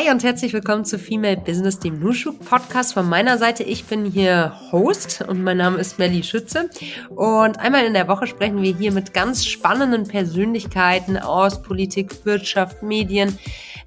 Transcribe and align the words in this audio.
Hi 0.00 0.10
und 0.10 0.24
herzlich 0.24 0.54
willkommen 0.54 0.86
zu 0.86 0.98
Female 0.98 1.36
Business, 1.36 1.78
dem 1.78 2.00
Nushu 2.00 2.32
Podcast 2.32 2.94
von 2.94 3.06
meiner 3.06 3.36
Seite. 3.36 3.64
Ich 3.64 3.84
bin 3.84 4.06
hier 4.06 4.54
Host 4.72 5.22
und 5.28 5.42
mein 5.42 5.58
Name 5.58 5.76
ist 5.76 5.98
Melly 5.98 6.22
Schütze. 6.22 6.70
Und 7.10 7.58
einmal 7.58 7.84
in 7.84 7.92
der 7.92 8.08
Woche 8.08 8.26
sprechen 8.26 8.62
wir 8.62 8.74
hier 8.74 8.92
mit 8.92 9.12
ganz 9.12 9.44
spannenden 9.44 10.08
Persönlichkeiten 10.08 11.18
aus 11.18 11.60
Politik, 11.60 12.24
Wirtschaft, 12.24 12.82
Medien, 12.82 13.38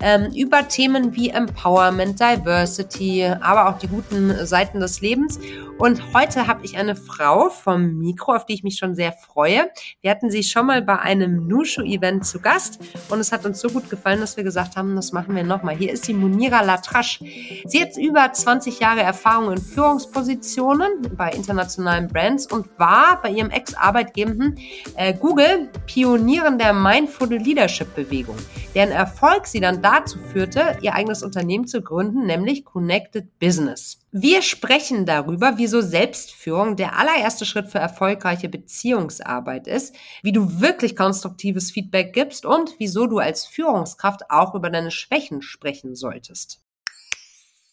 ähm, 0.01 0.31
über 0.33 0.67
Themen 0.67 1.15
wie 1.15 1.29
Empowerment, 1.29 2.19
Diversity, 2.19 3.25
aber 3.25 3.69
auch 3.69 3.77
die 3.77 3.87
guten 3.87 4.45
Seiten 4.45 4.79
des 4.79 5.01
Lebens. 5.01 5.39
Und 5.77 6.13
heute 6.13 6.47
habe 6.47 6.63
ich 6.63 6.77
eine 6.77 6.95
Frau 6.95 7.49
vom 7.49 7.97
Mikro, 7.97 8.33
auf 8.35 8.45
die 8.45 8.53
ich 8.53 8.63
mich 8.63 8.77
schon 8.77 8.95
sehr 8.95 9.11
freue. 9.11 9.69
Wir 10.01 10.11
hatten 10.11 10.29
sie 10.29 10.43
schon 10.43 10.67
mal 10.67 10.81
bei 10.81 10.99
einem 10.99 11.47
Nushu-Event 11.47 12.25
zu 12.25 12.39
Gast 12.39 12.79
und 13.09 13.19
es 13.19 13.31
hat 13.31 13.45
uns 13.45 13.59
so 13.59 13.69
gut 13.69 13.89
gefallen, 13.89 14.19
dass 14.19 14.37
wir 14.37 14.43
gesagt 14.43 14.75
haben, 14.75 14.95
das 14.95 15.11
machen 15.11 15.35
wir 15.35 15.43
nochmal. 15.43 15.75
Hier 15.75 15.91
ist 15.91 16.07
die 16.07 16.13
Munira 16.13 16.61
Latrasch. 16.61 17.19
Sie 17.65 17.81
hat 17.81 17.97
über 17.97 18.31
20 18.31 18.79
Jahre 18.79 19.01
Erfahrung 19.01 19.51
in 19.51 19.57
Führungspositionen 19.57 21.11
bei 21.17 21.31
internationalen 21.31 22.07
Brands 22.07 22.47
und 22.47 22.67
war 22.77 23.19
bei 23.21 23.29
ihrem 23.31 23.49
Ex-Arbeitgebenden 23.49 24.57
äh, 24.95 25.13
Google 25.13 25.69
Pionierin 25.85 26.57
der 26.59 26.73
Mindful 26.73 27.29
Leadership 27.29 27.93
Bewegung, 27.95 28.37
deren 28.75 28.91
Erfolg 28.91 29.47
sie 29.47 29.59
dann 29.59 29.81
dazu 29.83 30.17
führte, 30.17 30.77
ihr 30.81 30.95
eigenes 30.95 31.23
Unternehmen 31.23 31.67
zu 31.67 31.81
gründen, 31.81 32.25
nämlich 32.25 32.63
Connected 32.63 33.37
Business. 33.39 33.99
Wir 34.11 34.41
sprechen 34.41 35.05
darüber, 35.05 35.53
wieso 35.57 35.81
Selbstführung 35.81 36.75
der 36.75 36.97
allererste 36.97 37.45
Schritt 37.45 37.67
für 37.67 37.79
erfolgreiche 37.79 38.49
Beziehungsarbeit 38.49 39.67
ist, 39.67 39.93
wie 40.21 40.31
du 40.31 40.61
wirklich 40.61 40.95
konstruktives 40.95 41.71
Feedback 41.71 42.13
gibst 42.13 42.45
und 42.45 42.75
wieso 42.79 43.07
du 43.07 43.19
als 43.19 43.45
Führungskraft 43.45 44.21
auch 44.29 44.55
über 44.55 44.69
deine 44.69 44.91
Schwächen 44.91 45.41
sprechen 45.41 45.95
solltest. 45.95 46.61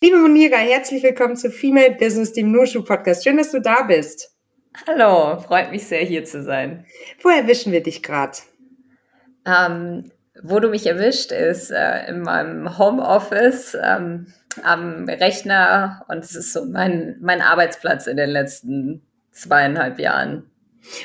Liebe 0.03 0.19
Monira, 0.19 0.57
herzlich 0.57 1.03
willkommen 1.03 1.37
zu 1.37 1.51
Female 1.51 1.97
Business, 1.99 2.33
dem 2.33 2.51
Nushu 2.51 2.83
Podcast. 2.83 3.23
Schön, 3.23 3.37
dass 3.37 3.53
du 3.53 3.61
da 3.61 3.83
bist. 3.83 4.35
Hallo, 4.87 5.39
freut 5.41 5.71
mich 5.71 5.85
sehr, 5.85 6.05
hier 6.05 6.25
zu 6.25 6.43
sein. 6.43 6.87
Wo 7.23 7.29
erwischen 7.29 7.71
wir 7.71 7.83
dich 7.83 8.03
gerade? 8.03 8.39
Ähm, 9.45 10.11
wo 10.43 10.61
du 10.61 10.69
mich 10.69 10.87
erwischt, 10.87 11.33
ist 11.33 11.71
äh, 11.71 12.09
in 12.09 12.23
meinem 12.23 12.79
Homeoffice. 12.79 13.77
Ähm, 13.83 14.27
am 14.63 15.09
Rechner 15.09 16.05
und 16.09 16.25
es 16.25 16.35
ist 16.35 16.53
so 16.53 16.65
mein, 16.65 17.17
mein 17.21 17.41
Arbeitsplatz 17.41 18.07
in 18.07 18.17
den 18.17 18.31
letzten 18.31 19.03
zweieinhalb 19.33 19.99
Jahren. 19.99 20.51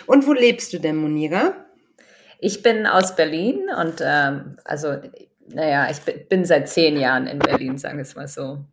Und 0.08 0.25
wo 0.28 0.33
lebst 0.33 0.73
du 0.73 0.80
denn, 0.80 0.95
Monira? 0.95 1.53
Ich 2.39 2.63
bin 2.63 2.86
aus 2.86 3.16
Berlin 3.16 3.69
und 3.80 4.02
ähm, 4.02 4.58
also, 4.63 4.97
naja, 5.47 5.89
ich 5.89 6.00
bin 6.28 6.45
seit 6.45 6.69
zehn 6.69 6.97
Jahren 6.97 7.28
in 7.28 7.39
Berlin, 7.39 7.78
sagen 7.78 7.97
wir 7.97 8.03
es 8.03 8.16
mal 8.16 8.28
so. 8.28 8.63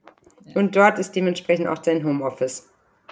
Und 0.54 0.74
dort 0.74 0.98
ist 0.98 1.14
dementsprechend 1.14 1.68
auch 1.68 1.78
dein 1.78 2.04
Homeoffice. 2.04 2.68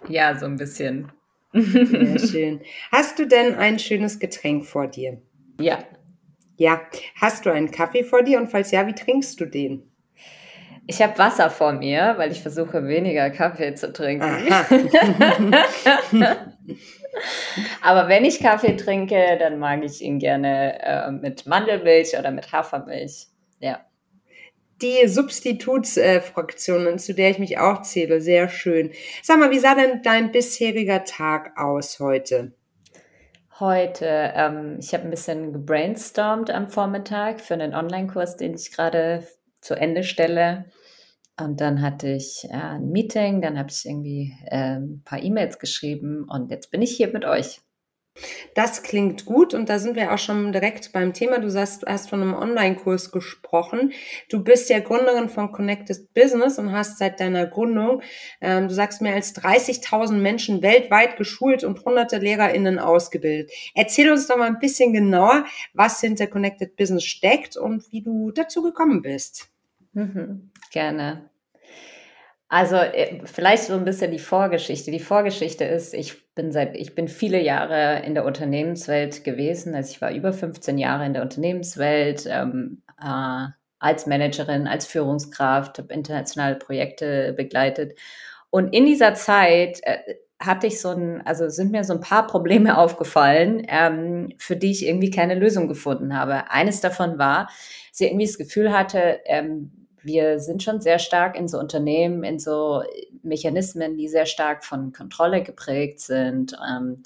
Ja, 0.08 0.38
so 0.38 0.46
ein 0.46 0.56
bisschen. 0.56 1.12
Sehr 1.52 2.18
schön. 2.18 2.60
Hast 2.92 3.18
du 3.18 3.26
denn 3.26 3.54
ein 3.54 3.78
schönes 3.78 4.18
Getränk 4.18 4.66
vor 4.66 4.86
dir? 4.86 5.20
Ja. 5.60 5.78
Ja. 6.60 6.82
Hast 7.18 7.46
du 7.46 7.50
einen 7.50 7.70
Kaffee 7.70 8.04
vor 8.04 8.22
dir 8.22 8.38
und 8.38 8.48
falls 8.48 8.70
ja, 8.70 8.86
wie 8.86 8.94
trinkst 8.94 9.40
du 9.40 9.46
den? 9.46 9.90
Ich 10.86 11.00
habe 11.00 11.16
Wasser 11.16 11.48
vor 11.48 11.72
mir, 11.72 12.16
weil 12.18 12.30
ich 12.32 12.42
versuche, 12.42 12.86
weniger 12.86 13.30
Kaffee 13.30 13.74
zu 13.74 13.94
trinken. 13.94 14.26
Aber 17.82 18.08
wenn 18.08 18.26
ich 18.26 18.40
Kaffee 18.40 18.76
trinke, 18.76 19.38
dann 19.38 19.58
mag 19.58 19.82
ich 19.84 20.02
ihn 20.02 20.18
gerne 20.18 20.78
äh, 20.82 21.10
mit 21.10 21.46
Mandelmilch 21.46 22.18
oder 22.18 22.30
mit 22.30 22.52
Hafermilch. 22.52 23.28
Ja. 23.60 23.80
Die 24.82 25.08
Substitutsfraktionen, 25.08 26.96
äh, 26.96 26.98
zu 26.98 27.14
der 27.14 27.30
ich 27.30 27.38
mich 27.38 27.56
auch 27.56 27.80
zähle, 27.80 28.20
sehr 28.20 28.50
schön. 28.50 28.90
Sag 29.22 29.38
mal, 29.38 29.50
wie 29.50 29.60
sah 29.60 29.74
denn 29.74 30.02
dein 30.02 30.30
bisheriger 30.30 31.04
Tag 31.04 31.58
aus 31.58 32.00
heute? 32.00 32.52
Heute, 33.60 34.06
ähm, 34.06 34.78
ich 34.80 34.94
habe 34.94 35.04
ein 35.04 35.10
bisschen 35.10 35.52
gebrainstormt 35.52 36.50
am 36.50 36.70
Vormittag 36.70 37.42
für 37.42 37.52
einen 37.52 37.74
Online-Kurs, 37.74 38.38
den 38.38 38.54
ich 38.54 38.72
gerade 38.72 39.26
zu 39.60 39.74
Ende 39.74 40.02
stelle. 40.02 40.64
Und 41.38 41.60
dann 41.60 41.82
hatte 41.82 42.08
ich 42.08 42.46
äh, 42.48 42.54
ein 42.54 42.88
Meeting, 42.88 43.42
dann 43.42 43.58
habe 43.58 43.68
ich 43.68 43.84
irgendwie 43.84 44.34
äh, 44.46 44.78
ein 44.78 45.02
paar 45.04 45.22
E-Mails 45.22 45.58
geschrieben 45.58 46.24
und 46.26 46.50
jetzt 46.50 46.70
bin 46.70 46.80
ich 46.80 46.96
hier 46.96 47.12
mit 47.12 47.26
euch. 47.26 47.60
Das 48.54 48.82
klingt 48.82 49.24
gut 49.24 49.54
und 49.54 49.68
da 49.68 49.78
sind 49.78 49.96
wir 49.96 50.12
auch 50.12 50.18
schon 50.18 50.52
direkt 50.52 50.92
beim 50.92 51.12
Thema. 51.12 51.38
Du 51.38 51.50
sagst, 51.50 51.84
hast 51.86 52.10
von 52.10 52.22
einem 52.22 52.34
Online-Kurs 52.34 53.12
gesprochen. 53.12 53.92
Du 54.28 54.42
bist 54.42 54.70
ja 54.70 54.80
Gründerin 54.80 55.28
von 55.28 55.52
Connected 55.52 56.12
Business 56.14 56.58
und 56.58 56.72
hast 56.72 56.98
seit 56.98 57.20
deiner 57.20 57.46
Gründung, 57.46 58.02
ähm, 58.40 58.68
du 58.68 58.74
sagst, 58.74 59.02
mehr 59.02 59.14
als 59.14 59.34
30.000 59.34 60.12
Menschen 60.14 60.62
weltweit 60.62 61.16
geschult 61.16 61.64
und 61.64 61.84
hunderte 61.84 62.18
LehrerInnen 62.18 62.78
ausgebildet. 62.78 63.50
Erzähl 63.74 64.10
uns 64.10 64.26
doch 64.26 64.36
mal 64.36 64.48
ein 64.48 64.58
bisschen 64.58 64.92
genauer, 64.92 65.44
was 65.74 66.00
hinter 66.00 66.26
Connected 66.26 66.76
Business 66.76 67.04
steckt 67.04 67.56
und 67.56 67.90
wie 67.92 68.02
du 68.02 68.30
dazu 68.30 68.62
gekommen 68.62 69.02
bist. 69.02 69.48
Mhm, 69.92 70.50
gerne. 70.70 71.30
Also 72.50 72.74
äh, 72.74 73.20
vielleicht 73.26 73.64
so 73.64 73.74
ein 73.74 73.84
bisschen 73.84 74.10
die 74.10 74.18
Vorgeschichte. 74.18 74.90
Die 74.90 74.98
Vorgeschichte 74.98 75.64
ist, 75.64 75.94
ich 75.94 76.29
bin 76.40 76.52
seit, 76.52 76.74
ich 76.74 76.94
bin 76.94 77.06
viele 77.06 77.38
Jahre 77.38 78.02
in 78.06 78.14
der 78.14 78.24
Unternehmenswelt 78.24 79.24
gewesen. 79.24 79.74
Also 79.74 79.90
ich 79.90 80.00
war 80.00 80.10
über 80.10 80.32
15 80.32 80.78
Jahre 80.78 81.04
in 81.04 81.12
der 81.12 81.22
Unternehmenswelt 81.22 82.26
ähm, 82.26 82.80
äh, 82.98 83.48
als 83.78 84.06
Managerin, 84.06 84.66
als 84.66 84.86
Führungskraft, 84.86 85.76
habe 85.76 85.92
internationale 85.92 86.56
Projekte 86.56 87.34
begleitet. 87.34 87.98
Und 88.48 88.72
in 88.72 88.86
dieser 88.86 89.12
Zeit 89.12 89.80
äh, 89.82 89.98
hatte 90.40 90.66
ich 90.66 90.80
so 90.80 90.88
ein, 90.88 91.20
also 91.26 91.50
sind 91.50 91.72
mir 91.72 91.84
so 91.84 91.92
ein 91.92 92.00
paar 92.00 92.26
Probleme 92.26 92.78
aufgefallen, 92.78 93.62
ähm, 93.68 94.32
für 94.38 94.56
die 94.56 94.70
ich 94.70 94.86
irgendwie 94.86 95.10
keine 95.10 95.34
Lösung 95.34 95.68
gefunden 95.68 96.16
habe. 96.16 96.50
Eines 96.50 96.80
davon 96.80 97.18
war, 97.18 97.50
dass 97.90 98.00
ich 98.00 98.06
irgendwie 98.06 98.26
das 98.26 98.38
Gefühl 98.38 98.72
hatte, 98.72 99.20
ähm, 99.26 99.79
wir 100.02 100.40
sind 100.40 100.62
schon 100.62 100.80
sehr 100.80 100.98
stark 100.98 101.36
in 101.36 101.48
so 101.48 101.58
Unternehmen, 101.58 102.24
in 102.24 102.38
so 102.38 102.82
Mechanismen, 103.22 103.96
die 103.96 104.08
sehr 104.08 104.26
stark 104.26 104.64
von 104.64 104.92
Kontrolle 104.92 105.42
geprägt 105.42 106.00
sind. 106.00 106.56
Ähm, 106.68 107.02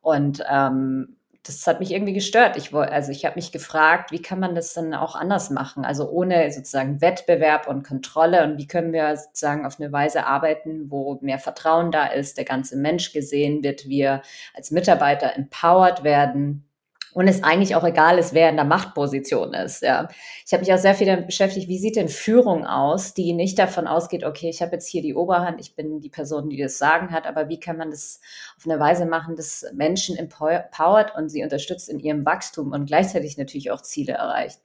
und 0.00 0.42
ähm, 0.50 1.16
das 1.44 1.66
hat 1.66 1.80
mich 1.80 1.90
irgendwie 1.90 2.12
gestört. 2.12 2.56
Ich 2.56 2.72
also 2.72 3.10
ich 3.10 3.24
habe 3.24 3.34
mich 3.34 3.50
gefragt, 3.50 4.12
wie 4.12 4.22
kann 4.22 4.38
man 4.38 4.54
das 4.54 4.74
dann 4.74 4.94
auch 4.94 5.16
anders 5.16 5.50
machen? 5.50 5.84
Also 5.84 6.08
ohne 6.08 6.52
sozusagen 6.52 7.00
Wettbewerb 7.00 7.66
und 7.66 7.82
Kontrolle 7.84 8.44
und 8.44 8.58
wie 8.58 8.68
können 8.68 8.92
wir 8.92 9.16
sozusagen 9.16 9.66
auf 9.66 9.80
eine 9.80 9.90
Weise 9.92 10.24
arbeiten, 10.26 10.90
wo 10.90 11.18
mehr 11.20 11.40
Vertrauen 11.40 11.90
da 11.90 12.06
ist, 12.06 12.38
der 12.38 12.44
ganze 12.44 12.76
Mensch 12.76 13.12
gesehen 13.12 13.64
wird, 13.64 13.88
wir 13.88 14.22
als 14.54 14.70
Mitarbeiter 14.70 15.34
empowered 15.36 16.04
werden 16.04 16.68
und 17.14 17.28
es 17.28 17.42
eigentlich 17.42 17.76
auch 17.76 17.84
egal 17.84 18.18
ist, 18.18 18.32
wer 18.32 18.48
in 18.48 18.56
der 18.56 18.64
Machtposition 18.64 19.52
ist. 19.54 19.82
Ja. 19.82 20.08
Ich 20.46 20.52
habe 20.52 20.62
mich 20.62 20.72
auch 20.72 20.78
sehr 20.78 20.94
viel 20.94 21.06
damit 21.06 21.26
beschäftigt, 21.26 21.68
wie 21.68 21.78
sieht 21.78 21.96
denn 21.96 22.08
Führung 22.08 22.66
aus, 22.66 23.14
die 23.14 23.32
nicht 23.34 23.58
davon 23.58 23.86
ausgeht, 23.86 24.24
okay, 24.24 24.48
ich 24.48 24.62
habe 24.62 24.72
jetzt 24.72 24.88
hier 24.88 25.02
die 25.02 25.14
Oberhand, 25.14 25.60
ich 25.60 25.76
bin 25.76 26.00
die 26.00 26.08
Person, 26.08 26.48
die 26.48 26.56
das 26.56 26.78
Sagen 26.78 27.10
hat, 27.10 27.26
aber 27.26 27.48
wie 27.48 27.60
kann 27.60 27.76
man 27.76 27.90
das 27.90 28.20
auf 28.56 28.66
eine 28.66 28.80
Weise 28.80 29.06
machen, 29.06 29.36
dass 29.36 29.66
Menschen 29.74 30.16
empowert 30.16 31.14
und 31.14 31.28
sie 31.28 31.42
unterstützt 31.42 31.88
in 31.88 32.00
ihrem 32.00 32.24
Wachstum 32.24 32.72
und 32.72 32.86
gleichzeitig 32.86 33.36
natürlich 33.36 33.70
auch 33.70 33.82
Ziele 33.82 34.14
erreicht. 34.14 34.60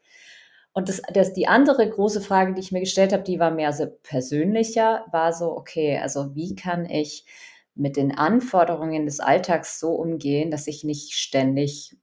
Und 0.72 0.90
das, 0.90 1.02
das, 1.12 1.34
die 1.34 1.48
andere 1.48 1.90
große 1.90 2.22
Frage, 2.22 2.54
die 2.54 2.62
ich 2.62 2.72
mir 2.72 2.82
gestellt 2.82 3.12
habe, 3.12 3.24
die 3.24 3.40
war 3.40 3.52
mehr 3.52 3.74
so 3.74 3.88
persönlicher, 4.04 5.06
war 5.12 5.34
so, 5.34 5.58
okay, 5.58 5.98
also 5.98 6.36
wie 6.36 6.56
kann 6.56 6.86
ich 6.86 7.26
mit 7.74 7.98
den 7.98 8.16
Anforderungen 8.16 9.06
des 9.06 9.20
Alltags 9.20 9.80
so 9.80 9.94
umgehen, 9.94 10.52
dass 10.52 10.68
ich 10.68 10.84
nicht 10.84 11.14
ständig 11.14 11.98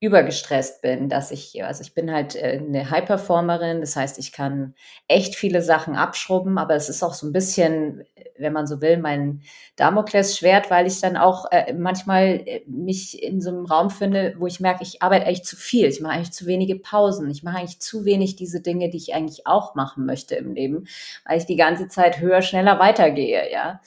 übergestresst 0.00 0.80
bin, 0.80 1.10
dass 1.10 1.30
ich, 1.30 1.62
also 1.62 1.82
ich 1.82 1.92
bin 1.92 2.10
halt 2.10 2.34
äh, 2.34 2.58
eine 2.58 2.90
High-Performerin, 2.90 3.82
das 3.82 3.96
heißt, 3.96 4.18
ich 4.18 4.32
kann 4.32 4.74
echt 5.08 5.34
viele 5.36 5.60
Sachen 5.60 5.94
abschrubben, 5.94 6.56
aber 6.56 6.74
es 6.74 6.88
ist 6.88 7.02
auch 7.02 7.12
so 7.12 7.26
ein 7.26 7.34
bisschen, 7.34 8.04
wenn 8.38 8.54
man 8.54 8.66
so 8.66 8.80
will, 8.80 8.96
mein 8.96 9.42
Damoklesschwert, 9.76 10.70
weil 10.70 10.86
ich 10.86 11.02
dann 11.02 11.18
auch 11.18 11.44
äh, 11.52 11.74
manchmal 11.74 12.42
äh, 12.46 12.62
mich 12.66 13.22
in 13.22 13.42
so 13.42 13.50
einem 13.50 13.66
Raum 13.66 13.90
finde, 13.90 14.34
wo 14.38 14.46
ich 14.46 14.58
merke, 14.58 14.82
ich 14.84 15.02
arbeite 15.02 15.26
eigentlich 15.26 15.44
zu 15.44 15.56
viel, 15.56 15.86
ich 15.86 16.00
mache 16.00 16.14
eigentlich 16.14 16.32
zu 16.32 16.46
wenige 16.46 16.76
Pausen, 16.76 17.28
ich 17.28 17.42
mache 17.42 17.58
eigentlich 17.58 17.80
zu 17.80 18.06
wenig 18.06 18.36
diese 18.36 18.62
Dinge, 18.62 18.88
die 18.88 18.96
ich 18.96 19.14
eigentlich 19.14 19.46
auch 19.46 19.74
machen 19.74 20.06
möchte 20.06 20.34
im 20.34 20.54
Leben, 20.54 20.86
weil 21.26 21.36
ich 21.36 21.44
die 21.44 21.56
ganze 21.56 21.88
Zeit 21.88 22.20
höher, 22.20 22.40
schneller 22.40 22.78
weitergehe, 22.78 23.52
ja. 23.52 23.82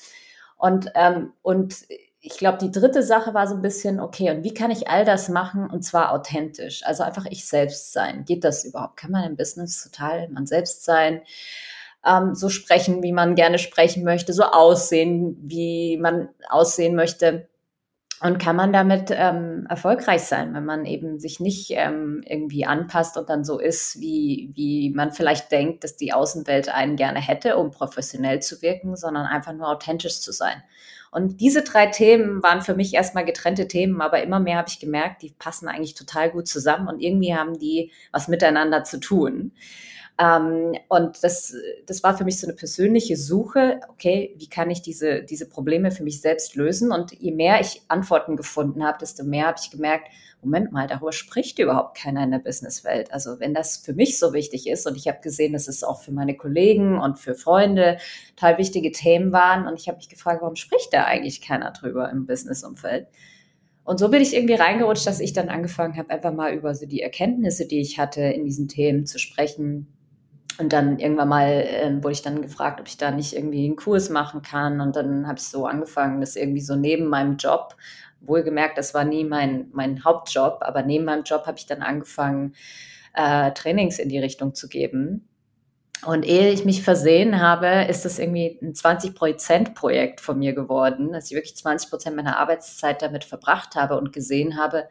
Und, 0.58 0.92
ähm, 0.94 1.34
und 1.42 1.76
ich 2.26 2.38
glaube, 2.38 2.58
die 2.58 2.72
dritte 2.72 3.04
Sache 3.04 3.34
war 3.34 3.48
so 3.48 3.56
ein 3.56 3.62
bisschen, 3.62 4.00
okay, 4.00 4.32
und 4.32 4.46
wie 4.46 4.54
kann 4.54 4.72
ich 4.72 4.88
all 4.88 5.04
das 5.04 5.28
machen 5.28 5.70
und 5.70 5.84
zwar 5.84 6.14
authentisch? 6.14 6.82
Also 6.86 7.04
einfach 7.04 7.26
ich 7.30 7.46
selbst 7.46 7.92
sein. 7.92 8.24
Geht 8.24 8.46
das 8.46 8.64
überhaupt? 8.64 8.96
Kann 8.96 9.12
man 9.12 9.26
im 9.26 9.36
Business 9.36 9.84
total 9.84 10.30
man 10.30 10.46
selbst 10.46 10.86
sein? 10.86 11.22
Ähm, 12.06 12.34
so 12.34 12.48
sprechen, 12.48 13.04
wie 13.04 13.12
man 13.12 13.36
gerne 13.36 13.60
sprechen 13.60 14.06
möchte, 14.06 14.32
so 14.32 14.44
aussehen, 14.44 15.38
wie 15.42 15.98
man 15.98 16.30
aussehen 16.50 16.96
möchte. 16.96 17.50
Und 18.22 18.40
kann 18.40 18.56
man 18.56 18.72
damit 18.72 19.12
ähm, 19.12 19.68
erfolgreich 19.70 20.22
sein, 20.22 20.54
wenn 20.54 20.64
man 20.64 20.86
eben 20.86 21.20
sich 21.20 21.42
nicht 21.42 21.72
ähm, 21.72 22.24
irgendwie 22.26 22.66
anpasst 22.66 23.18
und 23.18 23.30
dann 23.30 23.44
so 23.44 23.60
ist, 23.60 24.00
wie, 24.00 24.54
wie 24.56 24.92
man 24.92 25.12
vielleicht 25.12 25.52
denkt, 25.52 25.84
dass 25.84 25.98
die 25.98 26.14
Außenwelt 26.14 26.70
einen 26.70 26.96
gerne 26.96 27.20
hätte, 27.20 27.58
um 27.58 27.72
professionell 27.72 28.42
zu 28.42 28.62
wirken, 28.62 28.96
sondern 28.96 29.26
einfach 29.26 29.52
nur 29.52 29.68
authentisch 29.68 30.22
zu 30.22 30.32
sein. 30.32 30.64
Und 31.14 31.42
diese 31.42 31.62
drei 31.62 31.86
Themen 31.88 32.42
waren 32.42 32.62
für 32.62 32.74
mich 32.74 32.96
erstmal 32.96 33.24
getrennte 33.24 33.68
Themen, 33.68 34.02
aber 34.02 34.24
immer 34.24 34.40
mehr 34.40 34.58
habe 34.58 34.70
ich 34.70 34.80
gemerkt, 34.80 35.22
die 35.22 35.30
passen 35.38 35.68
eigentlich 35.68 35.94
total 35.94 36.32
gut 36.32 36.48
zusammen 36.48 36.88
und 36.88 37.02
irgendwie 37.02 37.36
haben 37.36 37.60
die 37.60 37.92
was 38.12 38.28
miteinander 38.28 38.84
zu 38.84 39.00
tun. 39.00 39.52
Ähm, 40.20 40.76
und 40.90 41.24
das, 41.24 41.56
das 41.88 42.04
war 42.04 42.16
für 42.16 42.24
mich 42.24 42.40
so 42.40 42.48
eine 42.48 42.56
persönliche 42.56 43.18
Suche, 43.18 43.82
okay, 43.90 44.36
wie 44.38 44.48
kann 44.48 44.70
ich 44.70 44.82
diese, 44.82 45.24
diese 45.24 45.50
Probleme 45.50 45.92
für 45.92 46.04
mich 46.04 46.22
selbst 46.22 46.56
lösen? 46.56 46.92
Und 46.92 47.14
je 47.14 47.32
mehr 47.32 47.60
ich 47.60 47.82
Antworten 47.88 48.36
gefunden 48.36 48.84
habe, 48.84 49.00
desto 49.00 49.24
mehr 49.24 49.48
habe 49.48 49.58
ich 49.62 49.72
gemerkt, 49.72 50.08
Moment 50.44 50.72
mal, 50.72 50.88
darüber 50.88 51.14
spricht 51.14 51.58
überhaupt 51.60 51.98
keiner 51.98 52.24
in 52.24 52.32
der 52.32 52.40
Businesswelt. 52.40 53.14
Also 53.14 53.40
wenn 53.40 53.54
das 53.54 53.78
für 53.78 53.94
mich 53.94 54.20
so 54.20 54.34
wichtig 54.34 54.68
ist 54.68 54.86
und 54.86 54.98
ich 54.98 55.08
habe 55.08 55.20
gesehen, 55.22 55.54
dass 55.54 55.68
es 55.68 55.84
auch 55.84 56.02
für 56.02 56.12
meine 56.12 56.36
Kollegen 56.36 57.00
und 57.00 57.18
für 57.18 57.34
Freunde 57.34 57.98
total 58.36 58.58
wichtige 58.58 58.92
Themen 58.92 59.32
waren 59.32 59.68
und 59.68 59.80
ich 59.80 59.88
habe 59.88 59.98
mich 59.98 60.10
gefragt, 60.10 60.42
warum 60.42 60.56
spricht 60.56 60.94
da 60.94 61.06
eigentlich 61.06 61.42
keiner 61.42 61.72
drüber 61.72 62.10
im 62.10 62.26
Businessumfeld? 62.26 63.08
Und 63.86 64.00
so 64.00 64.10
bin 64.10 64.22
ich 64.22 64.36
irgendwie 64.36 64.54
reingerutscht, 64.54 65.08
dass 65.08 65.20
ich 65.20 65.34
dann 65.34 65.50
angefangen 65.50 65.98
habe, 65.98 66.10
einfach 66.10 66.34
mal 66.34 66.54
über 66.54 66.74
so 66.76 66.86
die 66.86 67.02
Erkenntnisse, 67.02 67.68
die 67.68 67.82
ich 67.82 68.00
hatte 68.00 68.22
in 68.22 68.46
diesen 68.46 68.68
Themen 68.68 69.06
zu 69.06 69.20
sprechen, 69.20 69.88
und 70.60 70.72
dann 70.72 71.00
irgendwann 71.00 71.30
mal 71.30 71.50
äh, 71.50 72.04
wurde 72.04 72.14
ich 72.14 72.22
dann 72.22 72.42
gefragt, 72.42 72.80
ob 72.80 72.88
ich 72.88 72.98
da 72.98 73.12
nicht 73.12 73.34
irgendwie 73.34 73.66
einen 73.66 73.76
Kurs 73.76 74.10
machen 74.10 74.42
kann. 74.42 74.82
Und 74.82 74.96
dann 74.96 75.28
habe 75.28 75.40
ich 75.40 75.46
so 75.46 75.66
angefangen, 75.66 76.22
das 76.22 76.36
irgendwie 76.36 76.62
so 76.62 76.76
neben 76.76 77.08
meinem 77.08 77.38
Job, 77.38 77.76
wohlgemerkt, 78.22 78.78
das 78.78 78.94
war 78.94 79.04
nie 79.04 79.26
mein, 79.26 79.70
mein 79.74 80.04
Hauptjob, 80.04 80.60
aber 80.62 80.84
neben 80.84 81.06
meinem 81.06 81.24
Job 81.24 81.46
habe 81.46 81.58
ich 81.58 81.66
dann 81.66 81.82
angefangen, 81.82 82.56
äh, 83.14 83.52
Trainings 83.52 84.00
in 84.00 84.10
die 84.10 84.20
Richtung 84.20 84.54
zu 84.54 84.70
geben. 84.70 85.28
Und 86.06 86.26
ehe 86.26 86.52
ich 86.52 86.66
mich 86.66 86.84
versehen 86.84 87.42
habe, 87.42 87.86
ist 87.90 88.06
das 88.06 88.20
irgendwie 88.20 88.60
ein 88.62 88.74
20-Prozent-Projekt 88.74 90.22
von 90.22 90.40
mir 90.40 90.54
geworden, 90.54 91.14
dass 91.14 91.32
ich 91.32 91.36
wirklich 91.36 91.56
20 91.56 91.90
Prozent 91.90 92.16
meiner 92.16 92.38
Arbeitszeit 92.38 93.02
damit 93.02 93.24
verbracht 93.24 93.76
habe 93.76 93.98
und 93.98 94.14
gesehen 94.14 94.58
habe, 94.58 94.88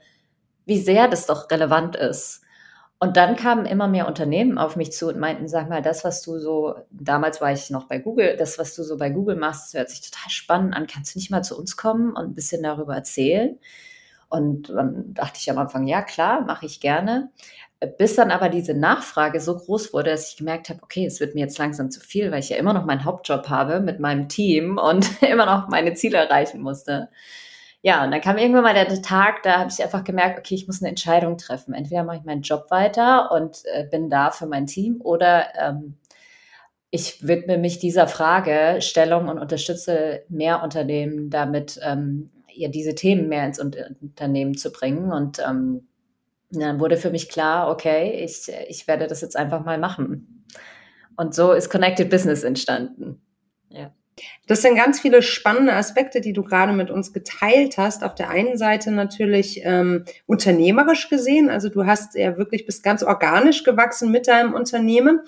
wie 0.64 0.78
sehr 0.78 1.08
das 1.08 1.26
doch 1.26 1.50
relevant 1.50 1.96
ist 1.96 2.42
und 3.02 3.16
dann 3.16 3.34
kamen 3.34 3.66
immer 3.66 3.88
mehr 3.88 4.06
Unternehmen 4.06 4.58
auf 4.58 4.76
mich 4.76 4.92
zu 4.92 5.08
und 5.08 5.18
meinten, 5.18 5.48
sag 5.48 5.68
mal, 5.68 5.82
das, 5.82 6.04
was 6.04 6.22
du 6.22 6.38
so, 6.38 6.76
damals 6.92 7.40
war 7.40 7.50
ich 7.50 7.68
noch 7.68 7.88
bei 7.88 7.98
Google, 7.98 8.36
das, 8.36 8.60
was 8.60 8.76
du 8.76 8.84
so 8.84 8.96
bei 8.96 9.10
Google 9.10 9.34
machst, 9.34 9.74
hört 9.74 9.90
sich 9.90 10.02
total 10.02 10.30
spannend 10.30 10.76
an. 10.76 10.86
Kannst 10.86 11.12
du 11.12 11.18
nicht 11.18 11.28
mal 11.28 11.42
zu 11.42 11.58
uns 11.58 11.76
kommen 11.76 12.10
und 12.12 12.26
ein 12.26 12.34
bisschen 12.36 12.62
darüber 12.62 12.94
erzählen? 12.94 13.58
Und 14.28 14.68
dann 14.68 15.14
dachte 15.14 15.40
ich 15.40 15.50
am 15.50 15.58
Anfang, 15.58 15.88
ja 15.88 16.00
klar, 16.00 16.42
mache 16.42 16.64
ich 16.64 16.78
gerne. 16.78 17.32
Bis 17.98 18.14
dann 18.14 18.30
aber 18.30 18.48
diese 18.48 18.72
Nachfrage 18.72 19.40
so 19.40 19.56
groß 19.56 19.92
wurde, 19.92 20.10
dass 20.10 20.30
ich 20.30 20.36
gemerkt 20.36 20.68
habe, 20.68 20.78
okay, 20.84 21.04
es 21.04 21.18
wird 21.18 21.34
mir 21.34 21.40
jetzt 21.40 21.58
langsam 21.58 21.90
zu 21.90 21.98
viel, 21.98 22.30
weil 22.30 22.38
ich 22.38 22.50
ja 22.50 22.56
immer 22.56 22.72
noch 22.72 22.84
meinen 22.86 23.04
Hauptjob 23.04 23.48
habe 23.48 23.80
mit 23.80 23.98
meinem 23.98 24.28
Team 24.28 24.78
und 24.78 25.20
immer 25.28 25.46
noch 25.46 25.66
meine 25.66 25.94
Ziele 25.94 26.18
erreichen 26.18 26.60
musste. 26.60 27.08
Ja, 27.84 28.04
und 28.04 28.12
dann 28.12 28.20
kam 28.20 28.38
irgendwann 28.38 28.62
mal 28.62 28.74
der 28.74 29.02
Tag, 29.02 29.42
da 29.42 29.58
habe 29.58 29.70
ich 29.70 29.82
einfach 29.82 30.04
gemerkt, 30.04 30.38
okay, 30.38 30.54
ich 30.54 30.68
muss 30.68 30.80
eine 30.80 30.88
Entscheidung 30.88 31.36
treffen. 31.36 31.74
Entweder 31.74 32.04
mache 32.04 32.18
ich 32.18 32.24
meinen 32.24 32.42
Job 32.42 32.70
weiter 32.70 33.32
und 33.32 33.62
äh, 33.74 33.84
bin 33.90 34.08
da 34.08 34.30
für 34.30 34.46
mein 34.46 34.66
Team 34.66 35.00
oder 35.00 35.48
ähm, 35.60 35.98
ich 36.90 37.26
widme 37.26 37.58
mich 37.58 37.78
dieser 37.80 38.06
Fragestellung 38.06 39.28
und 39.28 39.38
unterstütze 39.38 40.24
mehr 40.28 40.62
Unternehmen 40.62 41.30
damit, 41.30 41.80
ähm, 41.82 42.30
ja, 42.52 42.68
diese 42.68 42.94
Themen 42.94 43.28
mehr 43.28 43.46
ins 43.46 43.58
Unternehmen 43.58 44.56
zu 44.56 44.70
bringen. 44.70 45.10
Und 45.10 45.40
ähm, 45.40 45.88
dann 46.50 46.78
wurde 46.78 46.98
für 46.98 47.10
mich 47.10 47.30
klar, 47.30 47.70
okay, 47.70 48.22
ich, 48.22 48.52
ich 48.68 48.86
werde 48.86 49.06
das 49.06 49.22
jetzt 49.22 49.36
einfach 49.36 49.64
mal 49.64 49.78
machen. 49.78 50.44
Und 51.16 51.34
so 51.34 51.52
ist 51.52 51.70
Connected 51.70 52.10
Business 52.10 52.44
entstanden. 52.44 53.22
Ja. 53.70 53.90
Das 54.46 54.62
sind 54.62 54.76
ganz 54.76 55.00
viele 55.00 55.22
spannende 55.22 55.72
Aspekte, 55.72 56.20
die 56.20 56.32
du 56.32 56.42
gerade 56.42 56.72
mit 56.72 56.90
uns 56.90 57.12
geteilt 57.12 57.78
hast. 57.78 58.04
Auf 58.04 58.14
der 58.14 58.30
einen 58.30 58.56
Seite 58.56 58.90
natürlich 58.90 59.62
ähm, 59.64 60.04
unternehmerisch 60.26 61.08
gesehen, 61.08 61.48
also 61.48 61.68
du 61.68 61.86
hast 61.86 62.14
ja 62.14 62.36
wirklich 62.36 62.66
bist 62.66 62.82
ganz 62.82 63.02
organisch 63.02 63.64
gewachsen 63.64 64.10
mit 64.10 64.28
deinem 64.28 64.52
Unternehmen 64.52 65.20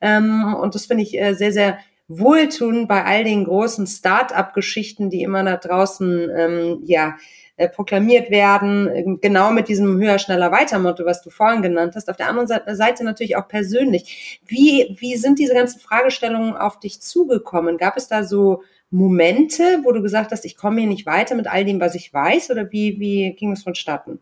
ähm, 0.00 0.54
und 0.54 0.74
das 0.74 0.86
finde 0.86 1.02
ich 1.02 1.18
äh, 1.18 1.34
sehr 1.34 1.52
sehr 1.52 1.78
wohltun 2.08 2.88
bei 2.88 3.04
all 3.04 3.22
den 3.22 3.44
großen 3.44 3.86
Start-up-Geschichten, 3.86 5.10
die 5.10 5.22
immer 5.22 5.44
da 5.44 5.56
draußen 5.56 6.30
ähm, 6.36 6.82
ja 6.84 7.16
äh, 7.60 7.68
proklamiert 7.68 8.30
werden, 8.30 8.88
ähm, 8.88 9.18
genau 9.20 9.50
mit 9.50 9.68
diesem 9.68 9.98
höher, 10.00 10.18
schneller, 10.18 10.50
weiter 10.50 10.78
Motto, 10.78 11.04
was 11.04 11.20
du 11.20 11.28
vorhin 11.28 11.60
genannt 11.60 11.92
hast. 11.94 12.08
Auf 12.08 12.16
der 12.16 12.28
anderen 12.28 12.48
Seite 12.48 13.04
natürlich 13.04 13.36
auch 13.36 13.48
persönlich. 13.48 14.40
Wie, 14.46 14.96
wie 14.98 15.16
sind 15.16 15.38
diese 15.38 15.52
ganzen 15.52 15.78
Fragestellungen 15.78 16.56
auf 16.56 16.80
dich 16.80 17.02
zugekommen? 17.02 17.76
Gab 17.76 17.98
es 17.98 18.08
da 18.08 18.24
so 18.24 18.62
Momente, 18.88 19.80
wo 19.82 19.92
du 19.92 20.00
gesagt 20.00 20.32
hast, 20.32 20.46
ich 20.46 20.56
komme 20.56 20.80
hier 20.80 20.88
nicht 20.88 21.04
weiter 21.04 21.34
mit 21.34 21.48
all 21.48 21.66
dem, 21.66 21.80
was 21.80 21.94
ich 21.94 22.14
weiß, 22.14 22.50
oder 22.50 22.72
wie, 22.72 22.98
wie 22.98 23.34
ging 23.34 23.52
es 23.52 23.62
vonstatten? 23.62 24.20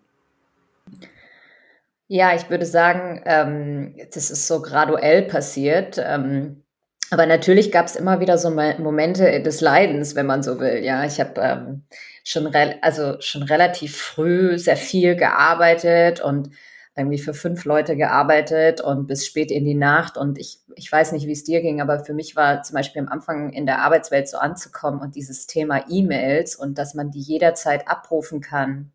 Ja, 2.08 2.34
ich 2.34 2.50
würde 2.50 2.66
sagen, 2.66 3.22
ähm, 3.24 3.94
das 4.12 4.32
ist 4.32 4.48
so 4.48 4.60
graduell 4.60 5.22
passiert. 5.22 6.02
Ähm, 6.04 6.64
aber 7.10 7.26
natürlich 7.26 7.72
gab 7.72 7.86
es 7.86 7.96
immer 7.96 8.20
wieder 8.20 8.38
so 8.38 8.50
Momente 8.50 9.42
des 9.42 9.60
Leidens, 9.60 10.14
wenn 10.14 10.26
man 10.26 10.42
so 10.42 10.60
will. 10.60 10.84
Ja, 10.84 11.04
ich 11.04 11.20
habe 11.20 11.40
ähm, 11.40 11.82
schon, 12.24 12.54
also 12.82 13.20
schon 13.20 13.42
relativ 13.42 13.96
früh 13.96 14.58
sehr 14.58 14.76
viel 14.76 15.16
gearbeitet 15.16 16.20
und 16.20 16.50
irgendwie 16.98 17.18
für 17.18 17.32
fünf 17.32 17.64
Leute 17.64 17.96
gearbeitet 17.96 18.80
und 18.80 19.06
bis 19.06 19.24
spät 19.24 19.50
in 19.50 19.64
die 19.64 19.76
Nacht. 19.76 20.18
Und 20.18 20.36
ich, 20.38 20.58
ich 20.74 20.90
weiß 20.90 21.12
nicht, 21.12 21.26
wie 21.26 21.32
es 21.32 21.44
dir 21.44 21.62
ging, 21.62 21.80
aber 21.80 22.00
für 22.00 22.12
mich 22.12 22.34
war 22.34 22.62
zum 22.62 22.74
Beispiel 22.74 23.00
am 23.00 23.08
Anfang 23.08 23.52
in 23.52 23.66
der 23.66 23.82
Arbeitswelt 23.82 24.28
so 24.28 24.36
anzukommen 24.36 25.00
und 25.00 25.14
dieses 25.14 25.46
Thema 25.46 25.84
E-Mails 25.88 26.56
und 26.56 26.76
dass 26.76 26.94
man 26.94 27.10
die 27.10 27.20
jederzeit 27.20 27.86
abrufen 27.88 28.40
kann 28.40 28.90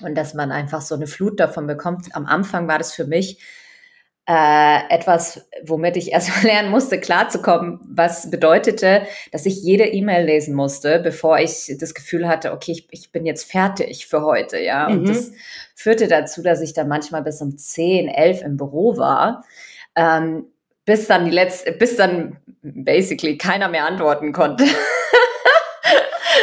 und 0.00 0.16
dass 0.16 0.34
man 0.34 0.50
einfach 0.50 0.80
so 0.80 0.96
eine 0.96 1.06
Flut 1.06 1.38
davon 1.38 1.66
bekommt. 1.66 2.14
Am 2.14 2.26
Anfang 2.26 2.66
war 2.68 2.78
das 2.78 2.92
für 2.92 3.06
mich 3.06 3.40
äh, 4.28 4.78
etwas, 4.90 5.48
womit 5.64 5.96
ich 5.96 6.12
erstmal 6.12 6.42
lernen 6.52 6.70
musste, 6.70 6.98
klarzukommen, 6.98 7.80
was 7.88 8.30
bedeutete, 8.30 9.02
dass 9.30 9.46
ich 9.46 9.62
jede 9.62 9.84
E-Mail 9.84 10.26
lesen 10.26 10.54
musste, 10.54 10.98
bevor 10.98 11.38
ich 11.38 11.72
das 11.78 11.94
Gefühl 11.94 12.26
hatte, 12.26 12.52
okay, 12.52 12.72
ich, 12.72 12.88
ich 12.90 13.12
bin 13.12 13.24
jetzt 13.24 13.50
fertig 13.50 14.06
für 14.06 14.22
heute, 14.22 14.58
ja. 14.58 14.88
Und 14.88 15.02
mhm. 15.02 15.08
das 15.08 15.32
führte 15.74 16.08
dazu, 16.08 16.42
dass 16.42 16.60
ich 16.60 16.72
dann 16.72 16.88
manchmal 16.88 17.22
bis 17.22 17.40
um 17.40 17.56
10, 17.56 18.08
11 18.08 18.42
im 18.42 18.56
Büro 18.56 18.96
war. 18.96 19.44
Ähm, 19.94 20.46
bis 20.84 21.06
dann 21.06 21.24
die 21.24 21.30
letzte, 21.30 21.72
bis 21.72 21.96
dann 21.96 22.38
basically 22.62 23.36
keiner 23.38 23.68
mehr 23.68 23.86
antworten 23.86 24.32
konnte. 24.32 24.64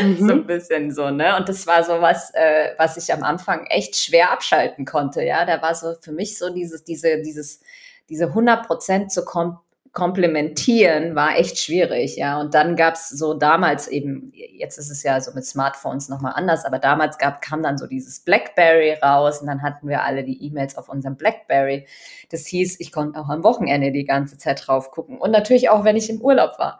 Mhm. 0.01 0.27
So 0.27 0.33
ein 0.33 0.47
bisschen 0.47 0.91
so, 0.91 1.09
ne? 1.09 1.35
Und 1.37 1.49
das 1.49 1.67
war 1.67 1.83
so 1.83 2.01
was, 2.01 2.33
äh, 2.33 2.71
was 2.77 2.97
ich 2.97 3.13
am 3.13 3.23
Anfang 3.23 3.65
echt 3.67 3.95
schwer 3.95 4.31
abschalten 4.31 4.85
konnte, 4.85 5.23
ja. 5.23 5.45
Da 5.45 5.61
war 5.61 5.75
so 5.75 5.95
für 5.99 6.11
mich 6.11 6.37
so 6.37 6.53
dieses, 6.53 6.83
diese, 6.83 7.21
dieses, 7.21 7.61
diese 8.09 8.25
100 8.27 8.65
Prozent 8.67 9.11
zu 9.11 9.23
kom 9.25 9.59
komplementieren 9.93 11.13
war 11.13 11.37
echt 11.37 11.59
schwierig, 11.59 12.17
ja. 12.17 12.41
Und 12.41 12.55
dann 12.55 12.75
gab's 12.75 13.09
so 13.09 13.35
damals 13.35 13.87
eben, 13.87 14.31
jetzt 14.33 14.79
ist 14.79 14.89
es 14.89 15.03
ja 15.03 15.21
so 15.21 15.31
mit 15.33 15.45
Smartphones 15.45 16.09
nochmal 16.09 16.33
anders, 16.35 16.65
aber 16.65 16.79
damals 16.79 17.19
gab, 17.19 17.43
kam 17.43 17.61
dann 17.61 17.77
so 17.77 17.85
dieses 17.85 18.19
Blackberry 18.19 18.93
raus 18.93 19.41
und 19.41 19.47
dann 19.47 19.61
hatten 19.61 19.87
wir 19.87 20.03
alle 20.03 20.23
die 20.23 20.43
E-Mails 20.47 20.77
auf 20.77 20.89
unserem 20.89 21.15
Blackberry. 21.15 21.85
Das 22.31 22.47
hieß, 22.47 22.79
ich 22.79 22.91
konnte 22.91 23.19
auch 23.19 23.29
am 23.29 23.43
Wochenende 23.43 23.91
die 23.91 24.03
ganze 24.03 24.39
Zeit 24.39 24.65
drauf 24.65 24.89
gucken 24.89 25.19
und 25.19 25.29
natürlich 25.29 25.69
auch, 25.69 25.83
wenn 25.85 25.95
ich 25.95 26.09
im 26.09 26.21
Urlaub 26.21 26.57
war. 26.57 26.79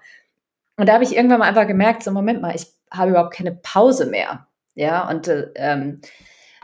Und 0.78 0.90
da 0.90 0.94
habe 0.94 1.04
ich 1.04 1.16
irgendwann 1.16 1.40
mal 1.40 1.50
einfach 1.50 1.68
gemerkt, 1.68 2.04
so 2.04 2.10
Moment 2.10 2.42
mal, 2.42 2.56
ich 2.56 2.66
habe 2.94 3.12
überhaupt 3.12 3.34
keine 3.34 3.52
Pause 3.52 4.06
mehr. 4.06 4.48
Ja, 4.76 5.10
und 5.10 5.28
äh, 5.28 5.50
ähm, 5.56 6.02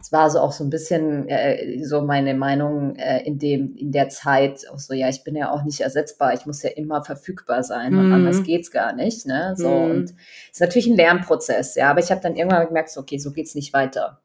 es 0.01 0.11
war 0.11 0.29
so 0.29 0.39
auch 0.39 0.51
so 0.51 0.63
ein 0.63 0.69
bisschen 0.69 1.27
äh, 1.27 1.83
so 1.83 2.01
meine 2.01 2.33
Meinung 2.33 2.95
äh, 2.95 3.21
in 3.25 3.37
dem 3.39 3.75
in 3.75 3.91
der 3.91 4.09
Zeit 4.09 4.65
auch 4.71 4.79
so 4.79 4.93
ja 4.93 5.09
ich 5.09 5.23
bin 5.23 5.35
ja 5.35 5.51
auch 5.51 5.63
nicht 5.63 5.81
ersetzbar 5.81 6.33
ich 6.33 6.45
muss 6.45 6.63
ja 6.63 6.69
immer 6.69 7.03
verfügbar 7.03 7.63
sein 7.63 7.93
mhm. 7.93 7.99
und 7.99 8.13
anders 8.13 8.43
geht's 8.43 8.71
gar 8.71 8.93
nicht 8.93 9.25
ne 9.25 9.55
so 9.57 9.69
mhm. 9.69 9.91
und 9.91 10.03
es 10.11 10.53
ist 10.53 10.61
natürlich 10.61 10.87
ein 10.87 10.95
Lernprozess 10.95 11.75
ja 11.75 11.89
aber 11.89 11.99
ich 11.99 12.11
habe 12.11 12.21
dann 12.21 12.35
irgendwann 12.35 12.67
gemerkt 12.67 12.89
so, 12.89 13.01
okay 13.01 13.17
so 13.17 13.31
geht's 13.31 13.55
nicht 13.55 13.73
weiter 13.73 14.21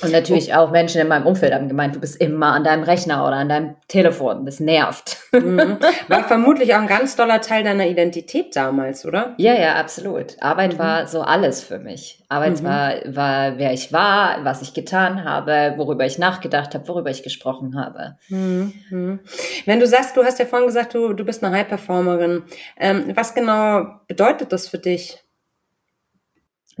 und 0.00 0.12
natürlich 0.12 0.54
auch 0.54 0.70
Menschen 0.70 1.00
in 1.00 1.08
meinem 1.08 1.26
Umfeld 1.26 1.52
haben 1.52 1.66
gemeint, 1.66 1.96
du 1.96 2.00
bist 2.00 2.20
immer 2.20 2.52
an 2.52 2.62
deinem 2.62 2.84
Rechner 2.84 3.26
oder 3.26 3.36
an 3.36 3.48
deinem 3.48 3.74
Telefon. 3.88 4.44
Das 4.44 4.60
nervt. 4.60 5.16
Mhm. 5.32 5.78
War 6.08 6.24
vermutlich 6.24 6.74
auch 6.74 6.80
ein 6.80 6.86
ganz 6.86 7.16
toller 7.16 7.40
Teil 7.40 7.64
deiner 7.64 7.86
Identität 7.86 8.54
damals, 8.54 9.04
oder? 9.04 9.34
Ja, 9.38 9.54
ja, 9.54 9.74
absolut. 9.74 10.40
Arbeit 10.40 10.74
mhm. 10.74 10.78
war 10.78 11.06
so 11.06 11.22
alles 11.22 11.62
für 11.62 11.78
mich. 11.78 12.22
Arbeit 12.28 12.60
mhm. 12.60 12.64
war, 12.64 12.92
war, 13.06 13.58
wer 13.58 13.72
ich 13.72 13.92
war, 13.92 14.44
was 14.44 14.62
ich 14.62 14.72
getan 14.72 15.24
habe, 15.24 15.74
worüber 15.78 16.06
ich 16.06 16.18
nachgedacht 16.18 16.74
habe, 16.74 16.86
worüber 16.86 17.10
ich 17.10 17.24
gesprochen 17.24 17.76
habe. 17.76 18.16
Mhm. 18.28 18.74
mhm. 18.90 19.20
Wenn 19.64 19.80
du 19.80 19.86
sagst, 19.86 20.16
du 20.16 20.22
hast 20.22 20.38
ja 20.38 20.44
vorhin 20.44 20.68
gesagt, 20.68 20.94
du, 20.94 21.12
du 21.12 21.24
bist 21.24 21.42
eine 21.42 21.56
High-Performerin. 21.56 22.44
Ähm, 22.78 23.12
was 23.14 23.34
genau 23.34 23.86
bedeutet 24.06 24.52
das 24.52 24.68
für 24.68 24.78
dich? 24.78 25.24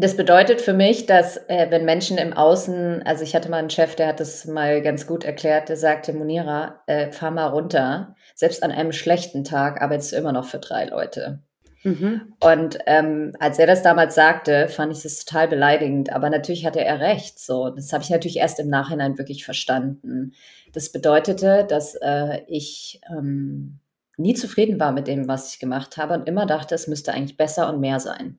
Das 0.00 0.16
bedeutet 0.16 0.60
für 0.60 0.74
mich, 0.74 1.06
dass 1.06 1.36
äh, 1.48 1.66
wenn 1.70 1.84
Menschen 1.84 2.18
im 2.18 2.32
Außen, 2.32 3.02
also 3.02 3.24
ich 3.24 3.34
hatte 3.34 3.50
mal 3.50 3.56
einen 3.56 3.68
Chef, 3.68 3.96
der 3.96 4.06
hat 4.06 4.20
das 4.20 4.46
mal 4.46 4.80
ganz 4.80 5.08
gut 5.08 5.24
erklärt, 5.24 5.68
der 5.68 5.76
sagte, 5.76 6.12
Monira, 6.12 6.82
äh, 6.86 7.10
fahr 7.10 7.32
mal 7.32 7.48
runter. 7.48 8.14
Selbst 8.36 8.62
an 8.62 8.70
einem 8.70 8.92
schlechten 8.92 9.42
Tag 9.42 9.82
arbeitest 9.82 10.12
du 10.12 10.16
immer 10.16 10.30
noch 10.30 10.44
für 10.44 10.60
drei 10.60 10.84
Leute. 10.84 11.42
Mhm. 11.82 12.32
Und 12.38 12.78
ähm, 12.86 13.32
als 13.40 13.58
er 13.58 13.66
das 13.66 13.82
damals 13.82 14.14
sagte, 14.14 14.68
fand 14.68 14.92
ich 14.92 15.02
das 15.02 15.24
total 15.24 15.48
beleidigend. 15.48 16.12
Aber 16.12 16.30
natürlich 16.30 16.64
hatte 16.64 16.84
er 16.84 17.00
recht. 17.00 17.40
So, 17.40 17.70
das 17.70 17.92
habe 17.92 18.04
ich 18.04 18.10
natürlich 18.10 18.36
erst 18.36 18.60
im 18.60 18.68
Nachhinein 18.68 19.18
wirklich 19.18 19.44
verstanden. 19.44 20.32
Das 20.72 20.92
bedeutete, 20.92 21.66
dass 21.68 21.96
äh, 21.96 22.42
ich 22.46 23.00
ähm, 23.10 23.80
nie 24.16 24.34
zufrieden 24.34 24.78
war 24.78 24.92
mit 24.92 25.08
dem, 25.08 25.26
was 25.26 25.52
ich 25.52 25.58
gemacht 25.58 25.96
habe 25.96 26.14
und 26.14 26.28
immer 26.28 26.46
dachte, 26.46 26.76
es 26.76 26.86
müsste 26.86 27.12
eigentlich 27.12 27.36
besser 27.36 27.68
und 27.72 27.80
mehr 27.80 27.98
sein. 27.98 28.38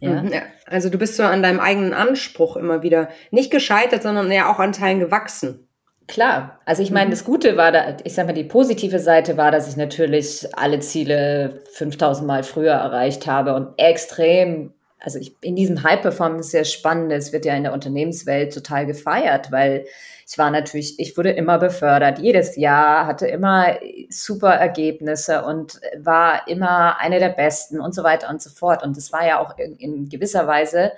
Ja? 0.00 0.22
Mhm, 0.22 0.32
ja. 0.32 0.42
Also 0.66 0.88
du 0.88 0.98
bist 0.98 1.16
so 1.16 1.22
an 1.22 1.42
deinem 1.42 1.60
eigenen 1.60 1.92
Anspruch 1.92 2.56
immer 2.56 2.82
wieder 2.82 3.08
nicht 3.30 3.50
gescheitert, 3.50 4.02
sondern 4.02 4.30
ja 4.32 4.52
auch 4.52 4.58
an 4.58 4.72
Teilen 4.72 5.00
gewachsen. 5.00 5.66
Klar, 6.08 6.58
also 6.64 6.82
ich 6.82 6.90
meine, 6.90 7.06
mhm. 7.06 7.10
das 7.10 7.24
Gute 7.24 7.56
war 7.56 7.70
da, 7.70 7.96
ich 8.02 8.14
sag 8.14 8.26
mal, 8.26 8.32
die 8.32 8.42
positive 8.42 8.98
Seite 8.98 9.36
war, 9.36 9.52
dass 9.52 9.68
ich 9.68 9.76
natürlich 9.76 10.48
alle 10.56 10.80
Ziele 10.80 11.62
5000 11.74 12.26
Mal 12.26 12.42
früher 12.42 12.72
erreicht 12.72 13.28
habe 13.28 13.54
und 13.54 13.68
extrem, 13.76 14.72
also 14.98 15.20
ich, 15.20 15.36
in 15.40 15.54
diesem 15.54 15.84
High 15.84 16.02
Performance 16.02 16.50
sehr 16.50 16.64
spannend, 16.64 17.12
es 17.12 17.32
wird 17.32 17.44
ja 17.44 17.54
in 17.54 17.62
der 17.62 17.72
Unternehmenswelt 17.72 18.52
total 18.52 18.86
gefeiert, 18.86 19.52
weil 19.52 19.84
ich 20.30 20.38
war 20.38 20.52
natürlich, 20.52 21.00
ich 21.00 21.16
wurde 21.16 21.32
immer 21.32 21.58
befördert, 21.58 22.20
jedes 22.20 22.54
Jahr, 22.54 23.08
hatte 23.08 23.26
immer 23.26 23.76
super 24.10 24.50
Ergebnisse 24.54 25.44
und 25.44 25.80
war 25.98 26.46
immer 26.46 27.00
eine 27.00 27.18
der 27.18 27.30
Besten 27.30 27.80
und 27.80 27.96
so 27.96 28.04
weiter 28.04 28.30
und 28.30 28.40
so 28.40 28.48
fort. 28.48 28.84
Und 28.84 28.96
das 28.96 29.12
war 29.12 29.26
ja 29.26 29.40
auch 29.40 29.58
in, 29.58 29.74
in 29.76 30.08
gewisser 30.08 30.46
Weise 30.46 30.92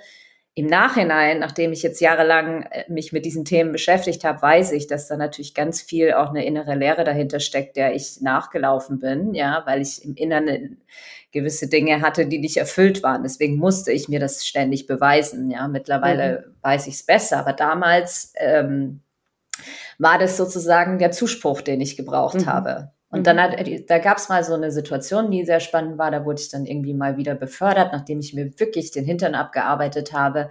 im 0.53 0.67
Nachhinein, 0.67 1.39
nachdem 1.39 1.71
ich 1.71 1.81
jetzt 1.81 1.99
jahrelang 1.99 2.67
äh, 2.69 2.83
mich 2.87 3.11
mit 3.11 3.25
diesen 3.25 3.43
Themen 3.43 3.71
beschäftigt 3.71 4.23
habe, 4.23 4.39
weiß 4.39 4.71
ich, 4.71 4.85
dass 4.85 5.07
da 5.07 5.17
natürlich 5.17 5.55
ganz 5.55 5.81
viel 5.81 6.13
auch 6.13 6.29
eine 6.29 6.45
innere 6.45 6.75
Lehre 6.75 7.03
dahinter 7.03 7.39
steckt, 7.39 7.75
der 7.75 7.95
ich 7.95 8.21
nachgelaufen 8.21 8.99
bin, 8.99 9.33
ja, 9.33 9.63
weil 9.65 9.81
ich 9.81 10.05
im 10.05 10.13
Inneren 10.13 10.77
gewisse 11.31 11.67
Dinge 11.67 12.01
hatte, 12.01 12.27
die 12.27 12.37
nicht 12.37 12.57
erfüllt 12.57 13.01
waren. 13.01 13.23
Deswegen 13.23 13.55
musste 13.55 13.91
ich 13.91 14.09
mir 14.09 14.19
das 14.19 14.45
ständig 14.45 14.85
beweisen. 14.85 15.49
Ja, 15.49 15.67
mittlerweile 15.67 16.45
mhm. 16.45 16.55
weiß 16.61 16.85
ich 16.85 16.93
es 16.93 17.03
besser, 17.03 17.39
aber 17.39 17.53
damals 17.53 18.33
ähm, 18.35 18.99
war 19.99 20.17
das 20.17 20.37
sozusagen 20.37 20.99
der 20.99 21.11
Zuspruch, 21.11 21.61
den 21.61 21.81
ich 21.81 21.97
gebraucht 21.97 22.41
mhm. 22.41 22.45
habe. 22.45 22.91
Und 23.09 23.19
mhm. 23.19 23.23
dann 23.23 23.41
hat, 23.41 23.55
da 23.87 23.99
gab 23.99 24.17
es 24.17 24.29
mal 24.29 24.43
so 24.43 24.53
eine 24.53 24.71
Situation, 24.71 25.29
die 25.29 25.45
sehr 25.45 25.59
spannend 25.59 25.97
war. 25.97 26.11
Da 26.11 26.25
wurde 26.25 26.41
ich 26.41 26.49
dann 26.49 26.65
irgendwie 26.65 26.93
mal 26.93 27.17
wieder 27.17 27.35
befördert, 27.35 27.93
nachdem 27.93 28.19
ich 28.19 28.33
mir 28.33 28.59
wirklich 28.59 28.91
den 28.91 29.05
Hintern 29.05 29.35
abgearbeitet 29.35 30.13
habe. 30.13 30.49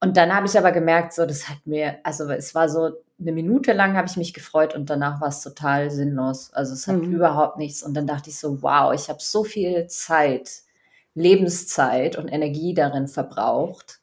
Und 0.00 0.16
dann 0.16 0.34
habe 0.34 0.46
ich 0.46 0.56
aber 0.56 0.70
gemerkt, 0.70 1.14
so, 1.14 1.26
das 1.26 1.48
hat 1.48 1.66
mir, 1.66 1.98
also 2.04 2.30
es 2.30 2.54
war 2.54 2.68
so 2.68 2.92
eine 3.20 3.32
Minute 3.32 3.72
lang 3.72 3.96
habe 3.96 4.08
ich 4.08 4.16
mich 4.16 4.34
gefreut 4.34 4.74
und 4.74 4.90
danach 4.90 5.20
war 5.20 5.28
es 5.28 5.40
total 5.40 5.90
sinnlos. 5.90 6.52
Also 6.52 6.74
es 6.74 6.86
hat 6.86 6.96
mhm. 6.96 7.12
überhaupt 7.12 7.58
nichts. 7.58 7.82
Und 7.82 7.94
dann 7.94 8.06
dachte 8.06 8.30
ich 8.30 8.38
so, 8.38 8.62
wow, 8.62 8.92
ich 8.92 9.08
habe 9.08 9.20
so 9.20 9.44
viel 9.44 9.86
Zeit, 9.86 10.50
Lebenszeit 11.14 12.16
und 12.16 12.28
Energie 12.28 12.74
darin 12.74 13.08
verbraucht. 13.08 14.00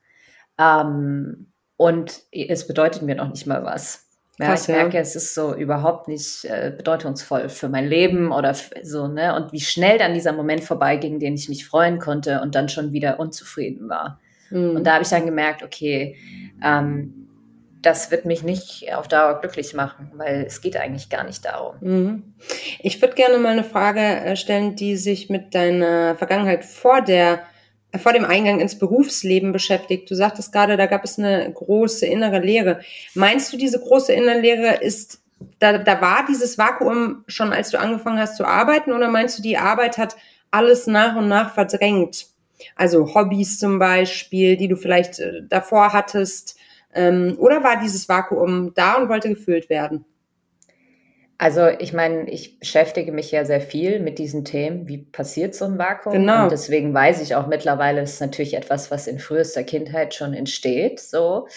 Ähm, 0.57 1.50
und 1.81 2.21
es 2.31 2.67
bedeutet 2.67 3.01
mir 3.01 3.15
noch 3.15 3.29
nicht 3.29 3.47
mal 3.47 3.63
was. 3.63 4.05
Ja, 4.37 4.49
Krass, 4.49 4.69
ich 4.69 4.75
merke, 4.75 4.97
ja. 4.97 5.01
es 5.01 5.15
ist 5.15 5.33
so 5.33 5.55
überhaupt 5.55 6.07
nicht 6.07 6.45
äh, 6.45 6.71
bedeutungsvoll 6.75 7.49
für 7.49 7.69
mein 7.69 7.87
Leben 7.87 8.31
oder 8.31 8.53
so, 8.83 9.07
ne? 9.07 9.35
Und 9.35 9.51
wie 9.51 9.61
schnell 9.61 9.97
dann 9.97 10.13
dieser 10.13 10.31
Moment 10.31 10.63
vorbeiging, 10.63 11.17
den 11.17 11.33
ich 11.33 11.49
mich 11.49 11.65
freuen 11.65 11.97
konnte 11.97 12.41
und 12.41 12.53
dann 12.53 12.69
schon 12.69 12.91
wieder 12.91 13.19
unzufrieden 13.19 13.89
war. 13.89 14.19
Mhm. 14.51 14.75
Und 14.75 14.83
da 14.85 14.93
habe 14.93 15.03
ich 15.03 15.09
dann 15.09 15.25
gemerkt, 15.25 15.63
okay, 15.63 16.17
ähm, 16.63 17.27
das 17.81 18.11
wird 18.11 18.25
mich 18.25 18.43
nicht 18.43 18.93
auf 18.93 19.07
Dauer 19.07 19.39
glücklich 19.41 19.73
machen, 19.73 20.11
weil 20.13 20.43
es 20.45 20.61
geht 20.61 20.77
eigentlich 20.77 21.09
gar 21.09 21.23
nicht 21.23 21.43
darum. 21.45 21.77
Mhm. 21.81 22.35
Ich 22.77 23.01
würde 23.01 23.15
gerne 23.15 23.39
mal 23.39 23.53
eine 23.53 23.63
Frage 23.63 24.01
äh, 24.01 24.35
stellen, 24.35 24.75
die 24.75 24.97
sich 24.97 25.31
mit 25.31 25.55
deiner 25.55 26.15
Vergangenheit 26.15 26.63
vor 26.63 27.01
der 27.01 27.41
vor 27.97 28.13
dem 28.13 28.25
Eingang 28.25 28.59
ins 28.59 28.77
Berufsleben 28.77 29.51
beschäftigt. 29.51 30.09
Du 30.09 30.15
sagtest 30.15 30.51
gerade, 30.51 30.77
da 30.77 30.85
gab 30.85 31.03
es 31.03 31.19
eine 31.19 31.51
große 31.51 32.05
innere 32.05 32.39
Lehre. 32.39 32.79
Meinst 33.15 33.51
du, 33.51 33.57
diese 33.57 33.79
große 33.79 34.13
innere 34.13 34.39
Lehre 34.39 34.75
ist, 34.81 35.21
da, 35.59 35.77
da 35.77 36.01
war 36.01 36.25
dieses 36.27 36.57
Vakuum 36.57 37.23
schon, 37.27 37.51
als 37.51 37.71
du 37.71 37.79
angefangen 37.79 38.19
hast 38.19 38.37
zu 38.37 38.45
arbeiten, 38.45 38.93
oder 38.93 39.09
meinst 39.09 39.37
du, 39.37 39.41
die 39.41 39.57
Arbeit 39.57 39.97
hat 39.97 40.15
alles 40.51 40.87
nach 40.87 41.15
und 41.15 41.27
nach 41.27 41.53
verdrängt? 41.53 42.27
Also 42.75 43.13
Hobbys 43.15 43.59
zum 43.59 43.79
Beispiel, 43.79 44.55
die 44.55 44.67
du 44.67 44.75
vielleicht 44.75 45.19
äh, 45.19 45.41
davor 45.47 45.93
hattest, 45.93 46.57
ähm, 46.93 47.35
oder 47.39 47.63
war 47.63 47.79
dieses 47.79 48.07
Vakuum 48.07 48.73
da 48.75 48.95
und 48.95 49.09
wollte 49.09 49.29
gefüllt 49.29 49.69
werden? 49.69 50.05
Also 51.41 51.69
ich 51.69 51.91
meine, 51.91 52.29
ich 52.29 52.59
beschäftige 52.59 53.11
mich 53.11 53.31
ja 53.31 53.45
sehr 53.45 53.61
viel 53.61 53.99
mit 53.99 54.19
diesen 54.19 54.45
Themen. 54.45 54.87
Wie 54.87 54.99
passiert 54.99 55.55
so 55.55 55.65
ein 55.65 55.79
Vakuum? 55.79 56.13
Genau. 56.13 56.43
Und 56.43 56.51
deswegen 56.51 56.93
weiß 56.93 57.19
ich 57.19 57.33
auch 57.33 57.47
mittlerweile, 57.47 58.01
es 58.01 58.13
ist 58.13 58.21
natürlich 58.21 58.53
etwas, 58.53 58.91
was 58.91 59.07
in 59.07 59.17
frühester 59.17 59.63
Kindheit 59.63 60.13
schon 60.13 60.35
entsteht. 60.35 60.99
So. 60.99 61.47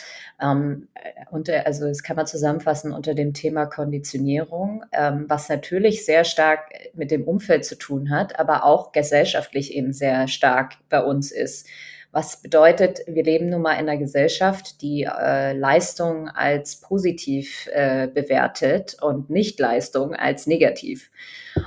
Ähm, 0.40 0.88
unter, 1.30 1.66
also 1.66 1.86
das 1.86 2.02
kann 2.02 2.16
man 2.16 2.26
zusammenfassen 2.26 2.94
unter 2.94 3.12
dem 3.12 3.34
Thema 3.34 3.66
Konditionierung, 3.66 4.86
ähm, 4.90 5.26
was 5.28 5.50
natürlich 5.50 6.06
sehr 6.06 6.24
stark 6.24 6.60
mit 6.94 7.10
dem 7.10 7.24
Umfeld 7.24 7.66
zu 7.66 7.76
tun 7.76 8.08
hat, 8.08 8.38
aber 8.38 8.64
auch 8.64 8.90
gesellschaftlich 8.92 9.74
eben 9.74 9.92
sehr 9.92 10.28
stark 10.28 10.76
bei 10.88 11.02
uns 11.04 11.30
ist. 11.30 11.68
Was 12.14 12.40
bedeutet, 12.40 13.00
wir 13.08 13.24
leben 13.24 13.50
nun 13.50 13.62
mal 13.62 13.72
in 13.72 13.88
einer 13.88 13.96
Gesellschaft, 13.96 14.80
die 14.82 15.02
äh, 15.02 15.52
Leistung 15.52 16.28
als 16.28 16.76
positiv 16.80 17.68
äh, 17.72 18.06
bewertet 18.06 18.96
und 19.02 19.30
nicht 19.30 19.58
Leistung 19.58 20.14
als 20.14 20.46
negativ. 20.46 21.10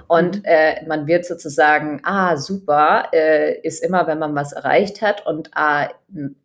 Und 0.08 0.38
mhm. 0.38 0.44
äh, 0.46 0.86
man 0.86 1.06
wird 1.06 1.26
sozusagen, 1.26 2.00
ah, 2.04 2.38
super, 2.38 3.10
äh, 3.12 3.60
ist 3.60 3.84
immer, 3.84 4.08
wenn 4.08 4.20
man 4.20 4.36
was 4.36 4.54
erreicht 4.54 5.02
hat 5.02 5.28
und 5.28 5.52
ah, 5.54 5.90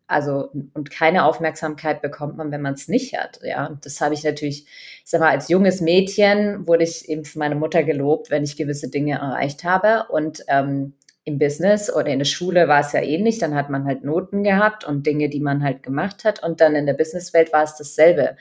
also 0.09 0.51
und 0.75 0.91
keine 0.91 1.25
Aufmerksamkeit 1.25 2.03
bekommt 2.03 2.37
man, 2.37 2.51
wenn 2.51 2.61
man 2.61 2.75
es 2.75 2.89
nicht 2.89 3.17
hat. 3.17 3.39
Ja, 3.45 3.67
und 3.67 3.87
das 3.87 4.01
habe 4.01 4.15
ich 4.15 4.25
natürlich, 4.25 4.67
ich 4.67 5.11
sag 5.11 5.21
mal, 5.21 5.31
als 5.31 5.49
junges 5.49 5.81
Mädchen 5.81 6.67
wurde 6.67 6.83
ich 6.83 7.09
eben 7.09 7.25
von 7.25 7.39
meiner 7.39 7.55
Mutter 7.55 7.85
gelobt, 7.85 8.31
wenn 8.31 8.43
ich 8.43 8.57
gewisse 8.57 8.91
Dinge 8.91 9.15
erreicht 9.15 9.63
habe. 9.63 10.07
Und 10.11 10.43
ähm, 10.49 10.95
im 11.25 11.39
Business 11.39 11.93
oder 11.93 12.09
in 12.09 12.19
der 12.19 12.27
Schule 12.27 12.67
war 12.69 12.81
es 12.81 12.93
ja 12.93 13.01
ähnlich. 13.01 13.39
Dann 13.39 13.55
hat 13.55 13.71
man 13.71 13.85
halt 13.85 14.05
Noten 14.05 14.43
gehabt 14.43 14.85
und 14.85 15.07
Dinge, 15.07 15.29
die 15.29 15.41
man 15.41 15.63
halt 15.63 15.83
gemacht 15.83 16.25
hat. 16.25 16.43
Und 16.43 16.61
dann 16.61 16.75
in 16.75 16.87
der 16.87 16.95
Businesswelt 16.95 17.53
war 17.53 17.63
es 17.63 17.77
dasselbe. 17.77 18.37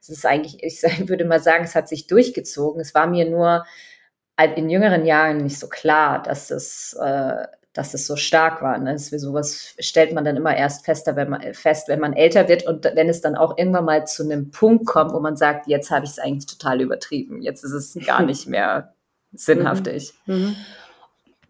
Es 0.00 0.08
ist 0.08 0.26
eigentlich, 0.26 0.62
ich 0.62 0.82
würde 1.08 1.24
mal 1.24 1.40
sagen, 1.40 1.64
es 1.64 1.74
hat 1.74 1.88
sich 1.88 2.06
durchgezogen. 2.06 2.80
Es 2.80 2.94
war 2.94 3.06
mir 3.06 3.28
nur 3.28 3.64
in 4.56 4.68
jüngeren 4.68 5.04
Jahren 5.06 5.38
nicht 5.38 5.58
so 5.58 5.68
klar, 5.68 6.22
dass 6.22 6.50
es, 6.50 6.96
äh, 7.00 7.46
dass 7.72 7.94
es 7.94 8.06
so 8.06 8.16
stark 8.16 8.62
war. 8.62 8.78
Ne? 8.78 8.92
Das 8.92 9.10
sowas 9.10 9.74
stellt 9.78 10.12
man 10.12 10.24
dann 10.24 10.36
immer 10.36 10.56
erst 10.56 10.84
fester, 10.84 11.14
wenn 11.14 11.30
man, 11.30 11.54
fest, 11.54 11.86
wenn 11.86 12.00
man 12.00 12.14
älter 12.14 12.48
wird 12.48 12.66
und 12.66 12.84
wenn 12.84 13.08
es 13.08 13.20
dann 13.20 13.36
auch 13.36 13.56
irgendwann 13.56 13.84
mal 13.84 14.06
zu 14.06 14.24
einem 14.24 14.50
Punkt 14.50 14.86
kommt, 14.86 15.12
wo 15.12 15.20
man 15.20 15.36
sagt, 15.36 15.68
jetzt 15.68 15.92
habe 15.92 16.04
ich 16.04 16.12
es 16.12 16.18
eigentlich 16.18 16.46
total 16.46 16.80
übertrieben. 16.80 17.42
Jetzt 17.42 17.62
ist 17.62 17.72
es 17.72 17.96
gar 18.04 18.22
nicht 18.26 18.48
mehr 18.48 18.94
sinnhaftig. 19.32 20.14
Mhm. 20.26 20.34
Mhm. 20.34 20.56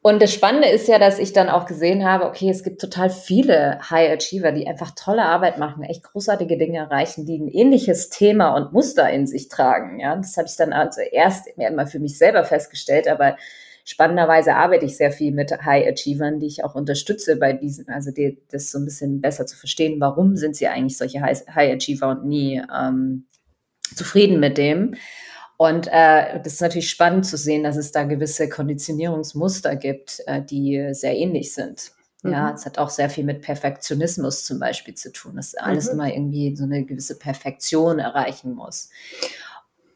Und 0.07 0.21
das 0.21 0.35
Spannende 0.35 0.69
ist 0.69 0.87
ja, 0.87 0.99
dass 0.99 1.19
ich 1.19 1.33
dann 1.33 1.49
auch 1.49 1.65
gesehen 1.65 2.05
habe, 2.05 2.27
okay, 2.27 2.51
es 2.51 2.63
gibt 2.63 2.79
total 2.79 3.09
viele 3.09 3.79
High 3.89 4.13
Achiever, 4.13 4.53
die 4.53 4.67
einfach 4.67 4.91
tolle 4.91 5.23
Arbeit 5.23 5.57
machen, 5.57 5.83
echt 5.83 6.03
großartige 6.03 6.59
Dinge 6.59 6.77
erreichen, 6.77 7.25
die 7.25 7.39
ein 7.39 7.49
ähnliches 7.49 8.11
Thema 8.11 8.55
und 8.55 8.75
Muster 8.75 9.09
in 9.09 9.27
sich 9.27 9.49
tragen. 9.49 10.01
Ja, 10.01 10.15
das 10.15 10.37
habe 10.37 10.47
ich 10.47 10.57
dann 10.57 10.75
also 10.75 11.01
erst 11.01 11.47
immer 11.57 11.87
für 11.87 12.01
mich 12.01 12.19
selber 12.19 12.45
festgestellt, 12.45 13.09
aber 13.09 13.39
spannenderweise 13.87 14.57
arbeite 14.57 14.85
ich 14.85 14.99
sehr 14.99 15.11
viel 15.11 15.33
mit 15.33 15.51
High 15.51 15.89
Achievern, 15.89 16.39
die 16.39 16.49
ich 16.49 16.65
auch 16.65 16.75
unterstütze 16.75 17.37
bei 17.37 17.55
diesen, 17.55 17.89
also 17.89 18.11
die, 18.11 18.43
das 18.51 18.71
so 18.71 18.81
ein 18.81 18.85
bisschen 18.85 19.23
besser 19.23 19.47
zu 19.47 19.57
verstehen, 19.57 20.01
warum 20.01 20.37
sind 20.37 20.55
sie 20.55 20.69
eigentlich 20.69 20.99
solche 20.99 21.23
High, 21.23 21.47
Achiever 21.57 22.11
und 22.11 22.27
nie 22.27 22.61
ähm, 22.79 23.25
zufrieden 23.95 24.39
mit 24.39 24.59
dem. 24.59 24.97
Und 25.57 25.87
äh, 25.87 26.41
das 26.43 26.55
ist 26.55 26.61
natürlich 26.61 26.91
spannend 26.91 27.27
zu 27.27 27.37
sehen, 27.37 27.63
dass 27.63 27.77
es 27.77 27.93
da 27.93 28.05
gewisse 28.05 28.49
Konditionierungsmuster 28.49 29.77
gibt, 29.77 30.21
äh, 30.27 30.43
die 30.43 30.89
sehr 30.93 31.17
ähnlich 31.17 31.55
sind. 31.55 31.93
Mhm. 32.23 32.33
Ja, 32.33 32.53
es 32.53 32.67
hat 32.67 32.79
auch 32.79 32.91
sehr 32.91 33.11
viel 33.11 33.25
mit 33.25 33.43
Perfektionismus 33.43 34.45
zum 34.45 34.59
Beispiel 34.59 34.95
zu 34.95 35.13
tun, 35.13 35.37
dass 35.37 35.55
alles 35.55 35.87
mhm. 35.87 35.93
immer 35.93 36.13
irgendwie 36.13 36.57
so 36.57 36.65
eine 36.65 36.85
gewisse 36.85 37.19
Perfektion 37.19 37.99
erreichen 37.99 38.55
muss. 38.55 38.91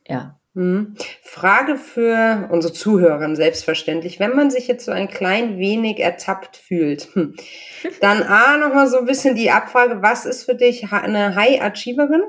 Ja. 0.06 0.38
Mhm. 0.54 0.96
Frage 1.22 1.76
für 1.76 2.48
unsere 2.50 2.72
Zuhörer 2.72 3.34
selbstverständlich. 3.36 4.18
Wenn 4.18 4.34
man 4.34 4.50
sich 4.50 4.66
jetzt 4.66 4.84
so 4.84 4.92
ein 4.92 5.08
klein 5.08 5.58
wenig 5.58 6.00
ertappt 6.00 6.56
fühlt, 6.56 7.14
hm, 7.14 7.34
dann 8.00 8.22
A, 8.22 8.56
nochmal 8.56 8.88
so 8.88 8.98
ein 8.98 9.06
bisschen 9.06 9.34
die 9.34 9.50
Abfrage, 9.50 10.02
was 10.02 10.24
ist 10.24 10.44
für 10.44 10.54
dich 10.54 10.90
eine 10.92 11.34
High 11.34 11.60
Achieverin? 11.60 12.22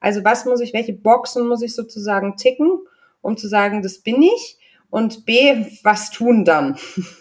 Also 0.00 0.24
was 0.24 0.44
muss 0.46 0.60
ich, 0.60 0.72
welche 0.72 0.92
Boxen 0.94 1.46
muss 1.48 1.62
ich 1.62 1.74
sozusagen 1.74 2.36
ticken, 2.36 2.80
um 3.20 3.36
zu 3.36 3.48
sagen, 3.48 3.82
das 3.82 3.98
bin 4.00 4.22
ich? 4.22 4.58
Und 4.90 5.24
B, 5.26 5.66
was 5.82 6.10
tun 6.10 6.44
dann? 6.44 6.76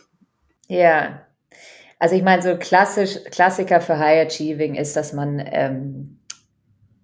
Ja, 0.67 1.25
Also 1.99 2.15
ich 2.15 2.23
meine, 2.23 2.41
so 2.41 2.55
klassisch, 2.57 3.23
Klassiker 3.31 3.81
für 3.81 3.99
High 3.99 4.27
Achieving 4.27 4.75
ist, 4.75 4.95
dass 4.95 5.13
man, 5.13 5.41
ähm, 5.45 6.19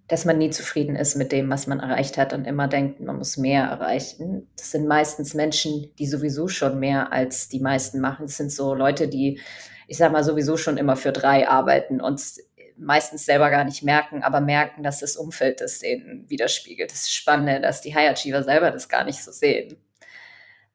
dass 0.08 0.24
man 0.24 0.38
nie 0.38 0.50
zufrieden 0.50 0.96
ist 0.96 1.16
mit 1.16 1.32
dem, 1.32 1.50
was 1.50 1.66
man 1.66 1.80
erreicht 1.80 2.16
hat 2.18 2.32
und 2.32 2.46
immer 2.46 2.68
denkt, 2.68 3.00
man 3.00 3.18
muss 3.18 3.36
mehr 3.36 3.64
erreichen. 3.64 4.48
Das 4.56 4.70
sind 4.70 4.86
meistens 4.88 5.34
Menschen, 5.34 5.90
die 5.98 6.06
sowieso 6.06 6.48
schon 6.48 6.78
mehr 6.80 7.12
als 7.12 7.48
die 7.48 7.60
meisten 7.60 8.00
machen. 8.00 8.26
Das 8.26 8.36
sind 8.36 8.52
so 8.52 8.74
Leute, 8.74 9.08
die, 9.08 9.40
ich 9.88 9.98
sag 9.98 10.12
mal, 10.12 10.24
sowieso 10.24 10.56
schon 10.56 10.78
immer 10.78 10.96
für 10.96 11.12
drei 11.12 11.48
arbeiten 11.48 12.00
und 12.00 12.20
meistens 12.76 13.24
selber 13.24 13.50
gar 13.50 13.64
nicht 13.64 13.82
merken, 13.82 14.22
aber 14.22 14.40
merken, 14.40 14.82
dass 14.82 15.00
das 15.00 15.16
Umfeld 15.16 15.60
das 15.60 15.80
denen 15.80 16.28
widerspiegelt. 16.28 16.90
Das 16.90 17.02
ist 17.02 17.14
spannend, 17.14 17.64
dass 17.64 17.80
die 17.80 17.94
High 17.94 18.10
Achiever 18.10 18.42
selber 18.42 18.70
das 18.70 18.88
gar 18.88 19.04
nicht 19.04 19.22
so 19.22 19.32
sehen. 19.32 19.76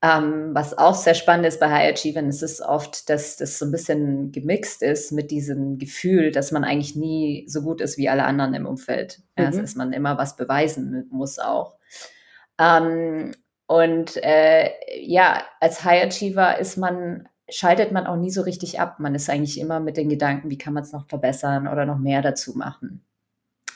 Ähm, 0.03 0.49
was 0.53 0.75
auch 0.75 0.95
sehr 0.95 1.13
spannend 1.13 1.45
ist 1.45 1.59
bei 1.59 1.69
High 1.69 1.93
Achievern, 1.93 2.27
ist 2.27 2.41
es 2.41 2.59
oft, 2.59 3.07
dass 3.07 3.37
das 3.37 3.59
so 3.59 3.65
ein 3.65 3.71
bisschen 3.71 4.31
gemixt 4.31 4.81
ist 4.81 5.11
mit 5.11 5.29
diesem 5.29 5.77
Gefühl, 5.77 6.31
dass 6.31 6.51
man 6.51 6.63
eigentlich 6.63 6.95
nie 6.95 7.45
so 7.47 7.61
gut 7.61 7.81
ist 7.81 7.99
wie 7.99 8.09
alle 8.09 8.23
anderen 8.23 8.55
im 8.55 8.65
Umfeld. 8.65 9.19
Mhm. 9.37 9.45
Also, 9.45 9.61
dass 9.61 9.75
man 9.75 9.93
immer 9.93 10.17
was 10.17 10.35
beweisen 10.35 11.07
muss 11.11 11.37
auch. 11.37 11.77
Ähm, 12.59 13.35
und 13.67 14.17
äh, 14.23 14.71
ja, 14.99 15.45
als 15.59 15.83
High 15.83 16.07
Achiever 16.07 16.57
ist 16.57 16.77
man, 16.77 17.29
schaltet 17.51 17.91
man 17.91 18.07
auch 18.07 18.15
nie 18.15 18.31
so 18.31 18.41
richtig 18.41 18.79
ab. 18.79 18.99
Man 18.99 19.15
ist 19.15 19.29
eigentlich 19.29 19.59
immer 19.59 19.79
mit 19.79 19.97
den 19.97 20.09
Gedanken, 20.09 20.49
wie 20.49 20.57
kann 20.57 20.73
man 20.73 20.83
es 20.83 20.91
noch 20.91 21.07
verbessern 21.07 21.67
oder 21.67 21.85
noch 21.85 21.99
mehr 21.99 22.21
dazu 22.21 22.57
machen. 22.57 23.05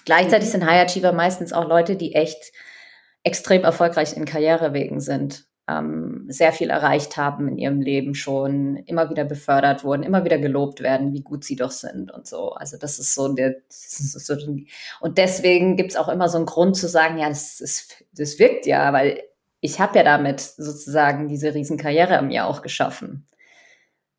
Gleichzeitig 0.05 0.48
mhm. 0.50 0.51
sind 0.51 0.65
High 0.65 0.86
Achiever 0.89 1.12
meistens 1.12 1.53
auch 1.53 1.67
Leute, 1.67 1.96
die 1.96 2.15
echt 2.15 2.51
extrem 3.24 3.63
erfolgreich 3.63 4.15
in 4.15 4.25
Karrierewegen 4.25 5.00
sind 5.00 5.46
ähm, 5.67 6.25
sehr 6.27 6.51
viel 6.51 6.70
erreicht 6.70 7.17
haben 7.17 7.48
in 7.48 7.58
ihrem 7.58 7.82
Leben 7.82 8.13
schon, 8.13 8.75
immer 8.86 9.10
wieder 9.10 9.24
befördert 9.24 9.84
wurden, 9.84 10.03
immer 10.03 10.24
wieder 10.24 10.38
gelobt 10.38 10.82
werden, 10.82 11.13
wie 11.13 11.22
gut 11.22 11.44
sie 11.44 11.55
doch 11.55 11.72
sind 11.72 12.12
und 12.12 12.27
so. 12.27 12.51
Also 12.51 12.77
das 12.77 13.00
ist 13.00 13.15
so 13.15 13.34
der, 13.34 13.55
ist 13.70 14.12
so, 14.25 14.36
und 15.01 15.17
deswegen 15.17 15.75
gibt 15.75 15.91
es 15.91 15.98
auch 15.98 16.08
immer 16.08 16.29
so 16.29 16.38
einen 16.38 16.46
Grund 16.46 16.77
zu 16.77 16.88
sagen, 16.88 17.17
ja, 17.17 17.29
das, 17.29 17.60
ist, 17.62 18.03
das 18.13 18.38
wirkt 18.38 18.67
ja, 18.67 18.94
weil 18.94 19.24
ich 19.60 19.79
habe 19.79 19.98
ja 19.98 20.03
damit 20.03 20.39
sozusagen 20.39 21.27
diese 21.27 21.55
Riesenkarriere 21.55 22.22
mir 22.22 22.46
auch 22.46 22.62
geschaffen. 22.62 23.25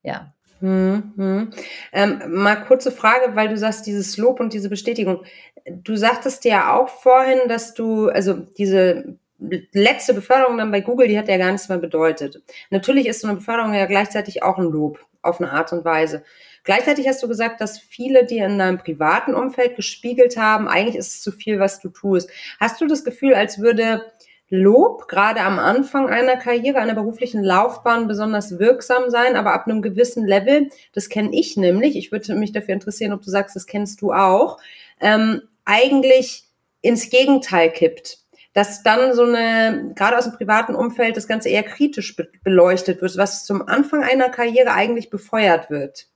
Ja. 0.07 0.33
Hm, 0.61 1.13
hm. 1.17 1.51
Ähm, 1.93 2.23
mal 2.29 2.57
kurze 2.57 2.93
Frage, 2.93 3.35
weil 3.35 3.49
du 3.49 3.59
sagst, 3.59 3.87
dieses 3.87 4.17
Lob 4.17 4.41
und 4.41 4.53
diese 4.53 4.71
Bestätigung. 4.71 5.25
Du 5.67 5.97
sagtest 5.97 6.45
ja 6.45 6.75
auch 6.75 6.89
vorhin, 6.89 7.41
dass 7.49 7.75
du, 7.75 8.09
also 8.09 8.35
diese 8.35 9.19
letzte 9.39 10.15
Beförderung 10.15 10.57
dann 10.57 10.71
bei 10.71 10.81
Google, 10.81 11.09
die 11.09 11.19
hat 11.19 11.29
ja 11.29 11.37
gar 11.37 11.51
nichts 11.51 11.69
mehr 11.69 11.79
bedeutet. 11.79 12.41
Natürlich 12.71 13.07
ist 13.07 13.21
so 13.21 13.27
eine 13.27 13.37
Beförderung 13.37 13.75
ja 13.75 13.85
gleichzeitig 13.87 14.45
auch 14.45 14.59
ein 14.59 14.65
Lob 14.65 15.01
auf 15.23 15.41
eine 15.41 15.51
Art 15.51 15.73
und 15.73 15.85
Weise. 15.85 16.23
Gleichzeitig 16.63 17.09
hast 17.09 17.23
du 17.23 17.29
gesagt, 17.29 17.61
dass 17.61 17.79
viele 17.79 18.25
dir 18.25 18.47
in 18.47 18.59
deinem 18.59 18.79
privaten 18.79 19.35
Umfeld 19.35 19.75
gespiegelt 19.77 20.37
haben, 20.37 20.69
eigentlich 20.69 20.97
ist 20.97 21.17
es 21.17 21.23
zu 21.23 21.33
viel, 21.33 21.59
was 21.59 21.81
du 21.81 21.89
tust. 21.89 22.31
Hast 22.61 22.81
du 22.81 22.87
das 22.87 23.05
Gefühl, 23.05 23.35
als 23.35 23.61
würde 23.61 24.03
Lob 24.49 25.09
gerade 25.09 25.41
am 25.41 25.59
Anfang 25.59 26.09
einer 26.09 26.37
Karriere, 26.37 26.79
einer 26.79 26.95
beruflichen 26.95 27.43
Laufbahn 27.43 28.07
besonders 28.07 28.59
wirksam 28.59 29.11
sein, 29.11 29.35
aber 29.35 29.53
ab 29.53 29.67
einem 29.67 29.83
gewissen 29.83 30.27
Level, 30.27 30.69
das 30.93 31.09
kenne 31.09 31.31
ich 31.33 31.57
nämlich, 31.57 31.97
ich 31.97 32.13
würde 32.13 32.35
mich 32.35 32.53
dafür 32.53 32.75
interessieren, 32.75 33.13
ob 33.13 33.23
du 33.23 33.31
sagst, 33.31 33.57
das 33.57 33.67
kennst 33.67 34.01
du 34.03 34.13
auch, 34.13 34.59
ähm, 35.01 35.43
eigentlich 35.65 36.45
ins 36.81 37.11
Gegenteil 37.11 37.71
kippt 37.71 38.19
dass 38.57 38.83
dann 38.83 39.15
so 39.15 39.23
eine, 39.23 39.93
gerade 39.95 40.17
aus 40.17 40.25
dem 40.25 40.33
privaten 40.33 40.75
Umfeld, 40.75 41.19
das 41.19 41.29
Ganze 41.29 41.51
eher 41.51 41.63
kritisch 41.63 42.17
be 42.17 42.27
beleuchtet 42.43 43.03
wird, 43.03 43.19
was 43.19 43.45
zum 43.45 43.69
Anfang 43.69 44.03
einer 44.03 44.31
Karriere 44.31 44.73
eigentlich 44.73 45.11
befeuert 45.11 45.69
wird. 45.69 46.07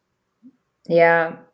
Ja, 0.87 1.45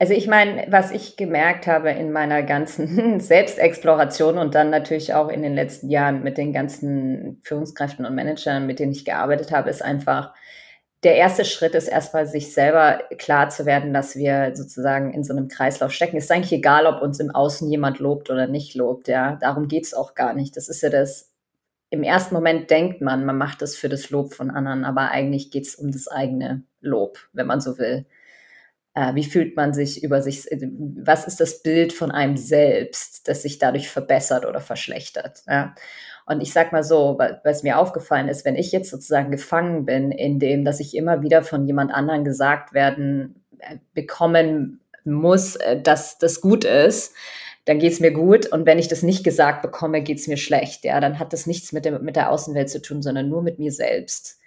also 0.00 0.12
ich 0.12 0.28
meine, 0.28 0.66
was 0.70 0.92
ich 0.92 1.16
gemerkt 1.16 1.66
habe 1.66 1.90
in 1.90 2.12
meiner 2.12 2.42
ganzen 2.44 3.18
Selbstexploration 3.20 4.38
und 4.38 4.54
dann 4.54 4.70
natürlich 4.70 5.14
auch 5.14 5.28
in 5.28 5.42
den 5.42 5.54
letzten 5.54 5.88
Jahren 5.90 6.22
mit 6.22 6.38
den 6.38 6.52
ganzen 6.52 7.40
Führungskräften 7.42 8.06
und 8.06 8.14
Managern, 8.14 8.66
mit 8.66 8.78
denen 8.78 8.92
ich 8.92 9.04
gearbeitet 9.04 9.50
habe, 9.50 9.70
ist 9.70 9.82
einfach, 9.82 10.32
der 11.04 11.16
erste 11.16 11.44
Schritt 11.44 11.74
ist 11.74 11.88
erstmal, 11.88 12.26
sich 12.26 12.52
selber 12.52 13.00
klar 13.18 13.50
zu 13.50 13.66
werden, 13.66 13.92
dass 13.92 14.16
wir 14.16 14.54
sozusagen 14.54 15.12
in 15.14 15.24
so 15.24 15.32
einem 15.32 15.48
Kreislauf 15.48 15.92
stecken. 15.92 16.16
Es 16.16 16.24
ist 16.24 16.32
eigentlich 16.32 16.52
egal, 16.52 16.86
ob 16.86 17.02
uns 17.02 17.20
im 17.20 17.30
Außen 17.30 17.70
jemand 17.70 17.98
lobt 18.00 18.30
oder 18.30 18.46
nicht 18.48 18.74
lobt. 18.74 19.08
Ja, 19.08 19.36
darum 19.36 19.68
geht's 19.68 19.94
auch 19.94 20.14
gar 20.14 20.34
nicht. 20.34 20.56
Das 20.56 20.68
ist 20.68 20.82
ja 20.82 20.90
das. 20.90 21.32
Im 21.90 22.02
ersten 22.02 22.34
Moment 22.34 22.70
denkt 22.70 23.00
man, 23.00 23.24
man 23.24 23.38
macht 23.38 23.62
das 23.62 23.74
für 23.76 23.88
das 23.88 24.10
Lob 24.10 24.34
von 24.34 24.50
anderen, 24.50 24.84
aber 24.84 25.10
eigentlich 25.10 25.50
geht's 25.50 25.74
um 25.76 25.90
das 25.90 26.08
eigene 26.08 26.64
Lob, 26.80 27.18
wenn 27.32 27.46
man 27.46 27.60
so 27.60 27.78
will. 27.78 28.06
Äh, 28.98 29.14
wie 29.14 29.24
fühlt 29.24 29.54
man 29.54 29.72
sich 29.72 30.02
über 30.02 30.22
sich? 30.22 30.46
Was 30.50 31.26
ist 31.26 31.38
das 31.38 31.62
Bild 31.62 31.92
von 31.92 32.10
einem 32.10 32.36
selbst, 32.36 33.28
das 33.28 33.42
sich 33.42 33.58
dadurch 33.58 33.88
verbessert 33.88 34.44
oder 34.44 34.60
verschlechtert? 34.60 35.42
Ja? 35.46 35.74
Und 36.26 36.40
ich 36.40 36.52
sag 36.52 36.72
mal 36.72 36.82
so, 36.82 37.16
was 37.44 37.62
mir 37.62 37.78
aufgefallen 37.78 38.28
ist, 38.28 38.44
wenn 38.44 38.56
ich 38.56 38.72
jetzt 38.72 38.90
sozusagen 38.90 39.30
gefangen 39.30 39.86
bin, 39.86 40.10
in 40.10 40.40
dem, 40.40 40.64
dass 40.64 40.80
ich 40.80 40.96
immer 40.96 41.22
wieder 41.22 41.44
von 41.44 41.64
jemand 41.66 41.94
anderen 41.94 42.24
gesagt 42.24 42.74
werden, 42.74 43.44
äh, 43.60 43.76
bekommen 43.94 44.80
muss, 45.04 45.54
äh, 45.54 45.80
dass 45.80 46.18
das 46.18 46.40
gut 46.40 46.64
ist, 46.64 47.14
dann 47.66 47.78
geht's 47.78 48.00
mir 48.00 48.12
gut. 48.12 48.46
Und 48.46 48.66
wenn 48.66 48.80
ich 48.80 48.88
das 48.88 49.04
nicht 49.04 49.22
gesagt 49.22 49.62
bekomme, 49.62 50.02
geht's 50.02 50.26
mir 50.26 50.38
schlecht. 50.38 50.84
Ja, 50.84 50.98
dann 50.98 51.20
hat 51.20 51.32
das 51.32 51.46
nichts 51.46 51.72
mit, 51.72 51.84
dem, 51.84 52.02
mit 52.02 52.16
der 52.16 52.30
Außenwelt 52.32 52.68
zu 52.68 52.82
tun, 52.82 53.00
sondern 53.00 53.28
nur 53.28 53.42
mit 53.42 53.60
mir 53.60 53.70
selbst. 53.70 54.40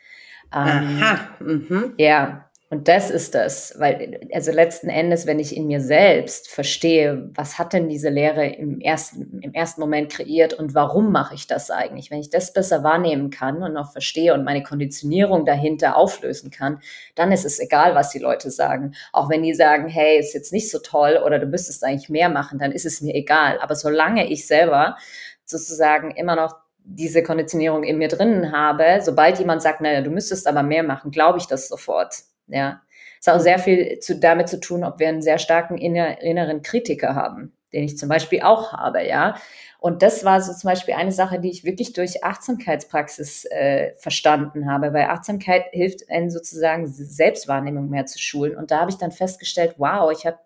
Ähm, 0.54 1.00
Aha. 1.02 1.20
Mhm. 1.40 1.94
Ja, 1.98 2.51
und 2.72 2.88
das 2.88 3.10
ist 3.10 3.36
das, 3.36 3.76
weil, 3.80 4.22
also 4.34 4.50
letzten 4.54 4.88
Endes, 4.88 5.28
wenn 5.28 5.40
ich 5.40 5.58
in 5.58 5.68
mir 5.68 5.82
selbst 5.82 6.50
verstehe, 6.50 7.30
was 7.34 7.60
hat 7.60 7.74
denn 7.74 7.90
diese 7.90 8.08
Lehre 8.08 8.48
im 8.48 8.80
ersten, 8.80 9.42
im 9.42 9.54
ersten 9.54 9.82
Moment 9.82 10.10
kreiert 10.10 10.54
und 10.54 10.74
warum 10.74 11.12
mache 11.12 11.36
ich 11.36 11.48
das 11.48 11.70
eigentlich? 11.70 12.12
Wenn 12.12 12.22
ich 12.22 12.30
das 12.30 12.54
besser 12.54 12.82
wahrnehmen 12.82 13.30
kann 13.30 13.62
und 13.62 13.76
auch 13.76 13.92
verstehe 13.92 14.34
und 14.34 14.46
meine 14.46 14.64
Konditionierung 14.64 15.46
dahinter 15.46 15.98
auflösen 15.98 16.50
kann, 16.50 16.80
dann 17.16 17.34
ist 17.34 17.44
es 17.44 17.60
egal, 17.60 17.94
was 17.94 18.12
die 18.12 18.20
Leute 18.20 18.50
sagen. 18.50 18.94
Auch 19.12 19.30
wenn 19.30 19.44
die 19.44 19.54
sagen, 19.54 19.90
hey, 19.90 20.18
ist 20.18 20.34
jetzt 20.34 20.54
nicht 20.54 20.72
so 20.72 20.80
toll 20.80 21.20
oder 21.26 21.40
du 21.40 21.48
müsstest 21.48 21.84
eigentlich 21.84 22.08
mehr 22.10 22.30
machen, 22.30 22.58
dann 22.58 22.72
ist 22.72 22.86
es 22.86 23.02
mir 23.02 23.14
egal. 23.14 23.60
Aber 23.60 23.76
solange 23.76 24.32
ich 24.32 24.48
selber 24.48 24.96
sozusagen 25.44 26.12
immer 26.12 26.38
noch 26.38 26.56
diese 26.86 27.22
Konditionierung 27.22 27.84
in 27.84 27.98
mir 27.98 28.08
drinnen 28.08 28.54
habe, 28.54 29.02
sobald 29.02 29.40
jemand 29.40 29.62
sagt, 29.62 29.82
naja, 29.82 30.00
du 30.00 30.10
müsstest 30.10 30.48
aber 30.48 30.64
mehr 30.64 30.84
machen, 30.84 31.12
glaube 31.12 31.38
ich 31.38 31.48
das 31.48 31.68
sofort. 31.68 32.31
Ja, 32.52 32.82
es 33.20 33.28
hat 33.28 33.36
auch 33.36 33.42
sehr 33.42 33.60
viel 33.60 34.00
zu, 34.00 34.20
damit 34.20 34.50
zu 34.50 34.60
tun, 34.60 34.84
ob 34.84 35.00
wir 35.00 35.08
einen 35.08 35.22
sehr 35.22 35.38
starken 35.38 35.78
inner, 35.78 36.22
inneren 36.22 36.62
Kritiker 36.62 37.16
haben, 37.16 37.56
den 37.72 37.84
ich 37.84 37.98
zum 37.98 38.10
Beispiel 38.10 38.42
auch 38.42 38.74
habe, 38.74 39.06
ja. 39.06 39.36
Und 39.80 40.04
das 40.04 40.24
war 40.24 40.40
so 40.42 40.54
zum 40.54 40.70
Beispiel 40.70 40.94
eine 40.94 41.12
Sache, 41.12 41.40
die 41.40 41.50
ich 41.50 41.64
wirklich 41.64 41.94
durch 41.94 42.24
Achtsamkeitspraxis 42.24 43.46
äh, 43.46 43.94
verstanden 43.96 44.70
habe, 44.70 44.94
weil 44.94 45.06
Achtsamkeit 45.06 45.66
hilft 45.72 46.08
einen 46.10 46.30
sozusagen 46.30 46.86
Selbstwahrnehmung 46.86 47.90
mehr 47.90 48.06
zu 48.06 48.20
schulen. 48.20 48.56
Und 48.56 48.70
da 48.70 48.82
habe 48.82 48.92
ich 48.92 48.98
dann 48.98 49.12
festgestellt, 49.12 49.76
wow, 49.78 50.12
ich 50.12 50.28
habe 50.28 50.38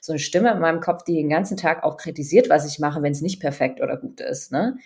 so 0.00 0.12
eine 0.12 0.18
Stimme 0.18 0.50
in 0.50 0.58
meinem 0.58 0.80
Kopf, 0.80 1.04
die 1.04 1.14
den 1.14 1.28
ganzen 1.28 1.56
Tag 1.56 1.84
auch 1.84 1.96
kritisiert, 1.98 2.48
was 2.48 2.66
ich 2.66 2.80
mache, 2.80 3.00
wenn 3.02 3.12
es 3.12 3.20
nicht 3.20 3.40
perfekt 3.40 3.80
oder 3.80 3.96
gut 3.96 4.20
ist. 4.20 4.50
Ne? 4.50 4.76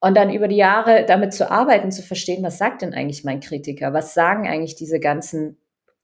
Und 0.00 0.16
dann 0.16 0.32
über 0.32 0.48
die 0.48 0.56
Jahre 0.56 1.04
damit 1.06 1.34
zu 1.34 1.50
arbeiten, 1.50 1.92
zu 1.92 2.02
verstehen, 2.02 2.42
was 2.42 2.58
sagt 2.58 2.82
denn 2.82 2.94
eigentlich 2.94 3.22
mein 3.22 3.40
Kritiker? 3.40 3.92
Was 3.92 4.14
sagen 4.14 4.48
eigentlich 4.48 4.74
diese 4.74 4.98
ganzen 4.98 5.59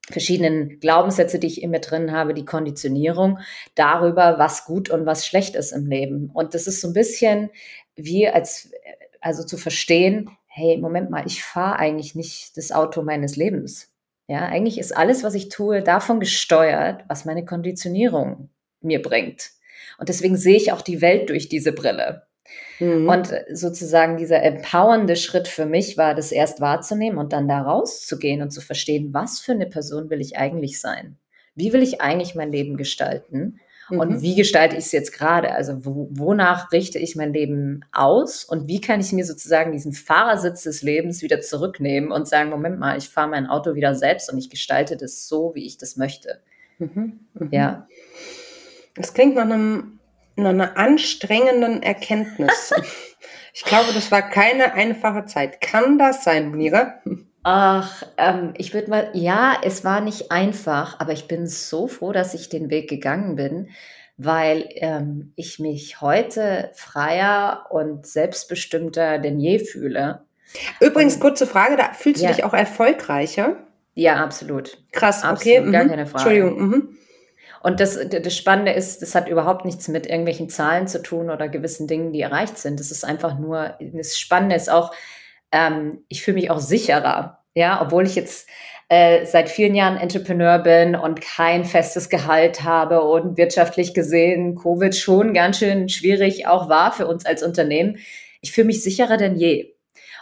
verschiedenen 0.09 0.79
Glaubenssätze, 0.79 1.37
die 1.39 1.47
ich 1.47 1.61
in 1.61 1.71
mir 1.71 1.81
drin 1.81 2.11
habe, 2.11 2.33
die 2.33 2.45
Konditionierung 2.45 3.39
darüber, 3.75 4.39
was 4.39 4.65
gut 4.65 4.89
und 4.89 5.05
was 5.05 5.25
schlecht 5.25 5.55
ist 5.55 5.71
im 5.71 5.85
Leben. 5.85 6.31
Und 6.33 6.53
das 6.53 6.67
ist 6.67 6.81
so 6.81 6.87
ein 6.87 6.93
bisschen 6.93 7.49
wie 7.95 8.27
als, 8.27 8.71
also 9.19 9.43
zu 9.43 9.57
verstehen, 9.57 10.29
hey, 10.45 10.77
Moment 10.77 11.09
mal, 11.09 11.25
ich 11.27 11.43
fahre 11.43 11.79
eigentlich 11.79 12.15
nicht 12.15 12.55
das 12.57 12.71
Auto 12.71 13.01
meines 13.03 13.35
Lebens. 13.35 13.93
Ja, 14.27 14.45
eigentlich 14.45 14.77
ist 14.77 14.95
alles, 14.95 15.23
was 15.23 15.35
ich 15.35 15.49
tue, 15.49 15.81
davon 15.81 16.19
gesteuert, 16.19 17.03
was 17.07 17.25
meine 17.25 17.45
Konditionierung 17.45 18.49
mir 18.81 19.01
bringt. 19.01 19.51
Und 19.97 20.09
deswegen 20.09 20.37
sehe 20.37 20.57
ich 20.57 20.71
auch 20.71 20.81
die 20.81 21.01
Welt 21.01 21.29
durch 21.29 21.49
diese 21.49 21.71
Brille. 21.71 22.26
Mhm. 22.79 23.09
Und 23.09 23.33
sozusagen 23.51 24.17
dieser 24.17 24.43
empowernde 24.43 25.15
Schritt 25.15 25.47
für 25.47 25.65
mich 25.65 25.97
war, 25.97 26.15
das 26.15 26.31
erst 26.31 26.61
wahrzunehmen 26.61 27.17
und 27.17 27.33
dann 27.33 27.47
da 27.47 27.61
rauszugehen 27.61 28.41
und 28.41 28.51
zu 28.51 28.61
verstehen, 28.61 29.13
was 29.13 29.39
für 29.39 29.53
eine 29.53 29.65
Person 29.65 30.09
will 30.09 30.21
ich 30.21 30.37
eigentlich 30.37 30.79
sein? 30.79 31.17
Wie 31.55 31.73
will 31.73 31.81
ich 31.81 32.01
eigentlich 32.01 32.35
mein 32.35 32.51
Leben 32.51 32.77
gestalten? 32.77 33.59
Und 33.89 34.11
mhm. 34.11 34.21
wie 34.21 34.35
gestalte 34.35 34.75
ich 34.75 34.85
es 34.85 34.91
jetzt 34.91 35.13
gerade? 35.13 35.53
Also 35.53 35.85
wo, 35.85 36.09
wonach 36.11 36.71
richte 36.71 36.99
ich 36.99 37.15
mein 37.15 37.33
Leben 37.33 37.85
aus? 37.93 38.43
Und 38.43 38.67
wie 38.67 38.81
kann 38.81 38.99
ich 38.99 39.13
mir 39.13 39.23
sozusagen 39.23 39.71
diesen 39.71 39.93
Fahrersitz 39.93 40.63
des 40.63 40.81
Lebens 40.81 41.21
wieder 41.21 41.39
zurücknehmen 41.39 42.11
und 42.11 42.27
sagen, 42.27 42.49
Moment 42.49 42.79
mal, 42.79 42.97
ich 42.97 43.07
fahre 43.07 43.29
mein 43.29 43.47
Auto 43.47 43.75
wieder 43.75 43.95
selbst 43.95 44.31
und 44.31 44.37
ich 44.37 44.49
gestalte 44.49 44.97
das 44.97 45.27
so, 45.27 45.55
wie 45.55 45.65
ich 45.65 45.77
das 45.77 45.95
möchte. 45.95 46.41
Mhm. 46.79 47.19
Mhm. 47.33 47.49
Ja. 47.51 47.87
Das 48.95 49.13
klingt 49.13 49.35
nach 49.35 49.43
einem 49.43 49.96
einer 50.45 50.77
anstrengenden 50.77 51.81
Erkenntnis. 51.81 52.73
ich 53.53 53.63
glaube, 53.63 53.93
das 53.93 54.11
war 54.11 54.21
keine 54.21 54.73
einfache 54.73 55.25
Zeit. 55.25 55.61
Kann 55.61 55.97
das 55.97 56.23
sein, 56.23 56.51
Mira? 56.51 57.01
Ach, 57.43 58.03
ähm, 58.17 58.53
ich 58.57 58.73
würde 58.73 58.89
mal, 58.89 59.09
ja, 59.13 59.57
es 59.63 59.85
war 59.85 60.01
nicht 60.01 60.31
einfach, 60.31 60.99
aber 60.99 61.13
ich 61.13 61.27
bin 61.27 61.47
so 61.47 61.87
froh, 61.87 62.11
dass 62.11 62.33
ich 62.33 62.49
den 62.49 62.69
Weg 62.69 62.89
gegangen 62.89 63.35
bin, 63.35 63.69
weil 64.17 64.67
ähm, 64.75 65.31
ich 65.35 65.57
mich 65.57 66.01
heute 66.01 66.71
freier 66.73 67.67
und 67.69 68.05
selbstbestimmter 68.05 69.19
denn 69.19 69.39
je 69.39 69.59
fühle. 69.59 70.25
Übrigens, 70.79 71.15
und, 71.15 71.21
kurze 71.21 71.47
Frage, 71.47 71.77
da 71.77 71.93
fühlst 71.93 72.21
ja. 72.21 72.29
du 72.29 72.35
dich 72.35 72.43
auch 72.43 72.53
erfolgreicher? 72.53 73.57
Ja, 73.93 74.17
absolut. 74.17 74.83
Krass, 74.91 75.23
absolut, 75.23 75.59
okay. 75.59 75.71
Gar 75.71 75.83
mhm. 75.85 75.89
keine 75.89 76.05
Frage. 76.05 76.29
Entschuldigung. 76.29 76.67
Mhm. 76.67 76.97
Und 77.61 77.79
das, 77.79 77.97
das 78.09 78.35
Spannende 78.35 78.71
ist, 78.71 79.01
das 79.01 79.15
hat 79.15 79.27
überhaupt 79.27 79.65
nichts 79.65 79.87
mit 79.87 80.05
irgendwelchen 80.07 80.49
Zahlen 80.49 80.87
zu 80.87 81.01
tun 81.01 81.29
oder 81.29 81.49
gewissen 81.49 81.87
Dingen, 81.87 82.13
die 82.13 82.21
erreicht 82.21 82.57
sind. 82.57 82.79
Das 82.79 82.91
ist 82.91 83.03
einfach 83.03 83.37
nur, 83.37 83.75
das 83.79 84.17
Spannende 84.17 84.55
ist 84.55 84.69
auch, 84.69 84.93
ähm, 85.51 86.03
ich 86.07 86.21
fühle 86.23 86.35
mich 86.35 86.51
auch 86.51 86.59
sicherer. 86.59 87.43
Ja, 87.55 87.81
obwohl 87.81 88.05
ich 88.05 88.15
jetzt 88.15 88.47
äh, 88.89 89.25
seit 89.25 89.49
vielen 89.49 89.75
Jahren 89.75 89.97
Entrepreneur 89.97 90.59
bin 90.59 90.95
und 90.95 91.21
kein 91.21 91.65
festes 91.65 92.09
Gehalt 92.09 92.63
habe 92.63 93.01
und 93.01 93.37
wirtschaftlich 93.37 93.93
gesehen 93.93 94.55
Covid 94.55 94.95
schon 94.95 95.33
ganz 95.33 95.59
schön 95.59 95.89
schwierig 95.89 96.47
auch 96.47 96.69
war 96.69 96.91
für 96.91 97.07
uns 97.07 97.25
als 97.25 97.43
Unternehmen. 97.43 97.97
Ich 98.41 98.51
fühle 98.51 98.67
mich 98.67 98.83
sicherer 98.83 99.17
denn 99.17 99.35
je. 99.35 99.73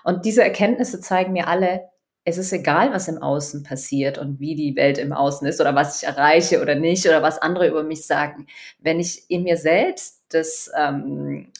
Und 0.04 0.26
diese 0.26 0.44
Erkenntnisse 0.44 1.00
zeigen 1.02 1.34
mir 1.34 1.48
alle, 1.48 1.90
es 2.28 2.40
ist 2.40 2.52
egal, 2.52 2.92
was 2.92 3.08
im 3.08 3.20
Außen 3.20 3.62
passiert 3.62 4.18
und 4.18 4.40
wie 4.40 4.56
die 4.56 4.76
Welt 4.76 4.98
im 4.98 5.14
Außen 5.14 5.48
ist 5.48 5.62
oder 5.62 5.76
was 5.76 6.02
ich 6.02 6.08
erreiche 6.08 6.60
oder 6.60 6.74
nicht 6.74 7.06
oder 7.06 7.22
was 7.22 7.40
andere 7.40 7.68
über 7.68 7.84
mich 7.84 8.06
sagen. 8.08 8.48
Wenn 8.80 9.00
ich 9.00 9.30
in 9.30 9.44
mir 9.44 9.58
selbst 9.58 10.24
das 10.30 10.72
ähm, 10.76 11.52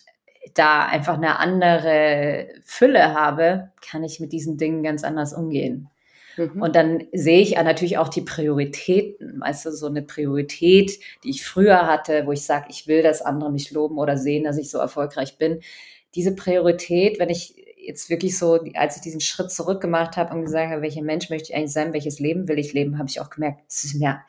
da 0.56 0.86
einfach 0.86 1.18
eine 1.18 1.40
andere 1.40 2.48
Fülle 2.64 3.14
habe, 3.14 3.72
kann 3.88 4.04
ich 4.04 4.20
mit 4.20 4.32
diesen 4.32 4.58
Dingen 4.58 4.82
ganz 4.82 5.04
anders 5.04 5.34
umgehen. 5.34 5.90
Mhm. 6.36 6.60
Und 6.60 6.76
dann 6.76 7.04
sehe 7.14 7.42
ich 7.42 7.56
natürlich 7.56 8.00
auch 8.00 8.10
die 8.10 8.22
Prioritäten, 8.22 9.42
weißt 9.42 9.68
du, 9.68 9.72
so 9.72 9.86
eine 9.86 10.02
Priorität, 10.02 11.00
die 11.24 11.30
ich 11.30 11.46
früher 11.46 11.86
hatte, 11.86 12.26
wo 12.26 12.32
ich 12.32 12.44
sage, 12.44 12.68
ich 12.70 12.88
will, 12.88 13.04
dass 13.04 13.22
andere 13.22 13.52
mich 13.52 13.70
loben 13.70 14.00
oder 14.00 14.18
sehen, 14.18 14.44
dass 14.44 14.58
ich 14.58 14.72
so 14.72 14.80
erfolgreich 14.80 15.38
bin. 15.38 15.62
Diese 16.16 16.34
Priorität, 16.34 17.20
wenn 17.20 17.30
ich 17.30 17.65
jetzt 17.86 18.10
wirklich 18.10 18.38
so, 18.38 18.60
als 18.76 18.96
ich 18.96 19.02
diesen 19.02 19.22
Schritt 19.22 19.52
zurück 19.52 19.82
gemacht 19.82 20.18
habe 20.18 20.34
und 20.34 20.44
gesagt 20.44 20.72
habe, 20.72 20.82
welcher 20.82 21.02
Mensch 21.02 21.30
möchte 21.30 21.52
ich 21.52 21.56
eigentlich 21.56 21.74
sein, 21.74 21.94
welches 21.94 22.20
Leben 22.20 22.48
will 22.48 22.60
ich 22.60 22.74
leben, 22.74 22.98
habe 22.98 23.10
ich 23.10 23.22
auch 23.22 23.30
gemerkt, 23.30 23.62
es 23.68 23.84
ist 23.84 23.96
mir, 23.96 24.22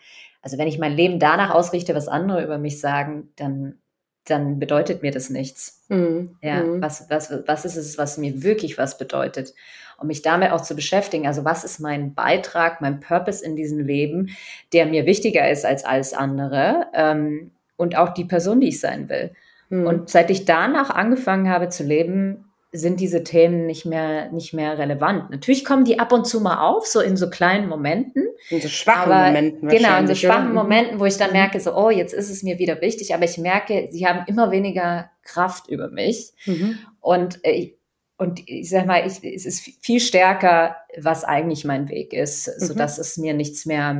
also 0.43 0.59
wenn 0.59 0.69
ich 0.69 0.79
mein 0.79 0.93
Leben 0.93 1.19
danach 1.19 1.51
ausrichte, 1.51 1.95
was 1.95 2.09
andere 2.09 2.45
über 2.45 2.59
mich 2.59 2.81
sagen, 2.81 3.31
dann, 3.37 3.79
dann 4.25 4.59
bedeutet 4.59 5.03
mir 5.03 5.11
das 5.11 5.31
nichts. 5.31 5.85
Mhm. 5.89 6.37
Ja, 6.43 6.63
mhm. 6.63 6.83
was, 6.83 7.09
was, 7.11 7.33
was 7.47 7.65
ist 7.65 7.77
es, 7.77 7.99
was 7.99 8.19
mir 8.19 8.43
wirklich 8.43 8.79
was 8.79 8.99
bedeutet? 8.99 9.55
Und 9.99 10.09
mich 10.09 10.23
damit 10.23 10.51
auch 10.51 10.61
zu 10.61 10.77
beschäftigen, 10.77 11.27
also 11.27 11.45
was 11.45 11.65
ist 11.65 11.81
mein 11.81 12.15
Beitrag, 12.15 12.81
mein 12.81 13.01
Purpose 13.01 13.45
in 13.45 13.57
diesem 13.57 13.81
Leben, 13.81 14.37
der 14.73 14.87
mir 14.87 15.07
wichtiger 15.07 15.51
ist 15.51 15.65
als 15.65 15.85
alles 15.85 16.13
andere 16.13 16.87
ähm, 16.93 17.51
und 17.77 17.97
auch 17.97 18.11
die 18.11 18.25
Person, 18.27 18.61
die 18.61 18.69
ich 18.69 18.81
sein 18.81 19.09
will. 19.09 19.33
Mhm. 19.69 19.87
Und 19.87 20.11
seit 20.11 20.31
ich 20.31 20.45
danach 20.45 20.91
angefangen 20.91 21.49
habe 21.49 21.71
zu 21.71 21.83
leben, 21.83 22.46
sind 22.77 23.01
diese 23.01 23.25
Themen 23.25 23.67
nicht 23.67 23.87
mehr, 23.87 24.31
nicht 24.33 24.53
mehr 24.53 24.79
relevant. 24.79 25.31
Natürlich 25.31 25.65
kommen 25.65 25.85
die 25.85 25.99
ab 25.99 26.13
und 26.13 26.27
zu 26.27 26.41
mal 26.41 26.67
auf, 26.67 26.87
so 26.87 27.01
in 27.01 27.17
so 27.17 27.31
kleinen 27.31 27.69
Momenten. 27.69 28.27
In 28.51 28.61
so 28.61 28.69
schwachen 28.69 29.13
aber, 29.13 29.27
Momenten. 29.27 29.69
Genau, 29.69 29.99
in 29.99 30.07
so 30.07 30.15
schwachen 30.15 30.53
oder? 30.53 30.63
Momenten, 30.63 31.01
wo 31.01 31.05
ich 31.05 31.17
dann 31.17 31.31
mhm. 31.31 31.37
merke, 31.37 31.61
so, 31.61 31.75
oh, 31.75 31.91
jetzt 31.91 32.13
ist 32.13 32.31
es 32.31 32.43
mir 32.43 32.59
wieder 32.59 32.81
wichtig, 32.81 33.15
aber 33.15 33.25
ich 33.25 33.39
merke, 33.39 33.89
sie 33.91 34.07
haben 34.07 34.25
immer 34.27 34.51
weniger 34.51 35.11
Kraft 35.23 35.69
über 35.69 35.89
mich. 35.89 36.33
Mhm. 36.45 36.79
Und, 37.01 37.45
äh, 37.45 37.75
und 38.19 38.49
ich 38.49 38.71
sag 38.71 38.87
mal, 38.87 39.07
ich, 39.07 39.23
es 39.25 39.47
ist 39.47 39.61
viel 39.81 40.01
stärker, 40.01 40.77
was 40.99 41.25
eigentlich 41.25 41.65
mein 41.65 41.89
Weg 41.89 42.13
ist, 42.13 42.49
mhm. 42.49 42.67
sodass 42.67 42.99
es 42.99 43.17
mir 43.17 43.35
nichts 43.35 43.67
mehr, 43.67 43.97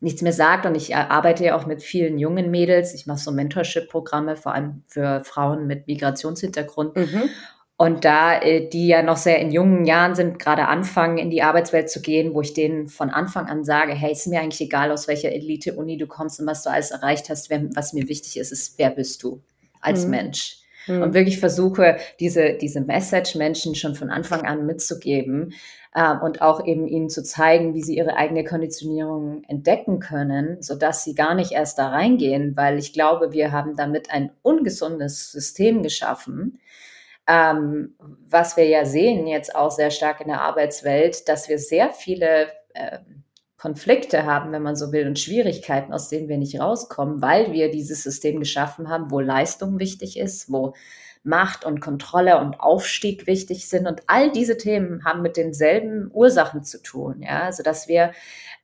nichts 0.00 0.22
mehr 0.22 0.32
sagt. 0.32 0.66
Und 0.66 0.76
ich 0.76 0.94
arbeite 0.94 1.44
ja 1.44 1.56
auch 1.56 1.66
mit 1.66 1.82
vielen 1.82 2.18
jungen 2.18 2.50
Mädels. 2.50 2.94
Ich 2.94 3.06
mache 3.06 3.18
so 3.18 3.30
Mentorship-Programme, 3.30 4.36
vor 4.36 4.54
allem 4.54 4.82
für 4.86 5.22
Frauen 5.24 5.66
mit 5.66 5.86
Migrationshintergrund. 5.86 6.96
Mhm. 6.96 7.30
Und 7.80 8.04
da 8.04 8.42
äh, 8.42 8.68
die 8.68 8.88
ja 8.88 9.02
noch 9.02 9.16
sehr 9.16 9.38
in 9.38 9.52
jungen 9.52 9.84
Jahren 9.84 10.16
sind, 10.16 10.40
gerade 10.40 10.66
anfangen, 10.66 11.16
in 11.16 11.30
die 11.30 11.42
Arbeitswelt 11.42 11.88
zu 11.88 12.02
gehen, 12.02 12.34
wo 12.34 12.40
ich 12.40 12.52
denen 12.52 12.88
von 12.88 13.08
Anfang 13.08 13.46
an 13.46 13.62
sage, 13.62 13.94
hey, 13.94 14.10
ist 14.10 14.26
mir 14.26 14.40
eigentlich 14.40 14.60
egal, 14.60 14.90
aus 14.90 15.06
welcher 15.06 15.30
Elite-Uni 15.30 15.96
du 15.96 16.08
kommst 16.08 16.40
und 16.40 16.46
was 16.48 16.64
du 16.64 16.70
alles 16.70 16.90
erreicht 16.90 17.30
hast, 17.30 17.50
wer, 17.50 17.62
was 17.76 17.92
mir 17.92 18.08
wichtig 18.08 18.36
ist, 18.36 18.50
ist, 18.50 18.80
wer 18.80 18.90
bist 18.90 19.22
du 19.22 19.42
als 19.80 20.04
mhm. 20.04 20.10
Mensch? 20.10 20.56
Mhm. 20.88 21.02
Und 21.02 21.14
wirklich 21.14 21.38
versuche, 21.38 21.98
diese, 22.18 22.54
diese 22.54 22.80
Message 22.80 23.36
Menschen 23.36 23.76
schon 23.76 23.94
von 23.94 24.10
Anfang 24.10 24.44
an 24.44 24.66
mitzugeben 24.66 25.52
äh, 25.94 26.16
und 26.16 26.42
auch 26.42 26.66
eben 26.66 26.88
ihnen 26.88 27.08
zu 27.08 27.22
zeigen, 27.22 27.74
wie 27.74 27.82
sie 27.84 27.96
ihre 27.96 28.16
eigene 28.16 28.42
Konditionierung 28.42 29.44
entdecken 29.46 30.00
können, 30.00 30.60
sodass 30.62 31.04
sie 31.04 31.14
gar 31.14 31.36
nicht 31.36 31.52
erst 31.52 31.78
da 31.78 31.90
reingehen, 31.90 32.56
weil 32.56 32.76
ich 32.76 32.92
glaube, 32.92 33.32
wir 33.32 33.52
haben 33.52 33.76
damit 33.76 34.10
ein 34.10 34.32
ungesundes 34.42 35.30
System 35.30 35.84
geschaffen, 35.84 36.58
ähm, 37.28 37.94
was 37.98 38.56
wir 38.56 38.66
ja 38.66 38.86
sehen 38.86 39.26
jetzt 39.26 39.54
auch 39.54 39.70
sehr 39.70 39.90
stark 39.90 40.22
in 40.22 40.28
der 40.28 40.40
Arbeitswelt, 40.40 41.28
dass 41.28 41.48
wir 41.48 41.58
sehr 41.58 41.90
viele 41.90 42.48
äh, 42.72 42.98
Konflikte 43.58 44.24
haben, 44.24 44.50
wenn 44.52 44.62
man 44.62 44.76
so 44.76 44.92
will, 44.92 45.06
und 45.06 45.18
Schwierigkeiten, 45.18 45.92
aus 45.92 46.08
denen 46.08 46.28
wir 46.28 46.38
nicht 46.38 46.58
rauskommen, 46.58 47.20
weil 47.20 47.52
wir 47.52 47.70
dieses 47.70 48.02
System 48.02 48.38
geschaffen 48.38 48.88
haben, 48.88 49.10
wo 49.10 49.20
Leistung 49.20 49.78
wichtig 49.78 50.18
ist, 50.18 50.50
wo 50.50 50.74
Macht 51.24 51.64
und 51.66 51.80
Kontrolle 51.80 52.38
und 52.40 52.60
Aufstieg 52.60 53.26
wichtig 53.26 53.68
sind. 53.68 53.86
Und 53.86 54.02
all 54.06 54.32
diese 54.32 54.56
Themen 54.56 55.04
haben 55.04 55.20
mit 55.20 55.36
denselben 55.36 56.10
Ursachen 56.12 56.62
zu 56.62 56.80
tun, 56.82 57.20
ja, 57.20 57.42
also 57.42 57.62
dass 57.62 57.88
wir 57.88 58.12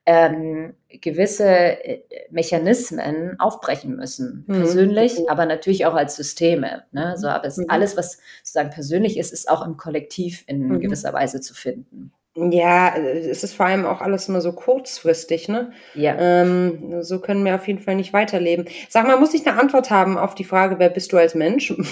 ähm, 0.06 0.74
gewisse 0.88 1.46
äh, 1.46 2.02
Mechanismen 2.30 3.38
aufbrechen 3.40 3.96
müssen, 3.96 4.44
mhm. 4.46 4.54
persönlich, 4.54 5.30
aber 5.30 5.46
natürlich 5.46 5.86
auch 5.86 5.94
als 5.94 6.16
Systeme. 6.16 6.84
Ne? 6.92 7.14
So, 7.16 7.28
aber 7.28 7.46
es, 7.46 7.56
mhm. 7.56 7.66
alles, 7.68 7.96
was 7.96 8.18
sozusagen 8.42 8.70
persönlich 8.70 9.16
ist, 9.18 9.32
ist 9.32 9.48
auch 9.48 9.64
im 9.64 9.76
Kollektiv 9.76 10.44
in 10.46 10.68
mhm. 10.68 10.80
gewisser 10.80 11.12
Weise 11.12 11.40
zu 11.40 11.54
finden. 11.54 12.12
Ja, 12.36 12.96
es 12.96 13.44
ist 13.44 13.54
vor 13.54 13.66
allem 13.66 13.86
auch 13.86 14.00
alles 14.00 14.28
immer 14.28 14.40
so 14.40 14.52
kurzfristig, 14.52 15.48
ne? 15.48 15.72
Ja. 15.94 16.16
Ähm, 16.18 17.00
so 17.02 17.20
können 17.20 17.44
wir 17.44 17.54
auf 17.54 17.68
jeden 17.68 17.78
Fall 17.78 17.94
nicht 17.94 18.12
weiterleben. 18.12 18.64
Sag 18.88 19.06
mal, 19.06 19.16
muss 19.18 19.34
ich 19.34 19.46
eine 19.46 19.58
Antwort 19.60 19.90
haben 19.90 20.18
auf 20.18 20.34
die 20.34 20.42
Frage, 20.42 20.80
wer 20.80 20.88
bist 20.88 21.12
du 21.12 21.16
als 21.16 21.34
Mensch? 21.34 21.72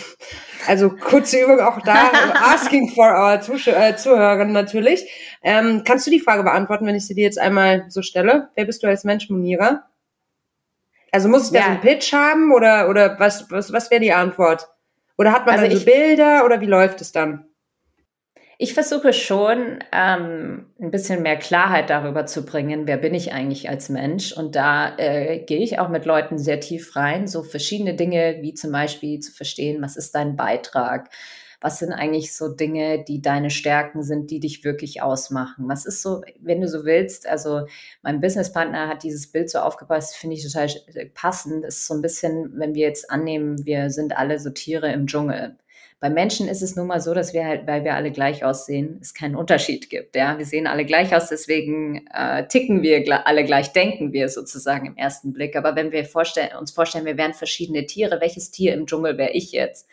Also 0.68 0.90
kurze 0.90 1.40
Übung 1.40 1.58
auch 1.58 1.80
da, 1.80 2.12
asking 2.34 2.88
for 2.90 3.06
our 3.06 3.40
Zuh 3.40 3.56
äh, 3.68 3.96
Zuhörer 3.96 4.44
natürlich. 4.44 5.10
Ähm, 5.42 5.82
kannst 5.84 6.06
du 6.06 6.12
die 6.12 6.20
Frage 6.20 6.44
beantworten, 6.44 6.86
wenn 6.86 6.94
ich 6.94 7.04
sie 7.04 7.16
dir 7.16 7.24
jetzt 7.24 7.40
einmal 7.40 7.86
so 7.88 8.00
stelle? 8.00 8.48
Wer 8.54 8.66
bist 8.66 8.80
du 8.80 8.86
als 8.86 9.02
Mensch, 9.02 9.28
Monira? 9.28 9.88
Also 11.10 11.28
muss 11.28 11.48
ich 11.48 11.52
ja. 11.52 11.62
da 11.62 11.66
so 11.66 11.72
einen 11.72 11.80
Pitch 11.80 12.12
haben 12.12 12.52
oder, 12.52 12.88
oder 12.88 13.18
was, 13.18 13.50
was, 13.50 13.72
was 13.72 13.90
wäre 13.90 14.00
die 14.00 14.12
Antwort? 14.12 14.68
Oder 15.18 15.32
hat 15.32 15.46
man 15.46 15.56
also 15.56 15.66
dann 15.66 15.78
so 15.78 15.84
Bilder 15.84 16.44
oder 16.44 16.60
wie 16.60 16.66
läuft 16.66 17.00
es 17.00 17.10
dann? 17.10 17.51
Ich 18.62 18.74
versuche 18.74 19.12
schon, 19.12 19.80
ähm, 19.90 20.66
ein 20.80 20.92
bisschen 20.92 21.20
mehr 21.20 21.36
Klarheit 21.36 21.90
darüber 21.90 22.26
zu 22.26 22.44
bringen, 22.46 22.86
wer 22.86 22.96
bin 22.96 23.12
ich 23.12 23.32
eigentlich 23.32 23.68
als 23.68 23.88
Mensch. 23.88 24.32
Und 24.32 24.54
da 24.54 24.96
äh, 24.98 25.40
gehe 25.40 25.58
ich 25.58 25.80
auch 25.80 25.88
mit 25.88 26.04
Leuten 26.04 26.38
sehr 26.38 26.60
tief 26.60 26.94
rein, 26.94 27.26
so 27.26 27.42
verschiedene 27.42 27.94
Dinge, 27.94 28.38
wie 28.40 28.54
zum 28.54 28.70
Beispiel 28.70 29.18
zu 29.18 29.32
verstehen, 29.32 29.82
was 29.82 29.96
ist 29.96 30.14
dein 30.14 30.36
Beitrag? 30.36 31.10
Was 31.60 31.80
sind 31.80 31.92
eigentlich 31.92 32.36
so 32.36 32.54
Dinge, 32.54 33.02
die 33.02 33.20
deine 33.20 33.50
Stärken 33.50 34.04
sind, 34.04 34.30
die 34.30 34.38
dich 34.38 34.62
wirklich 34.62 35.02
ausmachen? 35.02 35.68
Was 35.68 35.84
ist 35.84 36.00
so, 36.00 36.22
wenn 36.40 36.60
du 36.60 36.68
so 36.68 36.84
willst, 36.84 37.26
also 37.26 37.66
mein 38.02 38.20
Businesspartner 38.20 38.86
hat 38.86 39.02
dieses 39.02 39.26
Bild 39.26 39.50
so 39.50 39.58
aufgepasst, 39.58 40.14
finde 40.14 40.36
ich 40.36 40.44
total 40.44 40.68
passend. 41.14 41.64
Das 41.64 41.78
ist 41.78 41.88
so 41.88 41.94
ein 41.94 42.02
bisschen, 42.02 42.52
wenn 42.60 42.76
wir 42.76 42.86
jetzt 42.86 43.10
annehmen, 43.10 43.66
wir 43.66 43.90
sind 43.90 44.16
alle 44.16 44.38
so 44.38 44.50
Tiere 44.50 44.92
im 44.92 45.08
Dschungel. 45.08 45.56
Bei 46.02 46.10
Menschen 46.10 46.48
ist 46.48 46.62
es 46.62 46.74
nun 46.74 46.88
mal 46.88 47.00
so, 47.00 47.14
dass 47.14 47.32
wir 47.32 47.46
halt, 47.46 47.68
weil 47.68 47.84
wir 47.84 47.94
alle 47.94 48.10
gleich 48.10 48.44
aussehen, 48.44 48.98
es 49.00 49.14
keinen 49.14 49.36
Unterschied 49.36 49.88
gibt. 49.88 50.16
Ja, 50.16 50.36
wir 50.36 50.44
sehen 50.44 50.66
alle 50.66 50.84
gleich 50.84 51.14
aus, 51.14 51.28
deswegen 51.28 52.08
äh, 52.12 52.48
ticken 52.48 52.82
wir 52.82 53.24
alle 53.24 53.44
gleich, 53.44 53.72
denken 53.72 54.12
wir 54.12 54.28
sozusagen 54.28 54.86
im 54.86 54.96
ersten 54.96 55.32
Blick. 55.32 55.54
Aber 55.54 55.76
wenn 55.76 55.92
wir 55.92 56.04
vorstellen, 56.04 56.56
uns 56.58 56.72
vorstellen, 56.72 57.04
wir 57.04 57.16
wären 57.16 57.34
verschiedene 57.34 57.86
Tiere, 57.86 58.20
welches 58.20 58.50
Tier 58.50 58.74
im 58.74 58.86
Dschungel 58.86 59.16
wäre 59.16 59.30
ich 59.30 59.52
jetzt? 59.52 59.88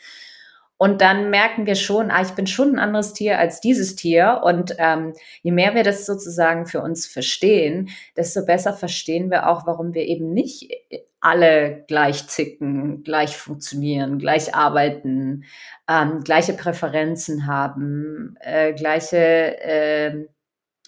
Und 0.82 1.02
dann 1.02 1.30
merken 1.30 1.66
wir 1.66 1.76
schon, 1.76 2.10
ah, 2.10 2.22
ich 2.22 2.32
bin 2.32 2.48
schon 2.48 2.76
ein 2.76 2.80
anderes 2.80 3.12
Tier 3.12 3.38
als 3.38 3.60
dieses 3.60 3.98
Tier. 3.98 4.40
Und 4.46 4.76
ähm, 4.78 5.14
je 5.42 5.52
mehr 5.52 5.76
wir 5.76 5.84
das 5.84 6.06
sozusagen 6.06 6.68
für 6.68 6.82
uns 6.82 7.06
verstehen, 7.06 7.90
desto 8.16 8.46
besser 8.46 8.72
verstehen 8.72 9.30
wir 9.30 9.50
auch, 9.50 9.68
warum 9.68 9.94
wir 9.94 10.06
eben 10.06 10.34
nicht 10.34 10.72
alle 11.20 11.84
gleich 11.90 12.28
zicken, 12.28 13.04
gleich 13.04 13.36
funktionieren, 13.36 14.20
gleich 14.20 14.56
arbeiten, 14.56 15.44
ähm, 15.90 16.24
gleiche 16.24 16.54
Präferenzen 16.54 17.46
haben, 17.46 18.38
äh, 18.40 18.72
gleiche 18.72 19.18
äh, 19.62 20.28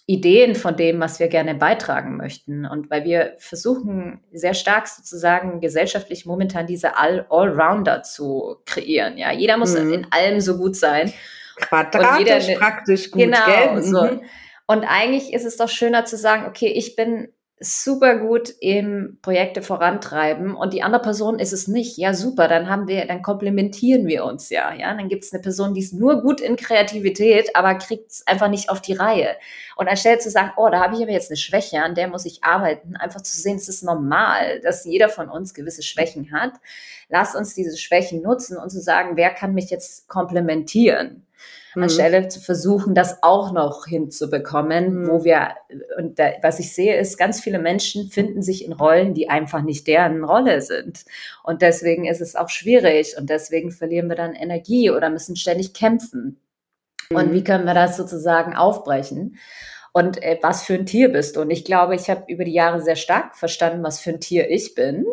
Ideen 0.07 0.55
von 0.55 0.75
dem, 0.75 0.99
was 0.99 1.19
wir 1.19 1.27
gerne 1.27 1.55
beitragen 1.55 2.17
möchten. 2.17 2.65
Und 2.65 2.89
weil 2.89 3.03
wir 3.03 3.35
versuchen, 3.37 4.21
sehr 4.31 4.53
stark 4.53 4.87
sozusagen 4.87 5.61
gesellschaftlich 5.61 6.25
momentan 6.25 6.67
diese 6.67 6.97
All 6.97 7.25
Allrounder 7.29 8.03
zu 8.03 8.57
kreieren. 8.65 9.17
Ja, 9.17 9.31
jeder 9.31 9.57
muss 9.57 9.77
mhm. 9.77 9.93
in 9.93 10.07
allem 10.11 10.41
so 10.41 10.57
gut 10.57 10.75
sein. 10.75 11.13
Quadratisch, 11.57 12.55
praktisch 12.57 13.11
gut, 13.11 13.21
genau? 13.21 13.79
So. 13.81 14.03
Mhm. 14.03 14.21
Und 14.67 14.85
eigentlich 14.85 15.33
ist 15.33 15.45
es 15.45 15.57
doch 15.57 15.69
schöner 15.69 16.05
zu 16.05 16.17
sagen, 16.17 16.45
okay, 16.47 16.67
ich 16.67 16.95
bin 16.95 17.29
super 17.63 18.17
gut 18.17 18.55
im 18.59 19.19
Projekte 19.21 19.61
vorantreiben 19.61 20.55
und 20.55 20.73
die 20.73 20.81
andere 20.81 21.03
Person 21.03 21.37
ist 21.37 21.53
es 21.53 21.67
nicht. 21.67 21.95
Ja, 21.95 22.15
super, 22.15 22.47
dann 22.47 22.67
haben 22.67 22.87
wir, 22.87 23.05
dann 23.05 23.21
komplementieren 23.21 24.07
wir 24.07 24.25
uns 24.25 24.49
ja. 24.49 24.73
Ja, 24.73 24.95
dann 24.95 25.09
gibt 25.09 25.23
es 25.23 25.31
eine 25.31 25.43
Person, 25.43 25.75
die 25.75 25.81
ist 25.81 25.93
nur 25.93 26.21
gut 26.21 26.41
in 26.41 26.55
Kreativität, 26.55 27.55
aber 27.55 27.75
kriegt 27.75 28.09
es 28.09 28.25
einfach 28.25 28.49
nicht 28.49 28.71
auf 28.71 28.81
die 28.81 28.93
Reihe. 28.93 29.35
Und 29.75 29.87
anstelle 29.87 30.17
zu 30.17 30.31
sagen, 30.31 30.53
oh, 30.57 30.69
da 30.69 30.79
habe 30.79 30.95
ich 30.95 31.03
aber 31.03 31.11
jetzt 31.11 31.29
eine 31.29 31.37
Schwäche, 31.37 31.83
an 31.83 31.93
der 31.93 32.07
muss 32.07 32.25
ich 32.25 32.43
arbeiten, 32.43 32.95
einfach 32.95 33.21
zu 33.21 33.39
sehen, 33.39 33.57
es 33.57 33.69
ist 33.69 33.83
normal, 33.83 34.59
dass 34.61 34.83
jeder 34.83 35.09
von 35.09 35.29
uns 35.29 35.53
gewisse 35.53 35.83
Schwächen 35.83 36.31
hat. 36.31 36.53
Lass 37.09 37.35
uns 37.35 37.53
diese 37.53 37.77
Schwächen 37.77 38.23
nutzen 38.23 38.57
und 38.57 38.71
zu 38.71 38.81
sagen, 38.81 39.17
wer 39.17 39.29
kann 39.29 39.53
mich 39.53 39.69
jetzt 39.69 40.07
komplementieren? 40.07 41.27
Mhm. 41.75 41.83
anstelle 41.83 42.27
zu 42.27 42.39
versuchen, 42.39 42.95
das 42.95 43.23
auch 43.23 43.51
noch 43.51 43.85
hinzubekommen, 43.85 45.03
mhm. 45.03 45.07
wo 45.07 45.23
wir, 45.23 45.49
und 45.97 46.19
da, 46.19 46.31
was 46.41 46.59
ich 46.59 46.73
sehe, 46.73 46.97
ist, 46.97 47.17
ganz 47.17 47.41
viele 47.41 47.59
Menschen 47.59 48.09
finden 48.09 48.41
sich 48.41 48.65
in 48.65 48.73
Rollen, 48.73 49.13
die 49.13 49.29
einfach 49.29 49.61
nicht 49.61 49.87
deren 49.87 50.23
Rolle 50.23 50.61
sind. 50.61 51.05
Und 51.43 51.61
deswegen 51.61 52.05
ist 52.05 52.21
es 52.21 52.35
auch 52.35 52.49
schwierig 52.49 53.15
und 53.17 53.29
deswegen 53.29 53.71
verlieren 53.71 54.09
wir 54.09 54.15
dann 54.15 54.33
Energie 54.33 54.91
oder 54.91 55.09
müssen 55.09 55.35
ständig 55.35 55.73
kämpfen. 55.73 56.39
Mhm. 57.09 57.17
Und 57.17 57.33
wie 57.33 57.43
können 57.43 57.65
wir 57.65 57.73
das 57.73 57.97
sozusagen 57.97 58.55
aufbrechen? 58.55 59.37
Und 59.93 60.21
äh, 60.23 60.39
was 60.41 60.63
für 60.63 60.75
ein 60.75 60.85
Tier 60.85 61.11
bist 61.11 61.35
du. 61.35 61.41
Und 61.41 61.49
ich 61.49 61.65
glaube, 61.65 61.95
ich 61.95 62.09
habe 62.09 62.23
über 62.27 62.45
die 62.45 62.53
Jahre 62.53 62.81
sehr 62.81 62.95
stark 62.95 63.35
verstanden, 63.35 63.83
was 63.83 63.99
für 63.99 64.11
ein 64.11 64.21
Tier 64.21 64.49
ich 64.49 64.73
bin. 64.73 65.05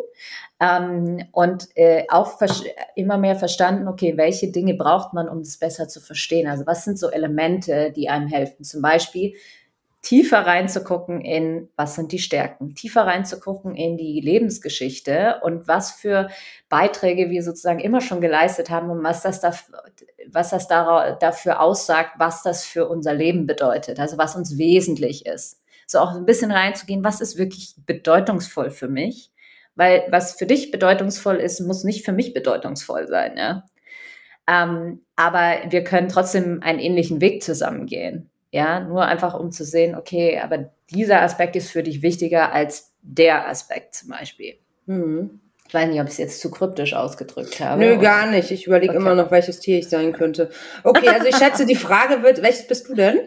Ähm, 0.61 1.25
und 1.31 1.67
äh, 1.75 2.05
auch 2.09 2.39
immer 2.95 3.17
mehr 3.17 3.35
verstanden, 3.35 3.87
okay, 3.87 4.17
welche 4.17 4.51
Dinge 4.51 4.73
braucht 4.73 5.13
man, 5.13 5.29
um 5.29 5.39
das 5.39 5.57
besser 5.57 5.87
zu 5.87 5.99
verstehen? 6.01 6.47
Also 6.47 6.65
was 6.65 6.83
sind 6.85 6.97
so 6.99 7.09
Elemente, 7.09 7.91
die 7.95 8.09
einem 8.09 8.27
helfen? 8.27 8.63
Zum 8.63 8.81
Beispiel 8.81 9.35
tiefer 10.01 10.45
reinzugucken 10.45 11.21
in, 11.21 11.69
was 11.75 11.95
sind 11.95 12.11
die 12.11 12.19
Stärken, 12.19 12.73
tiefer 12.73 13.01
reinzugucken 13.01 13.75
in 13.75 13.97
die 13.97 14.21
Lebensgeschichte 14.21 15.39
und 15.43 15.67
was 15.67 15.91
für 15.91 16.29
Beiträge 16.69 17.29
wir 17.29 17.43
sozusagen 17.43 17.79
immer 17.79 18.01
schon 18.01 18.21
geleistet 18.21 18.69
haben 18.69 18.89
und 18.89 19.03
was 19.03 19.21
das, 19.21 19.41
da, 19.41 19.53
was 20.31 20.51
das 20.51 20.67
dafür 20.67 21.61
aussagt, 21.61 22.11
was 22.17 22.43
das 22.43 22.65
für 22.65 22.87
unser 22.87 23.13
Leben 23.13 23.45
bedeutet, 23.45 23.99
also 23.99 24.17
was 24.17 24.35
uns 24.35 24.57
wesentlich 24.57 25.25
ist. 25.25 25.61
So 25.85 25.99
auch 25.99 26.15
ein 26.15 26.25
bisschen 26.25 26.51
reinzugehen, 26.51 27.03
was 27.03 27.19
ist 27.19 27.37
wirklich 27.37 27.75
bedeutungsvoll 27.85 28.69
für 28.69 28.87
mich 28.87 29.31
weil 29.79 30.03
was 30.09 30.33
für 30.33 30.45
dich 30.45 30.71
bedeutungsvoll 30.71 31.37
ist, 31.37 31.61
muss 31.61 31.85
nicht 31.85 32.03
für 32.03 32.11
mich 32.11 32.33
bedeutungsvoll 32.33 33.07
sein. 33.07 33.37
Ja? 33.37 33.65
Ähm, 34.45 35.05
aber 35.15 35.59
wir 35.69 35.85
können 35.85 36.09
trotzdem 36.09 36.61
einen 36.61 36.79
ähnlichen 36.79 37.21
Weg 37.21 37.41
zusammengehen. 37.41 38.29
Ja, 38.51 38.79
nur 38.79 39.05
einfach 39.05 39.39
um 39.39 39.51
zu 39.51 39.63
sehen, 39.63 39.95
okay, 39.95 40.39
aber 40.39 40.71
dieser 40.89 41.21
Aspekt 41.21 41.55
ist 41.55 41.69
für 41.69 41.83
dich 41.83 42.01
wichtiger 42.01 42.51
als 42.51 42.93
der 43.01 43.47
Aspekt 43.47 43.93
zum 43.95 44.09
Beispiel. 44.09 44.55
Mhm. 44.87 45.39
Ich 45.67 45.73
weiß 45.73 45.87
nicht, 45.87 46.01
ob 46.01 46.07
ich 46.07 46.13
es 46.13 46.17
jetzt 46.17 46.41
zu 46.41 46.49
kryptisch 46.49 46.95
ausgedrückt 46.95 47.59
habe. 47.59 47.79
Nö, 47.79 47.99
gar 47.99 48.25
nicht. 48.25 48.49
Ich 48.49 48.65
überlege 48.65 48.93
okay. 48.93 49.01
immer 49.01 49.13
noch, 49.13 49.29
welches 49.29 49.59
Tier 49.59 49.77
ich 49.77 49.87
sein 49.87 50.13
könnte. 50.13 50.49
Okay, 50.83 51.09
also 51.09 51.27
ich 51.27 51.35
schätze, 51.35 51.67
die 51.67 51.75
Frage 51.75 52.23
wird, 52.23 52.41
welches 52.41 52.65
bist 52.65 52.89
du 52.89 52.95
denn? 52.95 53.19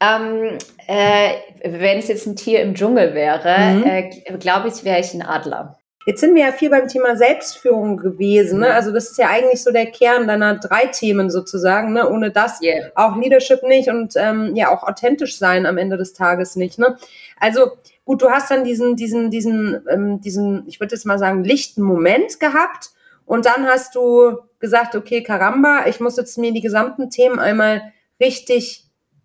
Ähm, 0.00 0.56
äh, 0.86 1.34
wenn 1.62 1.98
es 1.98 2.08
jetzt 2.08 2.26
ein 2.26 2.34
Tier 2.34 2.62
im 2.62 2.74
Dschungel 2.74 3.12
wäre, 3.12 3.74
mhm. 3.74 3.84
äh, 3.84 4.38
glaube 4.38 4.68
ich, 4.68 4.84
wäre 4.84 5.00
ich 5.00 5.12
ein 5.12 5.20
Adler. 5.20 5.78
Jetzt 6.04 6.20
sind 6.20 6.34
wir 6.34 6.46
ja 6.46 6.52
viel 6.52 6.70
beim 6.70 6.88
Thema 6.88 7.16
Selbstführung 7.16 7.96
gewesen. 7.96 8.60
Ne? 8.60 8.74
Also 8.74 8.90
das 8.90 9.10
ist 9.10 9.18
ja 9.18 9.28
eigentlich 9.28 9.62
so 9.62 9.70
der 9.70 9.86
Kern 9.86 10.26
deiner 10.26 10.58
drei 10.58 10.86
Themen 10.86 11.30
sozusagen. 11.30 11.92
Ne? 11.92 12.08
Ohne 12.08 12.30
das 12.30 12.60
yeah. 12.60 12.90
auch 12.94 13.16
Leadership 13.16 13.62
nicht 13.62 13.88
und 13.88 14.14
ähm, 14.16 14.56
ja 14.56 14.70
auch 14.70 14.82
authentisch 14.82 15.38
sein 15.38 15.64
am 15.66 15.78
Ende 15.78 15.96
des 15.96 16.12
Tages 16.12 16.56
nicht. 16.56 16.78
Ne? 16.78 16.96
Also 17.38 17.72
gut, 18.04 18.22
du 18.22 18.30
hast 18.30 18.50
dann 18.50 18.64
diesen, 18.64 18.96
diesen, 18.96 19.30
diesen, 19.30 19.80
ähm, 19.88 20.20
diesen, 20.20 20.64
ich 20.66 20.80
würde 20.80 20.94
jetzt 20.94 21.06
mal 21.06 21.18
sagen, 21.18 21.44
lichten 21.44 21.82
Moment 21.82 22.40
gehabt 22.40 22.90
und 23.24 23.46
dann 23.46 23.66
hast 23.66 23.94
du 23.94 24.38
gesagt, 24.58 24.96
okay, 24.96 25.22
Karamba, 25.22 25.86
ich 25.86 26.00
muss 26.00 26.16
jetzt 26.16 26.38
mir 26.38 26.52
die 26.52 26.60
gesamten 26.60 27.10
Themen 27.10 27.38
einmal 27.38 27.82
richtig 28.20 28.81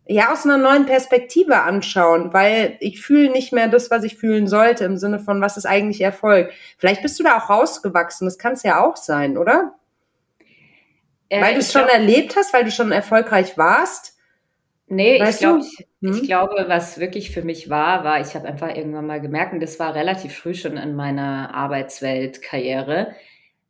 ja 0.07 0.31
aus 0.31 0.45
einer 0.45 0.57
neuen 0.57 0.85
Perspektive 0.85 1.61
anschauen, 1.61 2.33
weil 2.33 2.77
ich 2.79 3.01
fühle 3.01 3.29
nicht 3.29 3.53
mehr 3.53 3.67
das, 3.67 3.91
was 3.91 4.03
ich 4.03 4.17
fühlen 4.17 4.47
sollte, 4.47 4.85
im 4.85 4.97
Sinne 4.97 5.19
von, 5.19 5.41
was 5.41 5.57
ist 5.57 5.65
eigentlich 5.65 6.01
Erfolg. 6.01 6.51
Vielleicht 6.77 7.01
bist 7.01 7.19
du 7.19 7.23
da 7.23 7.37
auch 7.37 7.49
rausgewachsen, 7.49 8.25
das 8.25 8.37
kann 8.37 8.53
es 8.53 8.63
ja 8.63 8.83
auch 8.83 8.95
sein, 8.95 9.37
oder? 9.37 9.75
Äh, 11.29 11.41
weil 11.41 11.53
du 11.53 11.59
es 11.59 11.71
schon 11.71 11.87
erlebt 11.87 12.35
hast, 12.35 12.53
weil 12.53 12.63
du 12.63 12.71
schon 12.71 12.91
erfolgreich 12.91 13.57
warst. 13.57 14.17
Nee, 14.87 15.19
weißt 15.19 15.33
ich, 15.33 15.39
glaub, 15.39 15.61
hm? 16.01 16.13
ich 16.13 16.23
glaube, 16.23 16.65
was 16.67 16.97
wirklich 16.99 17.31
für 17.31 17.41
mich 17.41 17.69
war, 17.69 18.05
war, 18.05 18.21
ich 18.21 18.35
habe 18.35 18.47
einfach 18.47 18.73
irgendwann 18.73 19.07
mal 19.07 19.19
gemerkt, 19.19 19.53
und 19.53 19.59
das 19.59 19.79
war 19.79 19.93
relativ 19.93 20.37
früh 20.37 20.53
schon 20.53 20.77
in 20.77 20.95
meiner 20.95 21.53
Arbeitswelt-Karriere, 21.53 23.13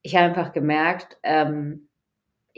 ich 0.04 0.16
habe 0.16 0.26
einfach 0.26 0.54
gemerkt, 0.54 1.18
ähm, 1.24 1.87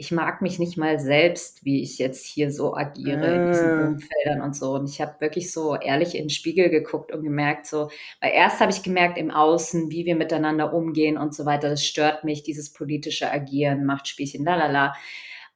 ich 0.00 0.10
mag 0.12 0.40
mich 0.40 0.58
nicht 0.58 0.78
mal 0.78 0.98
selbst, 0.98 1.62
wie 1.66 1.82
ich 1.82 1.98
jetzt 1.98 2.24
hier 2.24 2.50
so 2.50 2.74
agiere 2.74 3.22
ah. 3.22 3.34
in 3.34 3.46
diesen 3.48 3.70
ah. 3.70 3.86
Umfeldern 3.88 4.40
und 4.40 4.56
so. 4.56 4.72
Und 4.72 4.88
ich 4.88 4.98
habe 5.02 5.20
wirklich 5.20 5.52
so 5.52 5.76
ehrlich 5.76 6.14
in 6.14 6.24
den 6.24 6.30
Spiegel 6.30 6.70
geguckt 6.70 7.12
und 7.12 7.22
gemerkt, 7.22 7.66
so, 7.66 7.90
weil 8.22 8.32
erst 8.32 8.60
habe 8.60 8.72
ich 8.72 8.82
gemerkt 8.82 9.18
im 9.18 9.30
Außen, 9.30 9.90
wie 9.90 10.06
wir 10.06 10.16
miteinander 10.16 10.72
umgehen 10.72 11.18
und 11.18 11.34
so 11.34 11.44
weiter, 11.44 11.68
das 11.68 11.84
stört 11.84 12.24
mich, 12.24 12.42
dieses 12.42 12.72
politische 12.72 13.30
Agieren, 13.30 13.84
Machtspielchen, 13.84 14.42
lalala. 14.42 14.94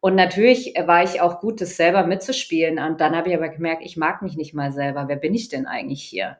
Und 0.00 0.14
natürlich 0.14 0.74
war 0.84 1.02
ich 1.02 1.22
auch 1.22 1.40
gut, 1.40 1.62
das 1.62 1.78
selber 1.78 2.06
mitzuspielen. 2.06 2.78
Und 2.78 3.00
dann 3.00 3.16
habe 3.16 3.30
ich 3.30 3.34
aber 3.34 3.48
gemerkt, 3.48 3.80
ich 3.82 3.96
mag 3.96 4.20
mich 4.20 4.36
nicht 4.36 4.52
mal 4.52 4.72
selber. 4.72 5.08
Wer 5.08 5.16
bin 5.16 5.32
ich 5.32 5.48
denn 5.48 5.64
eigentlich 5.64 6.02
hier? 6.02 6.36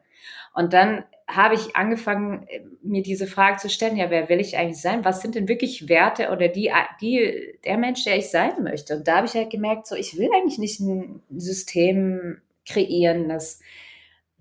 Und 0.53 0.73
dann 0.73 1.03
habe 1.27 1.55
ich 1.55 1.75
angefangen, 1.75 2.47
äh, 2.47 2.61
mir 2.81 3.01
diese 3.01 3.27
Frage 3.27 3.57
zu 3.57 3.69
stellen, 3.69 3.97
ja, 3.97 4.09
wer 4.09 4.29
will 4.29 4.39
ich 4.39 4.57
eigentlich 4.57 4.81
sein? 4.81 5.05
Was 5.05 5.21
sind 5.21 5.35
denn 5.35 5.47
wirklich 5.47 5.89
Werte 5.89 6.29
oder 6.31 6.47
die, 6.47 6.71
die, 7.01 7.57
der 7.65 7.77
Mensch, 7.77 8.03
der 8.03 8.17
ich 8.17 8.29
sein 8.29 8.63
möchte? 8.63 8.95
Und 8.95 9.07
da 9.07 9.17
habe 9.17 9.27
ich 9.27 9.33
halt 9.33 9.49
gemerkt, 9.49 9.87
so, 9.87 9.95
ich 9.95 10.17
will 10.17 10.29
eigentlich 10.35 10.59
nicht 10.59 10.79
ein 10.79 11.21
System 11.35 12.41
kreieren, 12.65 13.29
das 13.29 13.59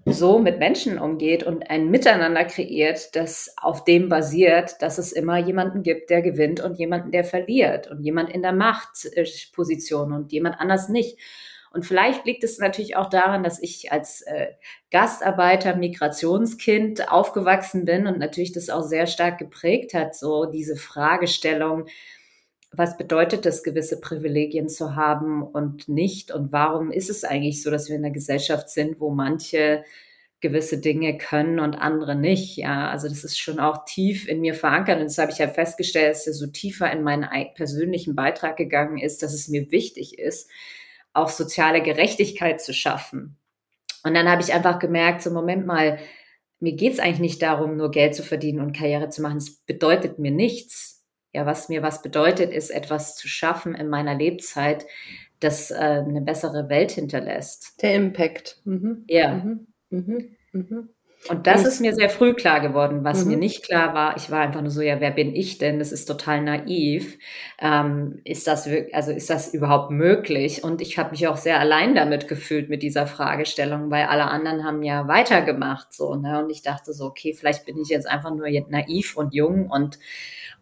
so 0.06 0.38
mit 0.38 0.58
Menschen 0.58 0.98
umgeht 0.98 1.44
und 1.44 1.70
ein 1.70 1.90
Miteinander 1.90 2.44
kreiert, 2.44 3.16
das 3.16 3.54
auf 3.56 3.84
dem 3.84 4.10
basiert, 4.10 4.82
dass 4.82 4.98
es 4.98 5.12
immer 5.12 5.38
jemanden 5.38 5.82
gibt, 5.82 6.10
der 6.10 6.20
gewinnt 6.20 6.60
und 6.60 6.78
jemanden, 6.78 7.10
der 7.10 7.24
verliert 7.24 7.90
und 7.90 8.02
jemand 8.02 8.30
in 8.30 8.42
der 8.42 8.52
Machtposition 8.52 10.12
und 10.12 10.30
jemand 10.32 10.60
anders 10.60 10.90
nicht. 10.90 11.18
Und 11.74 11.84
vielleicht 11.84 12.24
liegt 12.24 12.44
es 12.44 12.58
natürlich 12.58 12.96
auch 12.96 13.10
daran, 13.10 13.42
dass 13.42 13.60
ich 13.60 13.90
als 13.90 14.22
äh, 14.22 14.52
Gastarbeiter, 14.92 15.74
Migrationskind 15.74 17.10
aufgewachsen 17.10 17.84
bin 17.84 18.06
und 18.06 18.18
natürlich 18.18 18.52
das 18.52 18.70
auch 18.70 18.82
sehr 18.82 19.08
stark 19.08 19.38
geprägt 19.38 19.92
hat, 19.92 20.14
so 20.14 20.46
diese 20.46 20.76
Fragestellung, 20.76 21.86
was 22.70 22.96
bedeutet 22.96 23.44
es, 23.46 23.64
gewisse 23.64 24.00
Privilegien 24.00 24.68
zu 24.68 24.94
haben 24.94 25.42
und 25.42 25.88
nicht? 25.88 26.30
Und 26.30 26.52
warum 26.52 26.92
ist 26.92 27.10
es 27.10 27.24
eigentlich 27.24 27.60
so, 27.60 27.72
dass 27.72 27.88
wir 27.88 27.96
in 27.96 28.04
einer 28.04 28.14
Gesellschaft 28.14 28.68
sind, 28.68 29.00
wo 29.00 29.10
manche 29.10 29.84
gewisse 30.40 30.78
Dinge 30.78 31.18
können 31.18 31.58
und 31.58 31.74
andere 31.74 32.14
nicht? 32.14 32.56
Ja, 32.56 32.88
also 32.88 33.08
das 33.08 33.24
ist 33.24 33.38
schon 33.38 33.58
auch 33.58 33.84
tief 33.84 34.28
in 34.28 34.40
mir 34.40 34.54
verankert. 34.54 35.00
Und 35.00 35.06
das 35.06 35.18
habe 35.18 35.32
ich 35.32 35.38
ja 35.38 35.48
festgestellt, 35.48 36.10
dass 36.10 36.26
er 36.28 36.34
so 36.34 36.46
tiefer 36.46 36.90
in 36.92 37.02
meinen 37.02 37.28
persönlichen 37.54 38.14
Beitrag 38.14 38.56
gegangen 38.56 38.98
ist, 38.98 39.24
dass 39.24 39.34
es 39.34 39.48
mir 39.48 39.72
wichtig 39.72 40.20
ist, 40.20 40.48
auch 41.14 41.28
soziale 41.28 41.82
Gerechtigkeit 41.82 42.60
zu 42.60 42.74
schaffen. 42.74 43.38
Und 44.04 44.14
dann 44.14 44.28
habe 44.28 44.42
ich 44.42 44.52
einfach 44.52 44.78
gemerkt, 44.78 45.22
so 45.22 45.30
Moment 45.30 45.66
mal, 45.66 45.98
mir 46.60 46.74
geht 46.74 46.94
es 46.94 46.98
eigentlich 46.98 47.20
nicht 47.20 47.42
darum, 47.42 47.76
nur 47.76 47.90
Geld 47.90 48.14
zu 48.14 48.22
verdienen 48.22 48.60
und 48.60 48.76
Karriere 48.76 49.08
zu 49.08 49.22
machen. 49.22 49.38
Es 49.38 49.56
bedeutet 49.60 50.18
mir 50.18 50.30
nichts. 50.30 51.04
Ja, 51.32 51.46
was 51.46 51.68
mir 51.68 51.82
was 51.82 52.00
bedeutet, 52.00 52.52
ist 52.52 52.70
etwas 52.70 53.16
zu 53.16 53.26
schaffen 53.26 53.74
in 53.74 53.88
meiner 53.88 54.14
Lebzeit, 54.14 54.86
das 55.40 55.70
äh, 55.70 55.74
eine 55.74 56.20
bessere 56.20 56.68
Welt 56.68 56.92
hinterlässt. 56.92 57.82
Der 57.82 57.94
Impact. 57.94 58.60
Mhm. 58.64 59.04
Ja. 59.08 59.34
Mhm. 59.34 59.66
Mhm. 60.52 60.93
Und 61.28 61.46
das 61.46 61.64
ist 61.64 61.80
mir 61.80 61.94
sehr 61.94 62.10
früh 62.10 62.34
klar 62.34 62.60
geworden. 62.60 63.02
Was 63.02 63.24
mhm. 63.24 63.30
mir 63.30 63.36
nicht 63.38 63.64
klar 63.64 63.94
war, 63.94 64.16
ich 64.16 64.30
war 64.30 64.40
einfach 64.40 64.60
nur 64.60 64.70
so, 64.70 64.82
ja, 64.82 65.00
wer 65.00 65.10
bin 65.10 65.34
ich 65.34 65.56
denn? 65.56 65.78
Das 65.78 65.90
ist 65.90 66.04
total 66.04 66.42
naiv. 66.42 67.18
Ähm, 67.58 68.20
ist 68.24 68.46
das 68.46 68.68
wirklich, 68.68 68.94
also 68.94 69.10
ist 69.10 69.30
das 69.30 69.54
überhaupt 69.54 69.90
möglich? 69.90 70.62
Und 70.62 70.82
ich 70.82 70.98
habe 70.98 71.12
mich 71.12 71.26
auch 71.26 71.38
sehr 71.38 71.58
allein 71.58 71.94
damit 71.94 72.28
gefühlt 72.28 72.68
mit 72.68 72.82
dieser 72.82 73.06
Fragestellung, 73.06 73.90
weil 73.90 74.04
alle 74.04 74.24
anderen 74.24 74.64
haben 74.64 74.82
ja 74.82 75.08
weitergemacht, 75.08 75.94
so, 75.94 76.14
ne? 76.14 76.44
Und 76.44 76.50
ich 76.50 76.60
dachte 76.60 76.92
so, 76.92 77.06
okay, 77.06 77.32
vielleicht 77.32 77.64
bin 77.64 77.78
ich 77.78 77.88
jetzt 77.88 78.06
einfach 78.08 78.34
nur 78.34 78.46
naiv 78.68 79.16
und 79.16 79.32
jung 79.32 79.70
und, 79.70 79.98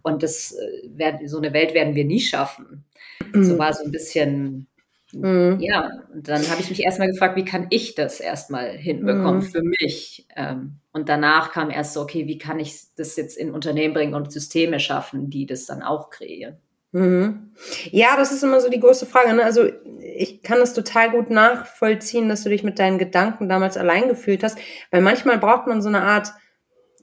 und 0.03 0.23
das, 0.23 0.57
äh, 0.99 1.27
so 1.27 1.39
eine 1.39 1.53
Welt 1.53 1.75
werden 1.75 1.97
wir 1.97 2.05
nie 2.05 2.21
schaffen. 2.21 2.85
Mhm. 3.33 3.45
So 3.45 3.59
war 3.59 3.73
so 3.73 3.85
ein 3.85 3.91
bisschen 3.91 4.69
Mhm. 5.13 5.59
Ja, 5.61 5.91
und 6.13 6.29
dann 6.29 6.49
habe 6.51 6.61
ich 6.61 6.71
mich 6.71 6.83
erstmal 6.83 7.11
gefragt, 7.11 7.37
wie 7.37 7.45
kann 7.45 7.67
ich 7.71 7.95
das 7.95 8.21
erstmal 8.21 8.71
hinbekommen 8.71 9.41
mhm. 9.41 9.43
für 9.43 9.63
mich? 9.63 10.27
Ähm, 10.37 10.79
und 10.93 11.09
danach 11.09 11.53
kam 11.53 11.71
erst 11.71 11.93
so, 11.93 12.01
okay, 12.01 12.27
wie 12.27 12.39
kann 12.39 12.59
ich 12.59 12.95
das 12.97 13.17
jetzt 13.17 13.37
in 13.37 13.51
Unternehmen 13.51 13.95
bringen 13.95 14.15
und 14.15 14.33
Systeme 14.33 14.81
schaffen, 14.81 15.31
die 15.31 15.47
das 15.47 15.67
dann 15.67 15.83
auch 15.83 16.11
kreieren? 16.11 16.57
Mhm. 16.93 17.53
Ja, 17.91 18.17
das 18.17 18.33
ist 18.33 18.43
immer 18.43 18.61
so 18.61 18.69
die 18.69 18.81
große 18.81 19.07
Frage. 19.07 19.33
Ne? 19.35 19.45
Also 19.45 19.65
ich 19.99 20.43
kann 20.43 20.61
es 20.61 20.75
total 20.75 21.11
gut 21.11 21.31
nachvollziehen, 21.31 22.29
dass 22.29 22.43
du 22.43 22.51
dich 22.51 22.65
mit 22.65 22.79
deinen 22.79 22.99
Gedanken 22.99 23.49
damals 23.49 23.77
allein 23.77 24.09
gefühlt 24.09 24.43
hast, 24.43 24.59
weil 24.91 25.01
manchmal 25.01 25.39
braucht 25.39 25.67
man 25.67 25.81
so 25.81 25.89
eine 25.89 26.03
Art 26.03 26.33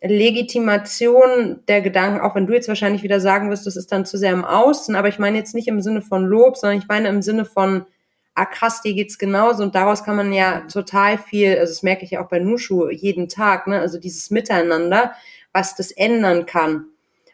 Legitimation 0.01 1.61
der 1.67 1.81
Gedanken, 1.81 2.21
auch 2.21 2.35
wenn 2.35 2.47
du 2.47 2.53
jetzt 2.53 2.67
wahrscheinlich 2.67 3.03
wieder 3.03 3.19
sagen 3.19 3.49
wirst, 3.49 3.65
das 3.65 3.75
ist 3.75 3.91
dann 3.91 4.05
zu 4.05 4.17
sehr 4.17 4.31
im 4.31 4.45
Außen, 4.45 4.95
aber 4.95 5.09
ich 5.09 5.19
meine 5.19 5.37
jetzt 5.37 5.53
nicht 5.53 5.67
im 5.67 5.81
Sinne 5.81 6.01
von 6.01 6.23
Lob, 6.23 6.55
sondern 6.55 6.79
ich 6.79 6.87
meine 6.87 7.09
im 7.09 7.21
Sinne 7.21 7.43
von, 7.43 7.85
ah 8.39 8.45
krass, 8.45 8.81
dir 8.81 8.93
geht's 8.93 9.17
genauso. 9.17 9.63
Und 9.63 9.75
daraus 9.75 10.03
kann 10.03 10.15
man 10.15 10.31
ja 10.31 10.61
total 10.61 11.17
viel, 11.17 11.57
also 11.57 11.71
das 11.71 11.83
merke 11.83 12.05
ich 12.05 12.11
ja 12.11 12.23
auch 12.23 12.29
bei 12.29 12.39
Nushu 12.39 12.89
jeden 12.89 13.27
Tag, 13.27 13.67
ne, 13.67 13.79
also 13.79 13.99
dieses 13.99 14.31
Miteinander, 14.31 15.13
was 15.51 15.75
das 15.75 15.91
ändern 15.91 16.45
kann, 16.45 16.85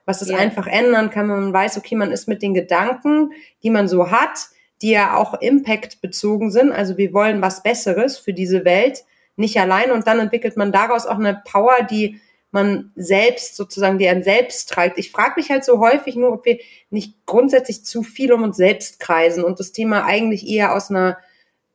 was 0.05 0.19
das 0.19 0.29
ja. 0.29 0.37
einfach 0.37 0.67
ändern 0.67 1.09
kann, 1.09 1.29
wenn 1.29 1.41
man 1.41 1.53
weiß, 1.53 1.77
okay, 1.77 1.95
man 1.95 2.11
ist 2.11 2.27
mit 2.27 2.41
den 2.41 2.53
Gedanken, 2.53 3.31
die 3.61 3.69
man 3.69 3.87
so 3.87 4.09
hat, 4.09 4.47
die 4.81 4.91
ja 4.91 5.15
auch 5.15 5.39
Impact 5.41 6.01
bezogen 6.01 6.51
sind, 6.51 6.71
also 6.71 6.97
wir 6.97 7.13
wollen 7.13 7.41
was 7.41 7.63
Besseres 7.63 8.17
für 8.17 8.33
diese 8.33 8.65
Welt, 8.65 9.03
nicht 9.35 9.59
allein. 9.59 9.91
Und 9.91 10.07
dann 10.07 10.19
entwickelt 10.19 10.57
man 10.57 10.71
daraus 10.71 11.05
auch 11.05 11.19
eine 11.19 11.41
Power, 11.45 11.83
die 11.83 12.19
man 12.55 12.91
selbst 12.95 13.55
sozusagen, 13.55 13.99
die 13.99 14.07
einen 14.07 14.23
selbst 14.23 14.69
treibt. 14.69 14.97
Ich 14.97 15.11
frage 15.11 15.33
mich 15.37 15.51
halt 15.51 15.63
so 15.63 15.79
häufig 15.79 16.15
nur, 16.15 16.33
ob 16.33 16.45
wir 16.45 16.57
nicht 16.89 17.25
grundsätzlich 17.27 17.85
zu 17.85 18.01
viel 18.01 18.33
um 18.33 18.41
uns 18.41 18.57
selbst 18.57 18.99
kreisen 18.99 19.43
und 19.43 19.59
das 19.59 19.71
Thema 19.71 20.05
eigentlich 20.05 20.47
eher 20.47 20.73
aus 20.73 20.89
einer 20.89 21.17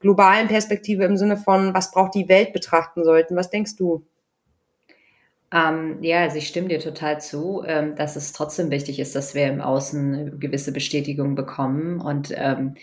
globalen 0.00 0.48
Perspektive 0.48 1.04
im 1.04 1.16
Sinne 1.16 1.36
von, 1.36 1.74
was 1.74 1.92
braucht 1.92 2.14
die 2.14 2.28
Welt 2.28 2.52
betrachten 2.52 3.04
sollten. 3.04 3.36
Was 3.36 3.50
denkst 3.50 3.76
du? 3.76 4.04
Ähm, 5.52 5.98
ja, 6.00 6.20
also 6.20 6.38
ich 6.38 6.48
stimme 6.48 6.68
dir 6.68 6.80
total 6.80 7.20
zu, 7.20 7.62
ähm, 7.66 7.96
dass 7.96 8.16
es 8.16 8.32
trotzdem 8.32 8.70
wichtig 8.70 8.98
ist, 9.00 9.14
dass 9.14 9.34
wir 9.34 9.46
im 9.46 9.60
Außen 9.60 10.40
gewisse 10.40 10.72
Bestätigung 10.72 11.34
bekommen. 11.34 12.00
Und 12.00 12.32
ähm, 12.36 12.76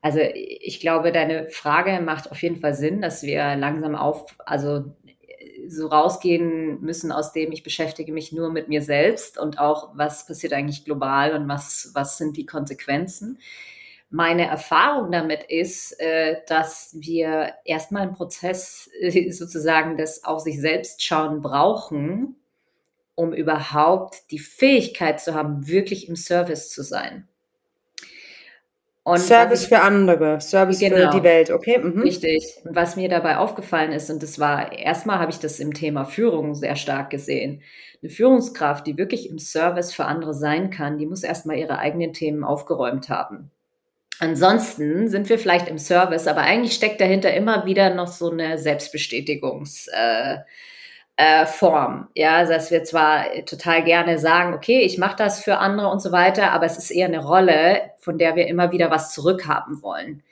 also 0.00 0.20
ich 0.20 0.80
glaube, 0.80 1.12
deine 1.12 1.48
Frage 1.48 2.00
macht 2.00 2.30
auf 2.30 2.42
jeden 2.42 2.56
Fall 2.56 2.74
Sinn, 2.74 3.02
dass 3.02 3.22
wir 3.22 3.56
langsam 3.56 3.94
auf, 3.94 4.36
also 4.46 4.84
so 5.68 5.86
rausgehen 5.86 6.80
müssen, 6.80 7.12
aus 7.12 7.32
dem 7.32 7.52
ich 7.52 7.62
beschäftige 7.62 8.12
mich 8.12 8.32
nur 8.32 8.50
mit 8.50 8.68
mir 8.68 8.82
selbst 8.82 9.38
und 9.38 9.58
auch, 9.58 9.90
was 9.94 10.26
passiert 10.26 10.52
eigentlich 10.52 10.84
global 10.84 11.34
und 11.34 11.48
was, 11.48 11.90
was 11.94 12.18
sind 12.18 12.36
die 12.36 12.46
Konsequenzen. 12.46 13.38
Meine 14.10 14.46
Erfahrung 14.46 15.12
damit 15.12 15.42
ist, 15.42 16.00
äh, 16.00 16.36
dass 16.46 16.96
wir 16.98 17.52
erstmal 17.64 18.02
einen 18.02 18.14
Prozess 18.14 18.88
äh, 19.00 19.30
sozusagen 19.30 19.98
des 19.98 20.24
auf 20.24 20.40
sich 20.40 20.60
selbst 20.60 21.04
schauen 21.04 21.42
brauchen, 21.42 22.36
um 23.14 23.34
überhaupt 23.34 24.30
die 24.30 24.38
Fähigkeit 24.38 25.20
zu 25.20 25.34
haben, 25.34 25.68
wirklich 25.68 26.08
im 26.08 26.16
Service 26.16 26.70
zu 26.70 26.82
sein. 26.82 27.27
Und 29.08 29.18
Service 29.20 29.62
ich, 29.62 29.68
für 29.68 29.80
andere, 29.80 30.40
Service 30.40 30.78
genau, 30.80 31.10
für 31.10 31.18
die 31.18 31.22
Welt, 31.22 31.50
okay? 31.50 31.78
Mhm. 31.78 32.02
Richtig. 32.02 32.56
Und 32.64 32.76
was 32.76 32.96
mir 32.96 33.08
dabei 33.08 33.38
aufgefallen 33.38 33.92
ist, 33.92 34.10
und 34.10 34.22
das 34.22 34.38
war, 34.38 34.72
erstmal 34.72 35.18
habe 35.18 35.30
ich 35.30 35.38
das 35.38 35.60
im 35.60 35.72
Thema 35.72 36.04
Führung 36.04 36.54
sehr 36.54 36.76
stark 36.76 37.10
gesehen. 37.10 37.62
Eine 38.02 38.10
Führungskraft, 38.10 38.86
die 38.86 38.98
wirklich 38.98 39.30
im 39.30 39.38
Service 39.38 39.94
für 39.94 40.04
andere 40.04 40.34
sein 40.34 40.70
kann, 40.70 40.98
die 40.98 41.06
muss 41.06 41.22
erstmal 41.22 41.56
ihre 41.56 41.78
eigenen 41.78 42.12
Themen 42.12 42.44
aufgeräumt 42.44 43.08
haben. 43.08 43.50
Ansonsten 44.20 45.08
sind 45.08 45.28
wir 45.28 45.38
vielleicht 45.38 45.68
im 45.68 45.78
Service, 45.78 46.26
aber 46.26 46.42
eigentlich 46.42 46.74
steckt 46.74 47.00
dahinter 47.00 47.32
immer 47.32 47.66
wieder 47.66 47.94
noch 47.94 48.08
so 48.08 48.30
eine 48.30 48.56
Selbstbestätigungs- 48.56 49.88
äh, 49.92 50.38
äh, 51.18 51.46
Form. 51.46 52.06
Ja, 52.14 52.44
dass 52.44 52.70
wir 52.70 52.84
zwar 52.84 53.24
total 53.44 53.82
gerne 53.82 54.20
sagen, 54.20 54.54
okay, 54.54 54.82
ich 54.82 54.98
mache 54.98 55.16
das 55.16 55.42
für 55.42 55.58
andere 55.58 55.88
und 55.88 56.00
so 56.00 56.12
weiter, 56.12 56.52
aber 56.52 56.64
es 56.64 56.78
ist 56.78 56.92
eher 56.92 57.08
eine 57.08 57.24
Rolle, 57.24 57.90
von 57.98 58.18
der 58.18 58.36
wir 58.36 58.46
immer 58.46 58.70
wieder 58.70 58.92
was 58.92 59.12
zurückhaben 59.12 59.82
wollen. 59.82 60.22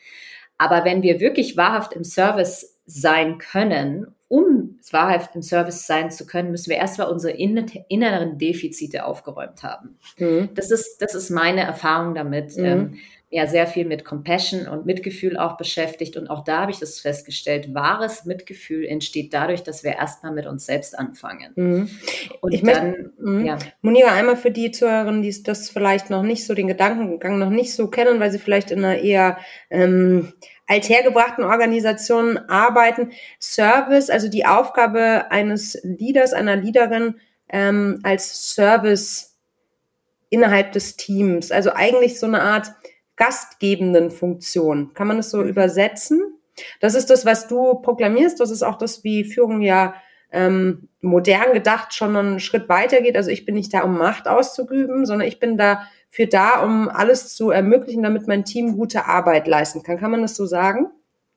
Aber 0.59 0.85
wenn 0.85 1.03
wir 1.03 1.18
wirklich 1.18 1.57
wahrhaft 1.57 1.92
im 1.92 2.05
Service 2.05 2.79
sein 2.87 3.38
können, 3.38 4.14
um 4.29 4.79
wahrhaft 4.92 5.35
im 5.35 5.42
Service 5.42 5.88
sein 5.88 6.12
zu 6.12 6.25
können, 6.25 6.53
müssen 6.53 6.70
wir 6.70 6.77
erstmal 6.77 7.11
unsere 7.11 7.37
inneren 7.37 8.38
Defizite 8.38 9.07
aufgeräumt 9.07 9.64
haben. 9.64 9.99
Mhm. 10.18 10.51
Das, 10.55 10.70
ist, 10.70 11.03
das 11.03 11.16
ist 11.16 11.31
meine 11.31 11.62
Erfahrung 11.62 12.14
damit. 12.14 12.57
Mhm. 12.57 12.64
Ähm, 12.64 12.94
ja 13.37 13.46
sehr 13.46 13.66
viel 13.66 13.85
mit 13.85 14.05
Compassion 14.05 14.66
und 14.66 14.87
Mitgefühl 14.87 15.37
auch 15.37 15.57
beschäftigt. 15.57 16.16
Und 16.16 16.29
auch 16.29 16.42
da 16.42 16.62
habe 16.62 16.70
ich 16.70 16.79
das 16.79 17.01
festgestellt, 17.01 17.75
wahres 17.75 18.25
Mitgefühl 18.25 18.85
entsteht 18.85 19.33
dadurch, 19.33 19.62
dass 19.62 19.85
wir 19.85 19.92
erstmal 19.92 20.33
mit 20.33 20.46
uns 20.46 20.66
selbst 20.66 20.99
anfangen. 20.99 21.53
Mhm. 21.55 21.90
Und 22.40 22.53
ich 22.53 22.62
dann, 22.62 23.12
möchte, 23.18 23.46
ja. 23.46 23.59
Monira, 23.83 24.12
einmal 24.12 24.37
für 24.37 24.51
die 24.51 24.70
Zuhörerinnen, 24.70 25.22
die 25.22 25.42
das 25.42 25.70
vielleicht 25.70 26.11
noch 26.11 26.22
nicht 26.22 26.46
so, 26.46 26.55
den 26.55 26.66
Gedankengang 26.66 27.38
noch 27.38 27.51
nicht 27.51 27.75
so 27.75 27.88
kennen, 27.88 28.18
weil 28.18 28.31
sie 28.31 28.38
vielleicht 28.38 28.70
in 28.70 28.85
einer 28.85 28.99
eher 28.99 29.38
ähm, 29.70 30.33
althergebrachten 30.66 31.44
Organisationen 31.44 32.38
arbeiten. 32.49 33.12
Service, 33.40 34.11
also 34.11 34.29
die 34.29 34.46
Aufgabe 34.46 35.31
eines 35.31 35.79
Leaders, 35.85 36.33
einer 36.33 36.57
Leaderin 36.57 37.16
ähm, 37.49 38.01
als 38.03 38.55
Service 38.55 39.37
innerhalb 40.31 40.72
des 40.72 40.96
Teams. 40.96 41.53
Also 41.53 41.72
eigentlich 41.72 42.18
so 42.18 42.27
eine 42.27 42.42
Art 42.42 42.72
gastgebenden 43.16 44.11
Funktion. 44.11 44.92
Kann 44.94 45.07
man 45.07 45.16
das 45.16 45.31
so 45.31 45.38
mhm. 45.38 45.48
übersetzen? 45.48 46.22
Das 46.81 46.94
ist 46.94 47.11
das, 47.11 47.26
was 47.26 47.48
du 47.48 47.74
proklamierst. 47.74 48.40
Das 48.40 48.50
ist 48.50 48.62
auch 48.62 48.79
das, 48.79 49.05
wie 49.05 49.24
Führung 49.24 49.62
ja 49.62 49.94
ähm, 50.33 50.88
modern 51.00 51.52
gedacht 51.52 51.94
schon 51.94 52.16
einen 52.16 52.40
Schritt 52.40 52.68
weiter 52.68 53.00
geht. 53.00 53.16
Also 53.16 53.31
ich 53.31 53.44
bin 53.44 53.55
nicht 53.55 53.72
da, 53.72 53.83
um 53.83 53.96
Macht 53.96 54.29
auszuüben, 54.29 55.07
sondern 55.07 55.29
ich 55.29 55.38
bin 55.38 55.57
dafür 55.57 56.26
da, 56.31 56.62
um 56.62 56.88
alles 56.88 57.35
zu 57.35 57.50
ermöglichen, 57.50 58.02
damit 58.02 58.26
mein 58.26 58.44
Team 58.44 58.76
gute 58.76 59.07
Arbeit 59.07 59.46
leisten 59.46 59.83
kann. 59.83 59.98
Kann 59.98 60.11
man 60.11 60.22
das 60.22 60.37
so 60.37 60.46
sagen? 60.46 60.88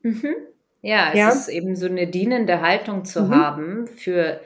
Mhm. 0.01 0.35
Ja, 0.81 1.09
es 1.09 1.19
ja? 1.19 1.29
ist 1.29 1.49
eben 1.49 1.75
so 1.75 1.87
eine 1.87 2.07
dienende 2.07 2.61
Haltung 2.61 3.03
zu 3.05 3.23
mhm. 3.23 3.35
haben 3.35 3.87
für 3.87 4.39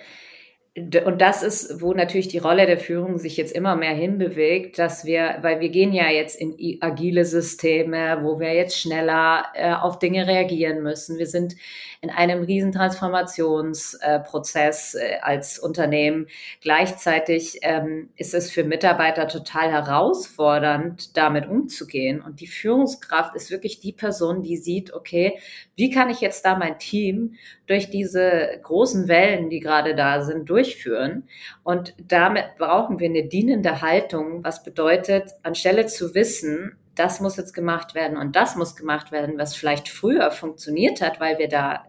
und 0.76 1.22
das 1.22 1.44
ist, 1.44 1.82
wo 1.82 1.94
natürlich 1.94 2.30
die 2.30 2.40
Rolle 2.40 2.66
der 2.66 2.80
Führung 2.80 3.20
sich 3.20 3.38
jetzt 3.38 3.56
immer 3.56 3.76
mehr 3.76 3.94
hinbewegt, 3.94 4.80
dass 4.80 5.06
wir, 5.06 5.38
weil 5.42 5.60
wir 5.60 5.70
gehen 5.70 5.94
ja 5.94 6.10
jetzt 6.10 6.36
in 6.36 6.56
agile 6.82 7.26
Systeme, 7.26 8.20
wo 8.24 8.40
wir 8.40 8.54
jetzt 8.56 8.80
schneller 8.80 9.46
äh, 9.54 9.74
auf 9.74 10.00
Dinge 10.00 10.26
reagieren 10.26 10.82
müssen. 10.82 11.20
Wir 11.20 11.28
sind 11.28 11.56
in 12.04 12.10
einem 12.10 12.44
riesen 12.44 12.74
Transformationsprozess 12.74 14.96
äh, 14.96 15.20
als 15.22 15.58
Unternehmen. 15.58 16.28
Gleichzeitig 16.60 17.60
ähm, 17.62 18.10
ist 18.18 18.34
es 18.34 18.52
für 18.52 18.66
Mitarbeiter 18.66 19.30
total 19.30 19.72
herausfordernd, 19.72 21.16
damit 21.16 21.48
umzugehen. 21.48 22.22
Und 22.22 22.42
die 22.42 22.48
Führungskraft 22.48 23.38
ist 23.38 23.52
wirklich 23.52 23.80
die 23.80 23.94
Person, 23.94 24.44
die 24.44 24.58
sieht, 24.58 24.94
okay, 24.94 25.40
wie 25.78 25.92
kann 25.92 26.10
ich 26.10 26.20
jetzt 26.20 26.44
da 26.44 26.58
mein 26.58 26.78
Team 26.78 27.36
durch 27.68 27.90
diese 27.90 28.50
großen 28.62 29.08
Wellen, 29.08 29.50
die 29.50 29.62
gerade 29.62 29.96
da 29.96 30.24
sind, 30.24 30.50
durchführen? 30.50 31.30
Und 31.64 31.96
damit 32.06 32.58
brauchen 32.58 33.00
wir 33.00 33.08
eine 33.08 33.30
dienende 33.30 33.82
Haltung, 33.82 34.44
was 34.44 34.62
bedeutet, 34.62 35.32
anstelle 35.42 35.86
zu 35.86 36.14
wissen, 36.14 36.76
das 36.96 37.20
muss 37.20 37.38
jetzt 37.38 37.54
gemacht 37.54 37.96
werden 37.96 38.18
und 38.18 38.36
das 38.36 38.56
muss 38.56 38.76
gemacht 38.76 39.12
werden, 39.12 39.38
was 39.38 39.56
vielleicht 39.56 39.90
früher 39.90 40.32
funktioniert 40.32 41.02
hat, 41.02 41.20
weil 41.20 41.40
wir 41.40 41.48
da 41.48 41.76
äh, 41.76 41.80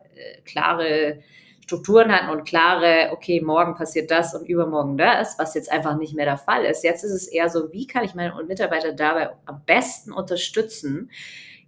klare 0.45 1.21
Strukturen 1.65 2.13
hatten 2.13 2.29
und 2.29 2.45
klare, 2.45 3.11
okay, 3.13 3.41
morgen 3.41 3.75
passiert 3.75 4.11
das 4.11 4.35
und 4.35 4.47
übermorgen 4.47 4.99
das, 4.99 5.39
was 5.39 5.55
jetzt 5.55 5.73
einfach 5.73 5.97
nicht 5.97 6.15
mehr 6.15 6.27
der 6.27 6.37
Fall 6.37 6.65
ist. 6.67 6.85
Jetzt 6.85 7.05
ist 7.05 7.13
es 7.13 7.27
eher 7.27 7.49
so, 7.49 7.73
wie 7.73 7.87
kann 7.87 8.05
ich 8.05 8.15
meine 8.15 8.35
Mitarbeiter 8.47 8.93
dabei 8.93 9.31
am 9.47 9.63
besten 9.65 10.13
unterstützen, 10.13 11.11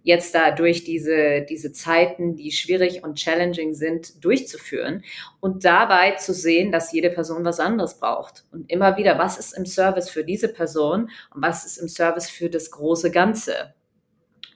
jetzt 0.03 0.35
da 0.35 0.51
durch 0.51 0.83
diese, 0.83 1.41
diese 1.41 1.71
Zeiten, 1.73 2.35
die 2.35 2.51
schwierig 2.51 3.03
und 3.03 3.15
challenging 3.15 3.73
sind, 3.73 4.23
durchzuführen 4.23 5.03
und 5.39 5.65
dabei 5.65 6.11
zu 6.11 6.31
sehen, 6.31 6.71
dass 6.71 6.93
jede 6.93 7.09
Person 7.09 7.43
was 7.43 7.59
anderes 7.59 7.99
braucht. 7.99 8.45
Und 8.51 8.71
immer 8.71 8.97
wieder, 8.97 9.17
was 9.17 9.37
ist 9.37 9.57
im 9.57 9.65
Service 9.65 10.09
für 10.09 10.23
diese 10.23 10.47
Person 10.47 11.09
und 11.33 11.41
was 11.41 11.65
ist 11.65 11.77
im 11.77 11.89
Service 11.89 12.29
für 12.29 12.49
das 12.49 12.71
große 12.71 13.09
Ganze 13.11 13.73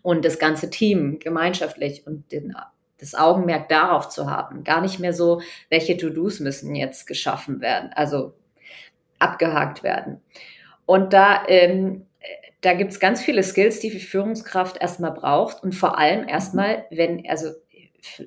und 0.03 0.23
das 0.23 0.39
ganze 0.39 0.69
Team 0.69 1.19
gemeinschaftlich 1.19 2.07
und 2.07 2.31
den 2.31 2.55
das 3.01 3.15
Augenmerk 3.15 3.67
darauf 3.67 4.07
zu 4.07 4.29
haben. 4.29 4.63
Gar 4.63 4.79
nicht 4.79 4.99
mehr 4.99 5.11
so, 5.11 5.41
welche 5.69 5.97
To-Dos 5.97 6.39
müssen 6.39 6.73
jetzt 6.75 7.05
geschaffen 7.05 7.59
werden, 7.59 7.91
also 7.93 8.33
abgehakt 9.19 9.83
werden. 9.83 10.21
Und 10.85 11.11
da 11.11 11.43
ähm, 11.47 12.05
da 12.61 12.73
gibt 12.73 12.91
es 12.91 12.99
ganz 12.99 13.21
viele 13.21 13.43
Skills, 13.43 13.79
die 13.79 13.89
die 13.89 13.99
Führungskraft 13.99 14.77
erstmal 14.79 15.11
braucht 15.11 15.63
und 15.63 15.73
vor 15.73 15.97
allem 15.97 16.27
erstmal, 16.27 16.85
wenn, 16.91 17.27
also 17.27 17.49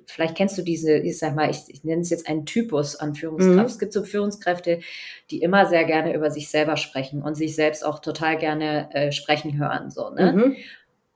vielleicht 0.07 0.37
kennst 0.37 0.59
du 0.59 0.63
diese, 0.63 0.99
ich 0.99 1.19
sag 1.19 1.35
mal, 1.35 1.51
ich, 1.51 1.63
ich 1.69 1.85
nenne 1.85 2.03
es 2.03 2.11
jetzt 2.11 2.29
einen 2.29 2.47
Typus 2.47 2.97
an 2.97 3.15
Führungskraft. 3.15 3.57
Mhm. 3.57 3.65
Es 3.65 3.79
gibt 3.79 3.93
so 3.93 4.05
Führungskräfte, 4.05 4.81
die 5.31 5.43
immer 5.43 5.67
sehr 5.67 5.85
gerne 5.85 6.15
über 6.15 6.31
sich 6.31 6.49
selber 6.49 6.77
sprechen 6.77 7.23
und 7.23 7.37
sich 7.37 7.55
selbst 7.55 7.85
auch 7.85 8.01
total 8.01 8.37
gerne 8.37 8.89
äh, 8.93 9.13
sprechen 9.13 9.59
hören. 9.59 9.91
So, 9.91 10.11
ne? 10.11 10.33
Mhm. 10.33 10.57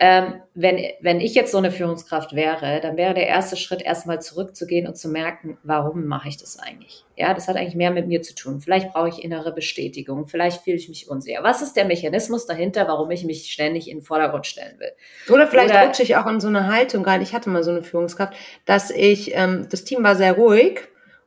Ähm, 0.01 0.35
wenn, 0.55 0.79
wenn 1.01 1.21
ich 1.21 1.35
jetzt 1.35 1.51
so 1.51 1.59
eine 1.59 1.73
Führungskraft 1.73 2.33
wäre, 2.33 2.81
dann 2.81 2.97
wäre 2.97 3.15
der 3.15 3.27
erste 3.27 3.57
Schritt 3.57 3.83
erstmal 3.83 4.23
zurückzugehen 4.23 4.87
und 4.87 4.97
zu 4.97 5.09
merken, 5.09 5.59
warum 5.65 6.07
mache 6.07 6.29
ich 6.29 6.37
das 6.37 6.57
eigentlich? 6.57 7.05
Ja, 7.17 7.35
das 7.35 7.49
hat 7.49 7.57
eigentlich 7.57 7.75
mehr 7.75 7.91
mit 7.91 8.07
mir 8.07 8.23
zu 8.23 8.33
tun. 8.33 8.61
Vielleicht 8.61 8.93
brauche 8.93 9.09
ich 9.09 9.25
innere 9.25 9.53
Bestätigung, 9.53 10.29
vielleicht 10.29 10.63
fühle 10.63 10.77
ich 10.77 10.89
mich 10.89 11.11
unsicher. 11.11 11.43
Was 11.43 11.63
ist 11.63 11.75
der 11.75 11.85
Mechanismus 11.85 12.47
dahinter, 12.47 12.87
warum 12.87 13.11
ich 13.11 13.25
mich 13.25 13.53
ständig 13.53 13.91
in 13.91 13.99
den 13.99 14.05
Vordergrund 14.05 14.47
stellen 14.47 14.79
will? 14.79 14.93
Oder 15.35 15.49
vielleicht 15.49 15.71
Oder, 15.71 15.87
rutsche 15.87 16.05
ich 16.05 16.15
auch 16.15 16.27
in 16.27 16.39
so 16.39 16.47
eine 16.47 16.73
Haltung 16.73 17.05
rein. 17.05 17.21
Ich 17.21 17.35
hatte 17.35 17.51
mal 17.51 17.65
so 17.65 17.73
eine 17.73 17.83
Führungskraft, 17.83 18.35
dass 18.67 18.91
ich, 18.91 19.35
ähm, 19.35 19.67
das 19.69 19.83
Team 19.83 20.05
war 20.05 20.15
sehr 20.15 20.35
ruhig 20.35 20.81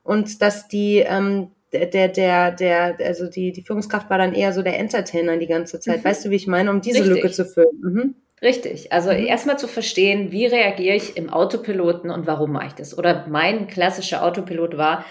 und 0.04 0.42
dass 0.42 0.70
die 0.70 1.00
ähm, 1.00 1.52
der, 1.74 2.10
der, 2.10 2.52
der, 2.52 2.98
also 3.02 3.30
die, 3.30 3.52
die 3.52 3.64
Führungskraft 3.64 4.10
war 4.10 4.18
dann 4.18 4.34
eher 4.34 4.54
so 4.54 4.62
der 4.62 4.78
Entertainer 4.78 5.38
die 5.38 5.48
ganze 5.48 5.80
Zeit. 5.80 6.00
Mhm. 6.00 6.06
Weißt 6.06 6.26
du, 6.26 6.30
wie 6.30 6.36
ich 6.36 6.48
meine, 6.48 6.70
um 6.70 6.82
diese 6.82 7.00
Richtig. 7.00 7.16
Lücke 7.16 7.32
zu 7.32 7.46
füllen? 7.46 7.82
Mhm. 7.82 8.16
Richtig. 8.42 8.92
Also 8.92 9.12
mhm. 9.12 9.26
erstmal 9.28 9.60
zu 9.60 9.68
verstehen, 9.68 10.32
wie 10.32 10.48
reagiere 10.48 10.96
ich 10.96 11.16
im 11.16 11.30
Autopiloten 11.30 12.10
und 12.10 12.26
warum 12.26 12.52
mache 12.54 12.68
ich 12.68 12.74
das? 12.74 12.98
Oder 12.98 13.28
mein 13.28 13.68
klassischer 13.68 14.24
Autopilot 14.24 14.78
war 14.78 15.06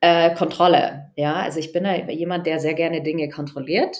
äh, 0.00 0.34
Kontrolle. 0.34 1.10
Ja, 1.16 1.34
also 1.34 1.58
ich 1.58 1.72
bin 1.72 1.84
ja 1.84 2.08
jemand, 2.10 2.46
der 2.46 2.60
sehr 2.60 2.74
gerne 2.74 3.02
Dinge 3.02 3.28
kontrolliert, 3.30 3.96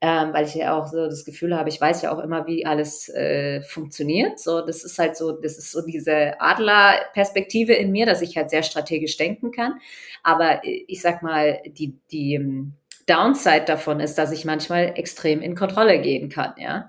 ähm, 0.00 0.32
weil 0.32 0.46
ich 0.46 0.54
ja 0.54 0.78
auch 0.78 0.86
so 0.86 1.06
das 1.06 1.26
Gefühl 1.26 1.54
habe, 1.54 1.68
ich 1.68 1.78
weiß 1.78 2.02
ja 2.02 2.14
auch 2.14 2.18
immer, 2.22 2.46
wie 2.46 2.64
alles 2.64 3.10
äh, 3.10 3.60
funktioniert. 3.62 4.40
So, 4.40 4.62
das 4.62 4.82
ist 4.82 4.98
halt 4.98 5.16
so, 5.16 5.32
das 5.32 5.58
ist 5.58 5.72
so 5.72 5.82
diese 5.84 6.40
Adlerperspektive 6.40 7.74
in 7.74 7.92
mir, 7.92 8.06
dass 8.06 8.22
ich 8.22 8.36
halt 8.38 8.48
sehr 8.48 8.62
strategisch 8.62 9.18
denken 9.18 9.50
kann. 9.52 9.74
Aber 10.22 10.62
ich 10.64 11.02
sag 11.02 11.22
mal, 11.22 11.60
die, 11.66 11.98
die 12.10 12.34
ähm, 12.34 12.72
Downside 13.06 13.66
davon 13.66 14.00
ist, 14.00 14.16
dass 14.16 14.32
ich 14.32 14.46
manchmal 14.46 14.94
extrem 14.96 15.42
in 15.42 15.54
Kontrolle 15.54 16.00
gehen 16.00 16.30
kann, 16.30 16.54
ja. 16.58 16.88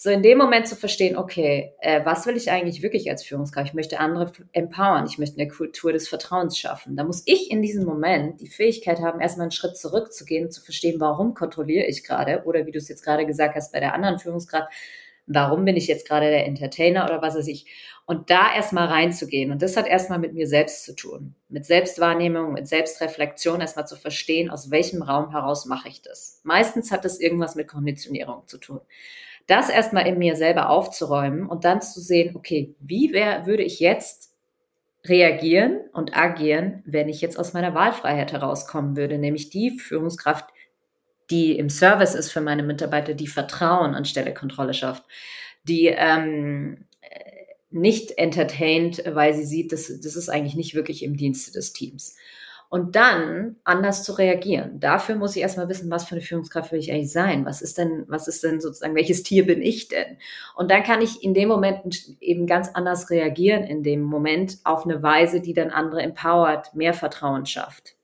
So 0.00 0.10
in 0.10 0.22
dem 0.22 0.38
Moment 0.38 0.68
zu 0.68 0.76
verstehen, 0.76 1.16
okay, 1.16 1.74
äh, 1.80 2.04
was 2.04 2.24
will 2.24 2.36
ich 2.36 2.52
eigentlich 2.52 2.82
wirklich 2.82 3.10
als 3.10 3.24
Führungskraft? 3.24 3.70
Ich 3.70 3.74
möchte 3.74 3.98
andere 3.98 4.30
empowern, 4.52 5.06
ich 5.06 5.18
möchte 5.18 5.40
eine 5.40 5.50
Kultur 5.50 5.92
des 5.92 6.08
Vertrauens 6.08 6.56
schaffen. 6.56 6.94
Da 6.94 7.02
muss 7.02 7.24
ich 7.26 7.50
in 7.50 7.62
diesem 7.62 7.84
Moment 7.84 8.40
die 8.40 8.46
Fähigkeit 8.46 9.00
haben, 9.00 9.20
erstmal 9.20 9.46
einen 9.46 9.50
Schritt 9.50 9.76
zurückzugehen, 9.76 10.52
zu 10.52 10.62
verstehen, 10.62 11.00
warum 11.00 11.34
kontrolliere 11.34 11.86
ich 11.86 12.04
gerade 12.04 12.44
oder 12.44 12.64
wie 12.64 12.70
du 12.70 12.78
es 12.78 12.88
jetzt 12.88 13.02
gerade 13.02 13.26
gesagt 13.26 13.56
hast 13.56 13.72
bei 13.72 13.80
der 13.80 13.92
anderen 13.92 14.20
Führungskraft, 14.20 14.72
warum 15.26 15.64
bin 15.64 15.76
ich 15.76 15.88
jetzt 15.88 16.06
gerade 16.06 16.30
der 16.30 16.46
Entertainer 16.46 17.04
oder 17.04 17.20
was 17.20 17.34
weiß 17.34 17.48
ich. 17.48 17.66
Und 18.06 18.30
da 18.30 18.54
erstmal 18.54 18.86
reinzugehen. 18.86 19.50
Und 19.50 19.62
das 19.62 19.76
hat 19.76 19.88
erstmal 19.88 20.20
mit 20.20 20.32
mir 20.32 20.46
selbst 20.46 20.84
zu 20.84 20.94
tun. 20.94 21.34
Mit 21.48 21.66
Selbstwahrnehmung, 21.66 22.52
mit 22.52 22.68
Selbstreflexion, 22.68 23.60
erstmal 23.60 23.88
zu 23.88 23.96
verstehen, 23.96 24.48
aus 24.48 24.70
welchem 24.70 25.02
Raum 25.02 25.32
heraus 25.32 25.66
mache 25.66 25.88
ich 25.88 26.02
das. 26.02 26.40
Meistens 26.44 26.92
hat 26.92 27.04
das 27.04 27.18
irgendwas 27.18 27.56
mit 27.56 27.66
Konditionierung 27.66 28.46
zu 28.46 28.58
tun 28.58 28.80
das 29.48 29.70
erstmal 29.70 30.06
in 30.06 30.18
mir 30.18 30.36
selber 30.36 30.70
aufzuräumen 30.70 31.46
und 31.46 31.64
dann 31.64 31.80
zu 31.80 32.00
sehen, 32.00 32.36
okay, 32.36 32.76
wie 32.78 33.12
wär, 33.12 33.46
würde 33.46 33.64
ich 33.64 33.80
jetzt 33.80 34.34
reagieren 35.04 35.80
und 35.92 36.16
agieren, 36.16 36.82
wenn 36.84 37.08
ich 37.08 37.20
jetzt 37.20 37.38
aus 37.38 37.54
meiner 37.54 37.74
Wahlfreiheit 37.74 38.32
herauskommen 38.32 38.96
würde, 38.96 39.18
nämlich 39.18 39.48
die 39.48 39.78
Führungskraft, 39.78 40.50
die 41.30 41.58
im 41.58 41.70
Service 41.70 42.14
ist 42.14 42.30
für 42.30 42.42
meine 42.42 42.62
Mitarbeiter, 42.62 43.14
die 43.14 43.26
Vertrauen 43.26 43.94
anstelle 43.94 44.34
Kontrolle 44.34 44.74
schafft, 44.74 45.04
die 45.64 45.86
ähm, 45.86 46.84
nicht 47.70 48.18
entertaint, 48.18 49.02
weil 49.06 49.34
sie 49.34 49.44
sieht, 49.44 49.72
das, 49.72 49.86
das 49.86 50.14
ist 50.14 50.28
eigentlich 50.28 50.56
nicht 50.56 50.74
wirklich 50.74 51.02
im 51.02 51.16
Dienste 51.16 51.52
des 51.52 51.72
Teams 51.72 52.16
und 52.70 52.96
dann 52.96 53.56
anders 53.64 54.02
zu 54.02 54.12
reagieren. 54.12 54.78
Dafür 54.78 55.14
muss 55.14 55.34
ich 55.36 55.42
erstmal 55.42 55.68
wissen, 55.68 55.90
was 55.90 56.04
für 56.04 56.16
eine 56.16 56.20
Führungskraft 56.20 56.70
will 56.70 56.78
ich 56.78 56.92
eigentlich 56.92 57.12
sein? 57.12 57.46
Was 57.46 57.62
ist 57.62 57.78
denn, 57.78 58.04
was 58.08 58.28
ist 58.28 58.44
denn 58.44 58.60
sozusagen, 58.60 58.94
welches 58.94 59.22
Tier 59.22 59.46
bin 59.46 59.62
ich 59.62 59.88
denn? 59.88 60.18
Und 60.54 60.70
dann 60.70 60.82
kann 60.82 61.00
ich 61.00 61.22
in 61.22 61.32
dem 61.32 61.48
Moment 61.48 62.20
eben 62.20 62.46
ganz 62.46 62.68
anders 62.68 63.08
reagieren, 63.08 63.64
in 63.64 63.82
dem 63.82 64.02
Moment 64.02 64.58
auf 64.64 64.84
eine 64.84 65.02
Weise, 65.02 65.40
die 65.40 65.54
dann 65.54 65.70
andere 65.70 66.02
empowert, 66.02 66.74
mehr 66.74 66.92
Vertrauen 66.92 67.46
schafft. 67.46 67.96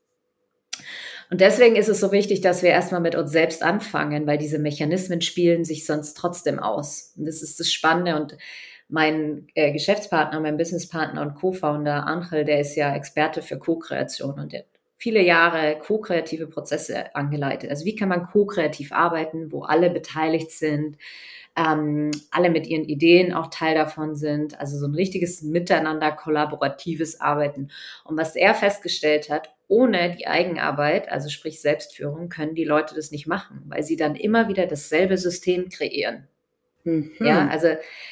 Und 1.31 1.41
deswegen 1.41 1.77
ist 1.77 1.89
es 1.89 2.01
so 2.01 2.13
wichtig, 2.13 2.41
dass 2.41 2.63
wir 2.63 2.71
erstmal 2.71 3.01
mit 3.01 3.15
uns 3.17 3.33
selbst 3.33 3.63
anfangen, 3.63 4.27
weil 4.27 4.39
diese 4.39 4.59
Mechanismen 4.59 5.21
spielen 5.21 5.65
sich 5.65 5.85
sonst 5.85 6.15
trotzdem 6.15 6.59
aus. 6.59 7.13
Und 7.17 7.27
das 7.27 7.43
ist 7.43 7.61
das 7.61 7.73
Spannende 7.73 8.17
und 8.17 8.37
mein 8.89 9.49
äh, 9.55 9.73
Geschäftspartner, 9.73 10.41
mein 10.41 10.57
Businesspartner 10.57 11.23
und 11.23 11.35
Co-Founder 11.35 12.07
Angel, 12.07 12.45
der 12.45 12.61
ist 12.61 12.77
ja 12.77 12.95
Experte 12.95 13.43
für 13.43 13.59
Co-Kreation 13.59 14.39
und 14.39 14.53
der 14.53 14.61
hat 14.61 14.67
viele 14.97 15.23
Jahre 15.23 15.79
co-kreative 15.81 16.47
Prozesse 16.47 17.15
angeleitet. 17.15 17.69
Also 17.69 17.85
wie 17.85 17.95
kann 17.95 18.09
man 18.09 18.23
co-kreativ 18.23 18.93
arbeiten, 18.93 19.53
wo 19.53 19.63
alle 19.63 19.91
beteiligt 19.91 20.51
sind, 20.51 20.97
ähm, 21.57 22.11
alle 22.31 22.51
mit 22.51 22.67
ihren 22.67 22.85
Ideen 22.85 23.33
auch 23.33 23.49
Teil 23.49 23.75
davon 23.75 24.17
sind. 24.17 24.59
Also 24.59 24.79
so 24.79 24.87
ein 24.87 24.95
richtiges 24.95 25.43
Miteinander, 25.43 26.11
kollaboratives 26.11 27.21
Arbeiten. 27.21 27.69
Und 28.05 28.17
was 28.17 28.35
er 28.35 28.55
festgestellt 28.55 29.31
hat, 29.31 29.55
ohne 29.69 30.17
die 30.17 30.27
Eigenarbeit, 30.27 31.11
also 31.11 31.29
sprich 31.29 31.61
Selbstführung, 31.61 32.29
können 32.29 32.55
die 32.55 32.65
Leute 32.65 32.95
das 32.95 33.11
nicht 33.11 33.27
machen, 33.27 33.63
weil 33.67 33.83
sie 33.83 33.97
dann 33.97 34.15
immer 34.17 34.49
wieder 34.49 34.67
dasselbe 34.67 35.17
System 35.19 35.69
kreieren. 35.69 36.29
Mhm. 36.85 37.13
Ja, 37.19 37.49
also 37.49 37.69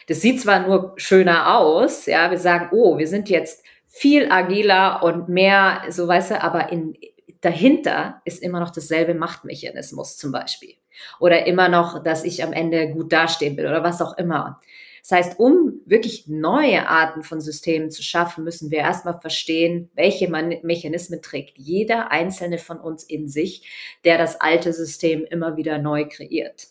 das 0.08 0.20
sieht 0.20 0.40
zwar 0.40 0.66
nur 0.66 0.94
schöner 0.96 1.56
aus, 1.56 2.06
ja, 2.06 2.30
wir 2.30 2.38
sagen, 2.38 2.68
oh, 2.72 2.98
wir 2.98 3.06
sind 3.06 3.28
jetzt 3.28 3.64
viel 3.86 4.32
agiler 4.32 5.02
und 5.02 5.28
mehr, 5.28 5.82
so 5.90 6.08
weißt 6.08 6.32
du, 6.32 6.42
aber 6.42 6.72
in, 6.72 6.96
dahinter 7.42 8.22
ist 8.24 8.42
immer 8.42 8.60
noch 8.60 8.70
dasselbe 8.70 9.14
Machtmechanismus 9.14 10.16
zum 10.16 10.32
Beispiel. 10.32 10.74
Oder 11.20 11.46
immer 11.46 11.68
noch, 11.68 12.02
dass 12.02 12.24
ich 12.24 12.42
am 12.42 12.52
Ende 12.52 12.90
gut 12.90 13.12
dastehen 13.12 13.56
will 13.56 13.66
oder 13.66 13.82
was 13.82 14.00
auch 14.00 14.16
immer. 14.16 14.60
Das 15.02 15.10
heißt, 15.10 15.40
um 15.40 15.80
wirklich 15.84 16.28
neue 16.28 16.88
Arten 16.88 17.24
von 17.24 17.40
Systemen 17.40 17.90
zu 17.90 18.04
schaffen, 18.04 18.44
müssen 18.44 18.70
wir 18.70 18.78
erstmal 18.78 19.20
verstehen, 19.20 19.90
welche 19.94 20.28
Mechanismen 20.28 21.20
trägt 21.20 21.58
jeder 21.58 22.12
einzelne 22.12 22.58
von 22.58 22.78
uns 22.78 23.02
in 23.02 23.28
sich, 23.28 23.98
der 24.04 24.16
das 24.16 24.40
alte 24.40 24.72
System 24.72 25.24
immer 25.24 25.56
wieder 25.56 25.78
neu 25.78 26.06
kreiert. 26.06 26.68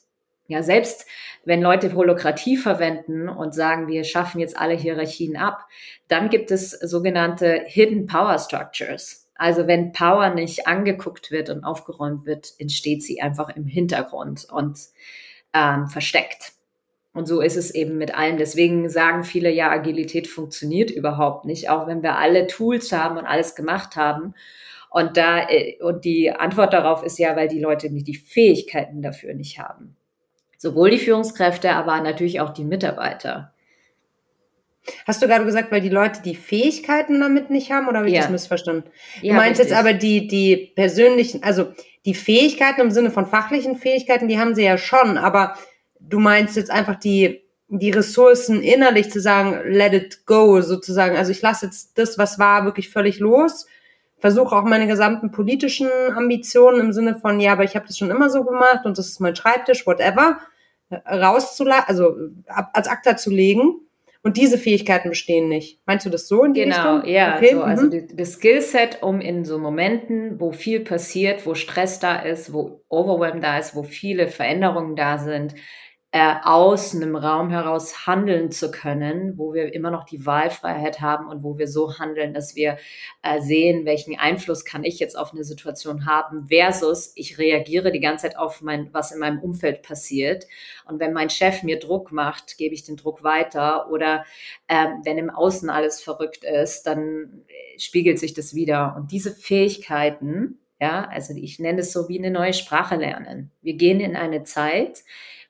Ja, 0.51 0.63
selbst 0.63 1.05
wenn 1.45 1.61
Leute 1.61 1.93
Holokratie 1.95 2.57
verwenden 2.57 3.29
und 3.29 3.55
sagen, 3.55 3.87
wir 3.87 4.03
schaffen 4.03 4.39
jetzt 4.39 4.57
alle 4.57 4.75
Hierarchien 4.75 5.37
ab, 5.37 5.65
dann 6.07 6.29
gibt 6.29 6.51
es 6.51 6.71
sogenannte 6.71 7.63
Hidden 7.65 8.05
Power 8.05 8.37
Structures. 8.37 9.29
Also 9.35 9.65
wenn 9.65 9.91
Power 9.91 10.29
nicht 10.29 10.67
angeguckt 10.67 11.31
wird 11.31 11.49
und 11.49 11.63
aufgeräumt 11.63 12.25
wird, 12.25 12.51
entsteht 12.59 13.01
sie 13.01 13.21
einfach 13.21 13.49
im 13.55 13.65
Hintergrund 13.65 14.45
und 14.51 14.77
ähm, 15.53 15.87
versteckt. 15.87 16.51
Und 17.13 17.27
so 17.27 17.41
ist 17.41 17.57
es 17.57 17.73
eben 17.73 17.97
mit 17.97 18.13
allem. 18.15 18.37
Deswegen 18.37 18.89
sagen 18.89 19.23
viele, 19.23 19.49
ja, 19.51 19.69
Agilität 19.71 20.27
funktioniert 20.27 20.91
überhaupt 20.91 21.45
nicht, 21.45 21.69
auch 21.69 21.87
wenn 21.87 22.03
wir 22.03 22.17
alle 22.17 22.47
Tools 22.47 22.91
haben 22.91 23.17
und 23.17 23.25
alles 23.25 23.55
gemacht 23.55 23.95
haben. 23.95 24.33
Und 24.89 25.17
da, 25.17 25.49
äh, 25.49 25.81
und 25.81 26.05
die 26.05 26.31
Antwort 26.31 26.73
darauf 26.73 27.03
ist 27.03 27.17
ja, 27.17 27.35
weil 27.35 27.47
die 27.47 27.59
Leute 27.59 27.89
die 27.89 28.15
Fähigkeiten 28.15 29.01
dafür 29.01 29.33
nicht 29.33 29.57
haben. 29.57 29.97
Sowohl 30.61 30.91
die 30.91 30.99
Führungskräfte, 30.99 31.71
aber 31.71 31.99
natürlich 32.01 32.39
auch 32.39 32.51
die 32.51 32.63
Mitarbeiter. 32.63 33.51
Hast 35.07 35.19
du 35.19 35.27
gerade 35.27 35.43
gesagt, 35.43 35.71
weil 35.71 35.81
die 35.81 35.89
Leute 35.89 36.21
die 36.21 36.35
Fähigkeiten 36.35 37.19
damit 37.19 37.49
nicht 37.49 37.71
haben 37.71 37.87
oder 37.87 37.97
habe 37.97 38.09
ich 38.09 38.13
ja. 38.13 38.21
das 38.21 38.29
missverstanden? 38.29 38.83
Du 39.21 39.25
ja, 39.25 39.33
meinst 39.33 39.59
richtig. 39.59 39.71
jetzt 39.71 39.79
aber 39.79 39.93
die, 39.93 40.27
die 40.27 40.71
persönlichen, 40.75 41.41
also 41.41 41.73
die 42.05 42.13
Fähigkeiten 42.13 42.79
im 42.79 42.91
Sinne 42.91 43.09
von 43.09 43.25
fachlichen 43.25 43.75
Fähigkeiten, 43.75 44.27
die 44.27 44.37
haben 44.37 44.53
sie 44.53 44.63
ja 44.63 44.77
schon, 44.77 45.17
aber 45.17 45.55
du 45.99 46.19
meinst 46.19 46.55
jetzt 46.55 46.69
einfach 46.69 46.99
die, 46.99 47.41
die 47.67 47.89
Ressourcen 47.89 48.61
innerlich 48.61 49.09
zu 49.09 49.19
sagen, 49.19 49.61
let 49.65 49.93
it 49.93 50.27
go 50.27 50.61
sozusagen. 50.61 51.17
Also 51.17 51.31
ich 51.31 51.41
lasse 51.41 51.65
jetzt 51.65 51.97
das, 51.97 52.19
was 52.19 52.37
war, 52.37 52.65
wirklich 52.65 52.91
völlig 52.91 53.17
los 53.17 53.65
versuche 54.21 54.55
auch 54.55 54.63
meine 54.63 54.87
gesamten 54.87 55.31
politischen 55.31 55.89
Ambitionen 56.15 56.79
im 56.79 56.93
Sinne 56.93 57.17
von, 57.19 57.39
ja, 57.39 57.53
aber 57.53 57.63
ich 57.63 57.75
habe 57.75 57.87
das 57.87 57.97
schon 57.97 58.11
immer 58.11 58.29
so 58.29 58.43
gemacht 58.43 58.85
und 58.85 58.97
das 58.97 59.07
ist 59.07 59.19
mein 59.19 59.35
Schreibtisch, 59.35 59.87
whatever, 59.87 60.37
rauszulassen, 61.05 61.85
also 61.87 62.15
als 62.47 62.87
Akta 62.87 63.17
zu 63.17 63.29
legen. 63.29 63.81
Und 64.23 64.37
diese 64.37 64.59
Fähigkeiten 64.59 65.09
bestehen 65.09 65.49
nicht. 65.49 65.79
Meinst 65.87 66.05
du 66.05 66.11
das 66.11 66.27
so 66.27 66.43
in 66.43 66.53
die 66.53 66.61
genau, 66.61 66.97
Richtung? 66.97 67.11
ja. 67.11 67.37
Okay. 67.37 67.53
So, 67.53 67.63
also 67.63 67.85
mhm. 67.87 68.07
das 68.15 68.33
Skillset, 68.33 69.01
um 69.01 69.19
in 69.19 69.45
so 69.45 69.57
Momenten, 69.57 70.39
wo 70.39 70.51
viel 70.51 70.81
passiert, 70.81 71.47
wo 71.47 71.55
Stress 71.55 71.99
da 71.99 72.17
ist, 72.17 72.53
wo 72.53 72.83
Overwhelm 72.87 73.41
da 73.41 73.57
ist, 73.57 73.75
wo 73.75 73.81
viele 73.81 74.27
Veränderungen 74.27 74.95
da 74.95 75.17
sind, 75.17 75.55
äh, 76.13 76.35
aus 76.43 76.93
einem 76.93 77.15
Raum 77.15 77.51
heraus 77.51 78.05
handeln 78.05 78.51
zu 78.51 78.69
können, 78.69 79.37
wo 79.37 79.53
wir 79.53 79.73
immer 79.73 79.91
noch 79.91 80.03
die 80.03 80.25
Wahlfreiheit 80.25 80.99
haben 80.99 81.27
und 81.27 81.41
wo 81.41 81.57
wir 81.57 81.69
so 81.69 81.97
handeln, 81.99 82.33
dass 82.33 82.53
wir 82.53 82.77
äh, 83.23 83.39
sehen, 83.39 83.85
welchen 83.85 84.19
Einfluss 84.19 84.65
kann 84.65 84.83
ich 84.83 84.99
jetzt 84.99 85.17
auf 85.17 85.31
eine 85.31 85.45
Situation 85.45 86.05
haben, 86.05 86.49
versus 86.49 87.13
ich 87.15 87.37
reagiere 87.37 87.93
die 87.93 88.01
ganze 88.01 88.27
Zeit 88.27 88.37
auf 88.37 88.61
mein, 88.61 88.93
was 88.93 89.13
in 89.13 89.19
meinem 89.19 89.39
Umfeld 89.39 89.83
passiert. 89.83 90.47
Und 90.85 90.99
wenn 90.99 91.13
mein 91.13 91.29
Chef 91.29 91.63
mir 91.63 91.79
Druck 91.79 92.11
macht, 92.11 92.57
gebe 92.57 92.75
ich 92.75 92.83
den 92.83 92.97
Druck 92.97 93.23
weiter. 93.23 93.89
Oder 93.89 94.25
äh, 94.67 94.87
wenn 95.05 95.17
im 95.17 95.29
Außen 95.29 95.69
alles 95.69 96.01
verrückt 96.01 96.43
ist, 96.43 96.83
dann 96.83 97.45
äh, 97.47 97.79
spiegelt 97.79 98.19
sich 98.19 98.33
das 98.33 98.53
wieder. 98.53 98.95
Und 98.97 99.13
diese 99.13 99.31
Fähigkeiten, 99.31 100.59
ja, 100.81 101.07
also 101.09 101.33
ich 101.37 101.57
nenne 101.59 101.79
es 101.79 101.93
so 101.93 102.09
wie 102.09 102.19
eine 102.19 102.31
neue 102.31 102.53
Sprache 102.53 102.97
lernen. 102.97 103.51
Wir 103.61 103.75
gehen 103.75 104.01
in 104.01 104.17
eine 104.17 104.43
Zeit, 104.43 105.03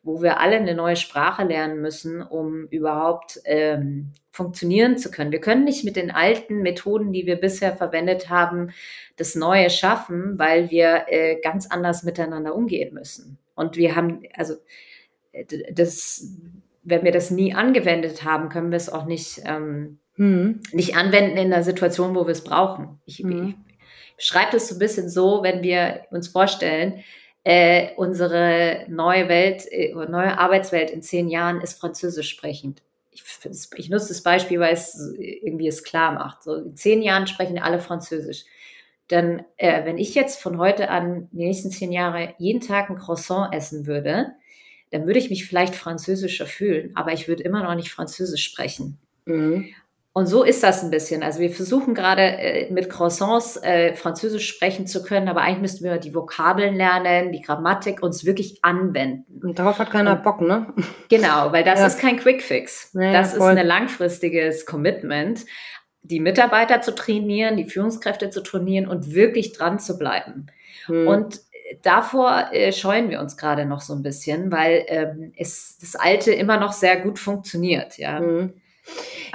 wo 0.04 0.22
wir 0.22 0.40
alle 0.40 0.56
eine 0.56 0.74
neue 0.74 0.96
Sprache 0.96 1.44
lernen 1.44 1.82
müssen, 1.82 2.22
um 2.22 2.66
überhaupt 2.68 3.40
ähm, 3.46 4.14
funktionieren 4.32 4.98
zu 4.98 5.12
können. 5.12 5.32
Wir 5.32 5.42
können 5.42 5.64
nicht 5.64 5.84
mit 5.84 5.96
den 5.96 6.10
alten 6.10 6.62
Methoden, 6.62 7.12
die 7.12 7.26
wir 7.26 7.36
bisher 7.36 7.76
verwendet 7.76 8.30
haben, 8.30 8.72
das 9.18 9.36
Neue 9.36 9.70
schaffen, 9.70 10.40
weil 10.40 10.72
wir 10.72 11.06
äh, 11.08 11.40
ganz 11.42 11.68
anders 11.68 12.04
miteinander 12.04 12.56
umgehen 12.56 12.94
müssen. 12.94 13.38
Und 13.56 13.76
wir 13.76 13.96
haben, 13.96 14.24
also 14.36 14.56
äh, 15.34 15.46
das, 15.72 16.36
wenn 16.84 17.04
wir 17.04 17.12
das 17.12 17.30
nie 17.30 17.54
angewendet 17.54 18.24
haben, 18.24 18.50
können 18.50 18.72
wir 18.72 18.78
es 18.78 18.90
auch 18.90 19.06
nicht, 19.06 19.42
ähm, 19.46 20.00
hm. 20.16 20.62
nicht 20.72 20.96
anwenden 20.96 21.38
in 21.38 21.54
einer 21.54 21.64
Situation, 21.64 22.16
wo 22.16 22.26
wir 22.26 22.32
es 22.32 22.44
brauchen. 22.44 23.00
Ich, 23.06 23.20
hm. 23.20 23.56
ich 24.18 24.26
schreibe 24.26 24.54
das 24.54 24.70
so 24.70 24.76
ein 24.76 24.80
bisschen 24.80 25.10
so, 25.10 25.44
wenn 25.44 25.62
wir 25.62 26.06
uns 26.10 26.30
vorstellen, 26.30 27.04
äh, 27.44 27.90
unsere 27.96 28.86
neue 28.88 29.28
Welt, 29.28 29.66
äh, 29.72 29.94
neue 29.94 30.38
Arbeitswelt 30.38 30.92
in 30.92 31.02
zehn 31.02 31.28
Jahren 31.28 31.62
ist 31.62 31.80
französisch 31.80 32.30
sprechend. 32.30 32.84
Ich, 33.12 33.24
ich, 33.76 33.90
nutze 33.90 34.10
das 34.10 34.24
Beispiel, 34.24 34.60
weil 34.60 34.74
es 34.74 35.14
irgendwie 35.18 35.68
es 35.68 35.84
klar 35.84 36.14
macht. 36.14 36.44
So 36.44 36.56
in 36.56 36.76
zehn 36.76 37.02
Jahren 37.02 37.28
sprechen 37.28 37.60
alle 37.60 37.80
Französisch. 37.80 38.46
Dann, 39.08 39.44
äh, 39.58 39.84
wenn 39.86 39.98
ich 39.98 40.16
jetzt 40.16 40.42
von 40.42 40.58
heute 40.58 40.90
an 40.90 41.28
die 41.32 41.46
nächsten 41.46 41.72
zehn 41.72 41.92
Jahre 41.92 42.34
jeden 42.38 42.62
Tag 42.62 42.90
ein 42.90 42.98
Croissant 42.98 43.54
essen 43.54 43.86
würde, 43.86 44.34
dann 44.92 45.06
würde 45.08 45.20
ich 45.20 45.30
mich 45.30 45.46
vielleicht 45.46 45.76
französischer 45.76 46.46
fühlen, 46.46 46.92
aber 46.96 47.14
ich 47.14 47.28
würde 47.28 47.44
immer 47.44 47.64
noch 47.64 47.76
nicht 47.76 47.92
Französisch 47.92 48.44
sprechen. 48.44 49.00
Mhm. 49.26 49.74
Und 50.14 50.26
so 50.26 50.44
ist 50.44 50.62
das 50.62 50.84
ein 50.84 50.92
bisschen. 50.92 51.24
Also 51.24 51.40
wir 51.40 51.50
versuchen 51.52 51.96
gerade 51.96 52.22
äh, 52.22 52.72
mit 52.72 52.90
Croissants 52.90 53.56
äh, 53.64 53.94
Französisch 53.94 54.50
sprechen 54.50 54.86
zu 54.86 55.04
können, 55.04 55.30
aber 55.30 55.42
eigentlich 55.42 55.62
müssten 55.62 55.86
wir 55.86 55.98
die 56.00 56.14
Vokabeln 56.14 56.76
lernen, 56.76 57.32
die 57.32 57.42
Grammatik 57.42 58.04
uns 58.04 58.26
wirklich 58.26 58.60
anwenden. 58.62 59.42
Und 59.42 59.58
darauf 59.58 59.80
hat 59.80 59.90
keiner 59.92 60.18
Und, 60.18 60.24
Bock, 60.24 60.42
ne? 60.42 60.74
Genau, 61.10 61.54
weil 61.54 61.64
das 61.64 61.80
ja. 61.80 61.88
ist 61.88 62.00
kein 62.00 62.18
Quickfix. 62.18 62.92
Ja, 62.94 63.14
das 63.14 63.34
ist 63.34 63.42
ein 63.42 63.66
langfristiges 63.66 64.66
Commitment, 64.66 65.46
die 66.02 66.20
Mitarbeiter 66.20 66.82
zu 66.82 66.94
trainieren, 66.94 67.56
die 67.56 67.70
Führungskräfte 67.70 68.30
zu 68.30 68.42
trainieren 68.42 68.88
und 68.88 69.14
wirklich 69.14 69.54
dran 69.54 69.80
zu 69.80 69.98
bleiben. 69.98 70.48
Hm. 70.88 71.08
Und 71.08 71.40
davor 71.84 72.50
äh, 72.52 72.74
scheuen 72.74 73.10
wir 73.10 73.22
uns 73.22 73.38
gerade 73.38 73.66
noch 73.66 73.80
so 73.80 73.94
ein 73.94 74.04
bisschen, 74.04 74.52
weil 74.52 74.84
ähm, 74.88 75.32
es 75.38 75.78
das 75.80 75.96
Alte 75.96 76.34
immer 76.34 76.60
noch 76.60 76.74
sehr 76.74 77.00
gut 77.00 77.18
funktioniert, 77.18 77.98
ja. 77.98 78.20
Hm. 78.20 78.54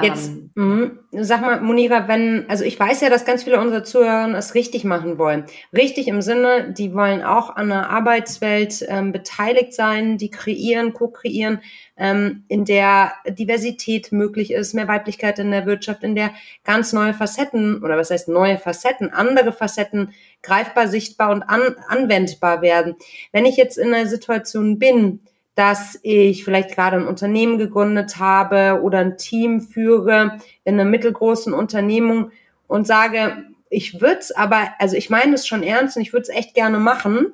Jetzt, 0.02 0.28
ähm, 0.56 0.98
mh, 1.12 1.24
sag 1.24 1.40
mal, 1.40 1.60
Monira, 1.60 2.06
wenn, 2.08 2.44
also 2.48 2.64
ich 2.64 2.78
weiß 2.78 3.00
ja, 3.00 3.08
dass 3.08 3.24
ganz 3.24 3.44
viele 3.44 3.58
unserer 3.58 3.84
Zuhörer 3.84 4.34
es 4.36 4.54
richtig 4.54 4.84
machen 4.84 5.18
wollen. 5.18 5.44
Richtig 5.74 6.08
im 6.08 6.20
Sinne, 6.20 6.74
die 6.76 6.94
wollen 6.94 7.22
auch 7.22 7.56
an 7.56 7.68
der 7.68 7.88
Arbeitswelt 7.88 8.84
ähm, 8.88 9.12
beteiligt 9.12 9.72
sein, 9.72 10.18
die 10.18 10.30
kreieren, 10.30 10.92
co-kreieren, 10.92 11.60
ähm, 11.96 12.44
in 12.48 12.64
der 12.64 13.12
Diversität 13.26 14.12
möglich 14.12 14.52
ist, 14.52 14.74
mehr 14.74 14.88
Weiblichkeit 14.88 15.38
in 15.38 15.50
der 15.50 15.66
Wirtschaft, 15.66 16.02
in 16.02 16.14
der 16.14 16.32
ganz 16.64 16.92
neue 16.92 17.14
Facetten, 17.14 17.82
oder 17.82 17.96
was 17.96 18.10
heißt 18.10 18.28
neue 18.28 18.58
Facetten, 18.58 19.12
andere 19.12 19.52
Facetten 19.52 20.12
greifbar, 20.42 20.88
sichtbar 20.88 21.30
und 21.30 21.42
an, 21.42 21.62
anwendbar 21.88 22.60
werden. 22.60 22.96
Wenn 23.32 23.46
ich 23.46 23.56
jetzt 23.56 23.78
in 23.78 23.94
einer 23.94 24.06
Situation 24.06 24.78
bin, 24.78 25.20
dass 25.56 25.98
ich 26.02 26.44
vielleicht 26.44 26.74
gerade 26.74 26.98
ein 26.98 27.06
Unternehmen 27.06 27.56
gegründet 27.56 28.18
habe 28.18 28.80
oder 28.82 28.98
ein 28.98 29.16
Team 29.16 29.62
führe 29.62 30.38
in 30.64 30.74
einer 30.74 30.88
mittelgroßen 30.88 31.54
Unternehmung 31.54 32.30
und 32.66 32.86
sage, 32.86 33.44
ich 33.70 34.00
würde 34.00 34.18
es 34.18 34.32
aber, 34.32 34.68
also 34.78 34.96
ich 34.96 35.08
meine 35.08 35.34
es 35.34 35.46
schon 35.46 35.62
ernst 35.62 35.96
und 35.96 36.02
ich 36.02 36.12
würde 36.12 36.24
es 36.24 36.28
echt 36.28 36.54
gerne 36.54 36.78
machen. 36.78 37.32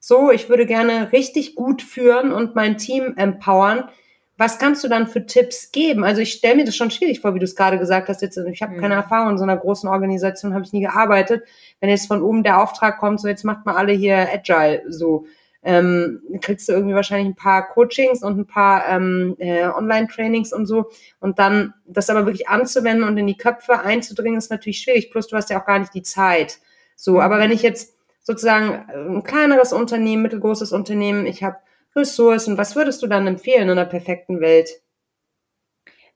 So, 0.00 0.30
ich 0.30 0.48
würde 0.48 0.64
gerne 0.64 1.12
richtig 1.12 1.56
gut 1.56 1.82
führen 1.82 2.32
und 2.32 2.54
mein 2.54 2.78
Team 2.78 3.14
empowern. 3.16 3.90
Was 4.38 4.58
kannst 4.58 4.82
du 4.82 4.88
dann 4.88 5.06
für 5.06 5.26
Tipps 5.26 5.70
geben? 5.70 6.04
Also 6.04 6.22
ich 6.22 6.32
stelle 6.32 6.56
mir 6.56 6.64
das 6.64 6.76
schon 6.76 6.90
schwierig 6.90 7.20
vor, 7.20 7.34
wie 7.34 7.38
du 7.38 7.44
es 7.44 7.56
gerade 7.56 7.78
gesagt 7.78 8.08
hast. 8.08 8.22
Jetzt, 8.22 8.38
ich 8.38 8.62
habe 8.62 8.76
mhm. 8.76 8.80
keine 8.80 8.94
Erfahrung 8.94 9.32
in 9.32 9.38
so 9.38 9.44
einer 9.44 9.56
großen 9.58 9.90
Organisation, 9.90 10.54
habe 10.54 10.64
ich 10.64 10.72
nie 10.72 10.80
gearbeitet. 10.80 11.42
Wenn 11.80 11.90
jetzt 11.90 12.06
von 12.06 12.22
oben 12.22 12.44
der 12.44 12.62
Auftrag 12.62 12.98
kommt, 12.98 13.20
so 13.20 13.28
jetzt 13.28 13.44
macht 13.44 13.66
mal 13.66 13.74
alle 13.74 13.92
hier 13.92 14.26
Agile, 14.32 14.84
so 14.88 15.26
ähm, 15.62 16.22
kriegst 16.40 16.68
du 16.68 16.72
irgendwie 16.72 16.94
wahrscheinlich 16.94 17.28
ein 17.28 17.36
paar 17.36 17.68
Coachings 17.68 18.22
und 18.22 18.38
ein 18.38 18.46
paar 18.46 18.88
ähm, 18.88 19.36
äh, 19.38 19.66
Online-Trainings 19.66 20.52
und 20.52 20.66
so. 20.66 20.90
Und 21.20 21.38
dann 21.38 21.74
das 21.86 22.10
aber 22.10 22.26
wirklich 22.26 22.48
anzuwenden 22.48 23.06
und 23.06 23.18
in 23.18 23.26
die 23.26 23.36
Köpfe 23.36 23.80
einzudringen, 23.80 24.38
ist 24.38 24.50
natürlich 24.50 24.80
schwierig. 24.80 25.10
Plus 25.10 25.26
du 25.26 25.36
hast 25.36 25.50
ja 25.50 25.60
auch 25.60 25.66
gar 25.66 25.78
nicht 25.78 25.94
die 25.94 26.02
Zeit. 26.02 26.58
So, 26.96 27.20
aber 27.20 27.38
wenn 27.38 27.50
ich 27.50 27.62
jetzt 27.62 27.96
sozusagen 28.22 28.84
ein 28.88 29.22
kleineres 29.22 29.72
Unternehmen, 29.72 30.22
mittelgroßes 30.22 30.72
Unternehmen, 30.72 31.26
ich 31.26 31.42
habe 31.42 31.56
Ressourcen, 31.96 32.58
was 32.58 32.76
würdest 32.76 33.02
du 33.02 33.06
dann 33.06 33.26
empfehlen 33.26 33.64
in 33.64 33.70
einer 33.70 33.84
perfekten 33.84 34.40
Welt? 34.40 34.68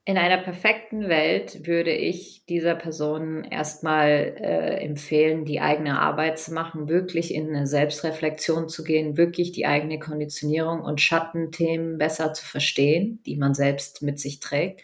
In 0.05 0.19
einer 0.19 0.39
perfekten 0.39 1.09
Welt 1.09 1.65
würde 1.65 1.93
ich 1.93 2.45
dieser 2.47 2.75
Person 2.75 3.45
erstmal 3.45 4.35
äh, 4.37 4.85
empfehlen, 4.85 5.45
die 5.45 5.61
eigene 5.61 6.01
Arbeit 6.01 6.41
zu 6.41 6.53
machen, 6.53 6.89
wirklich 6.89 7.33
in 7.33 7.55
eine 7.55 7.69
Selbstreflexion 7.69 8.69
zu 8.69 8.83
gehen, 8.83 9.17
wirklich 9.17 9.53
die 9.53 9.65
eigene 9.65 10.01
Konditionierung 10.01 10.81
und 10.81 11.01
Schattenthemen 11.01 11.99
besser 11.99 12.33
zu 12.33 12.45
verstehen, 12.45 13.23
die 13.27 13.37
man 13.37 13.55
selbst 13.55 14.03
mit 14.03 14.19
sich 14.19 14.41
trägt. 14.41 14.83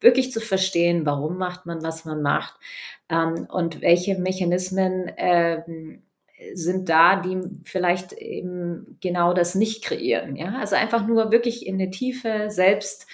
Wirklich 0.00 0.32
zu 0.32 0.40
verstehen, 0.40 1.06
warum 1.06 1.38
macht 1.38 1.64
man, 1.66 1.84
was 1.84 2.04
man 2.04 2.20
macht 2.20 2.54
ähm, 3.08 3.46
und 3.48 3.82
welche 3.82 4.18
Mechanismen 4.18 5.12
ähm, 5.16 6.02
sind 6.54 6.88
da, 6.88 7.20
die 7.20 7.38
vielleicht 7.62 8.14
eben 8.14 8.98
genau 9.00 9.32
das 9.32 9.54
nicht 9.54 9.84
kreieren. 9.84 10.34
Ja? 10.34 10.58
Also 10.58 10.74
einfach 10.74 11.06
nur 11.06 11.30
wirklich 11.30 11.66
in 11.66 11.76
eine 11.76 11.90
tiefe 11.90 12.46
Selbst- 12.48 13.06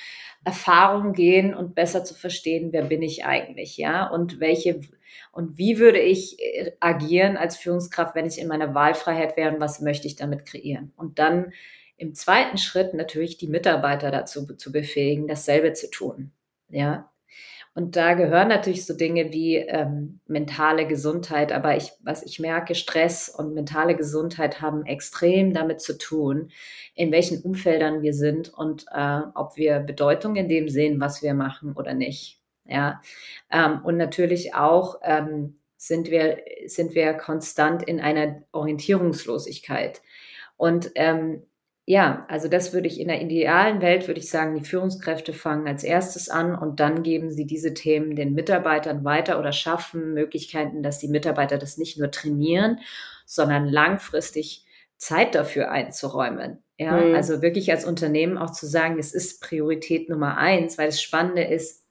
Erfahrung 0.44 1.12
gehen 1.12 1.54
und 1.54 1.74
besser 1.74 2.04
zu 2.04 2.14
verstehen, 2.14 2.72
wer 2.72 2.84
bin 2.84 3.02
ich 3.02 3.24
eigentlich, 3.24 3.76
ja, 3.76 4.08
und 4.08 4.40
welche 4.40 4.80
und 5.30 5.58
wie 5.58 5.78
würde 5.78 6.00
ich 6.00 6.40
äh, 6.40 6.72
agieren 6.80 7.36
als 7.36 7.56
Führungskraft, 7.56 8.14
wenn 8.14 8.26
ich 8.26 8.38
in 8.38 8.48
meiner 8.48 8.74
Wahlfreiheit 8.74 9.36
wäre 9.36 9.54
und 9.54 9.60
was 9.60 9.80
möchte 9.80 10.06
ich 10.06 10.16
damit 10.16 10.46
kreieren? 10.46 10.92
Und 10.96 11.18
dann 11.18 11.52
im 11.96 12.14
zweiten 12.14 12.58
Schritt 12.58 12.94
natürlich 12.94 13.36
die 13.38 13.46
Mitarbeiter 13.46 14.10
dazu 14.10 14.46
zu 14.56 14.72
befähigen, 14.72 15.28
dasselbe 15.28 15.72
zu 15.74 15.90
tun, 15.90 16.32
ja. 16.68 17.11
Und 17.74 17.96
da 17.96 18.12
gehören 18.12 18.48
natürlich 18.48 18.84
so 18.84 18.94
Dinge 18.94 19.32
wie 19.32 19.56
ähm, 19.56 20.20
mentale 20.26 20.86
Gesundheit. 20.86 21.52
Aber 21.52 21.74
ich, 21.76 21.92
was 22.00 22.22
ich 22.22 22.38
merke, 22.38 22.74
Stress 22.74 23.30
und 23.30 23.54
mentale 23.54 23.96
Gesundheit 23.96 24.60
haben 24.60 24.84
extrem 24.84 25.54
damit 25.54 25.80
zu 25.80 25.96
tun, 25.96 26.50
in 26.94 27.10
welchen 27.12 27.40
Umfeldern 27.42 28.02
wir 28.02 28.12
sind 28.12 28.52
und 28.52 28.84
äh, 28.92 29.20
ob 29.34 29.56
wir 29.56 29.80
Bedeutung 29.80 30.36
in 30.36 30.48
dem 30.48 30.68
sehen, 30.68 31.00
was 31.00 31.22
wir 31.22 31.32
machen 31.32 31.72
oder 31.72 31.94
nicht. 31.94 32.40
Ja, 32.66 33.00
ähm, 33.50 33.80
und 33.84 33.96
natürlich 33.96 34.54
auch 34.54 35.00
ähm, 35.02 35.56
sind 35.76 36.10
wir 36.10 36.38
sind 36.66 36.94
wir 36.94 37.14
konstant 37.14 37.82
in 37.82 38.00
einer 38.00 38.42
Orientierungslosigkeit. 38.52 40.02
Und 40.56 40.92
ähm, 40.94 41.42
ja, 41.92 42.24
also 42.30 42.48
das 42.48 42.72
würde 42.72 42.88
ich 42.88 42.98
in 42.98 43.08
der 43.08 43.20
idealen 43.20 43.82
Welt, 43.82 44.08
würde 44.08 44.18
ich 44.18 44.30
sagen, 44.30 44.54
die 44.54 44.64
Führungskräfte 44.64 45.34
fangen 45.34 45.68
als 45.68 45.84
erstes 45.84 46.30
an 46.30 46.54
und 46.54 46.80
dann 46.80 47.02
geben 47.02 47.30
sie 47.30 47.46
diese 47.46 47.74
Themen 47.74 48.16
den 48.16 48.32
Mitarbeitern 48.32 49.04
weiter 49.04 49.38
oder 49.38 49.52
schaffen 49.52 50.14
Möglichkeiten, 50.14 50.82
dass 50.82 51.00
die 51.00 51.08
Mitarbeiter 51.08 51.58
das 51.58 51.76
nicht 51.76 51.98
nur 51.98 52.10
trainieren, 52.10 52.78
sondern 53.26 53.66
langfristig 53.68 54.64
Zeit 54.96 55.34
dafür 55.34 55.70
einzuräumen. 55.70 56.62
Ja, 56.78 56.92
mhm. 56.96 57.14
also 57.14 57.42
wirklich 57.42 57.70
als 57.70 57.84
Unternehmen 57.84 58.38
auch 58.38 58.52
zu 58.52 58.64
sagen, 58.64 58.98
es 58.98 59.12
ist 59.12 59.42
Priorität 59.42 60.08
Nummer 60.08 60.38
eins, 60.38 60.78
weil 60.78 60.86
das 60.86 61.02
Spannende 61.02 61.44
ist, 61.44 61.81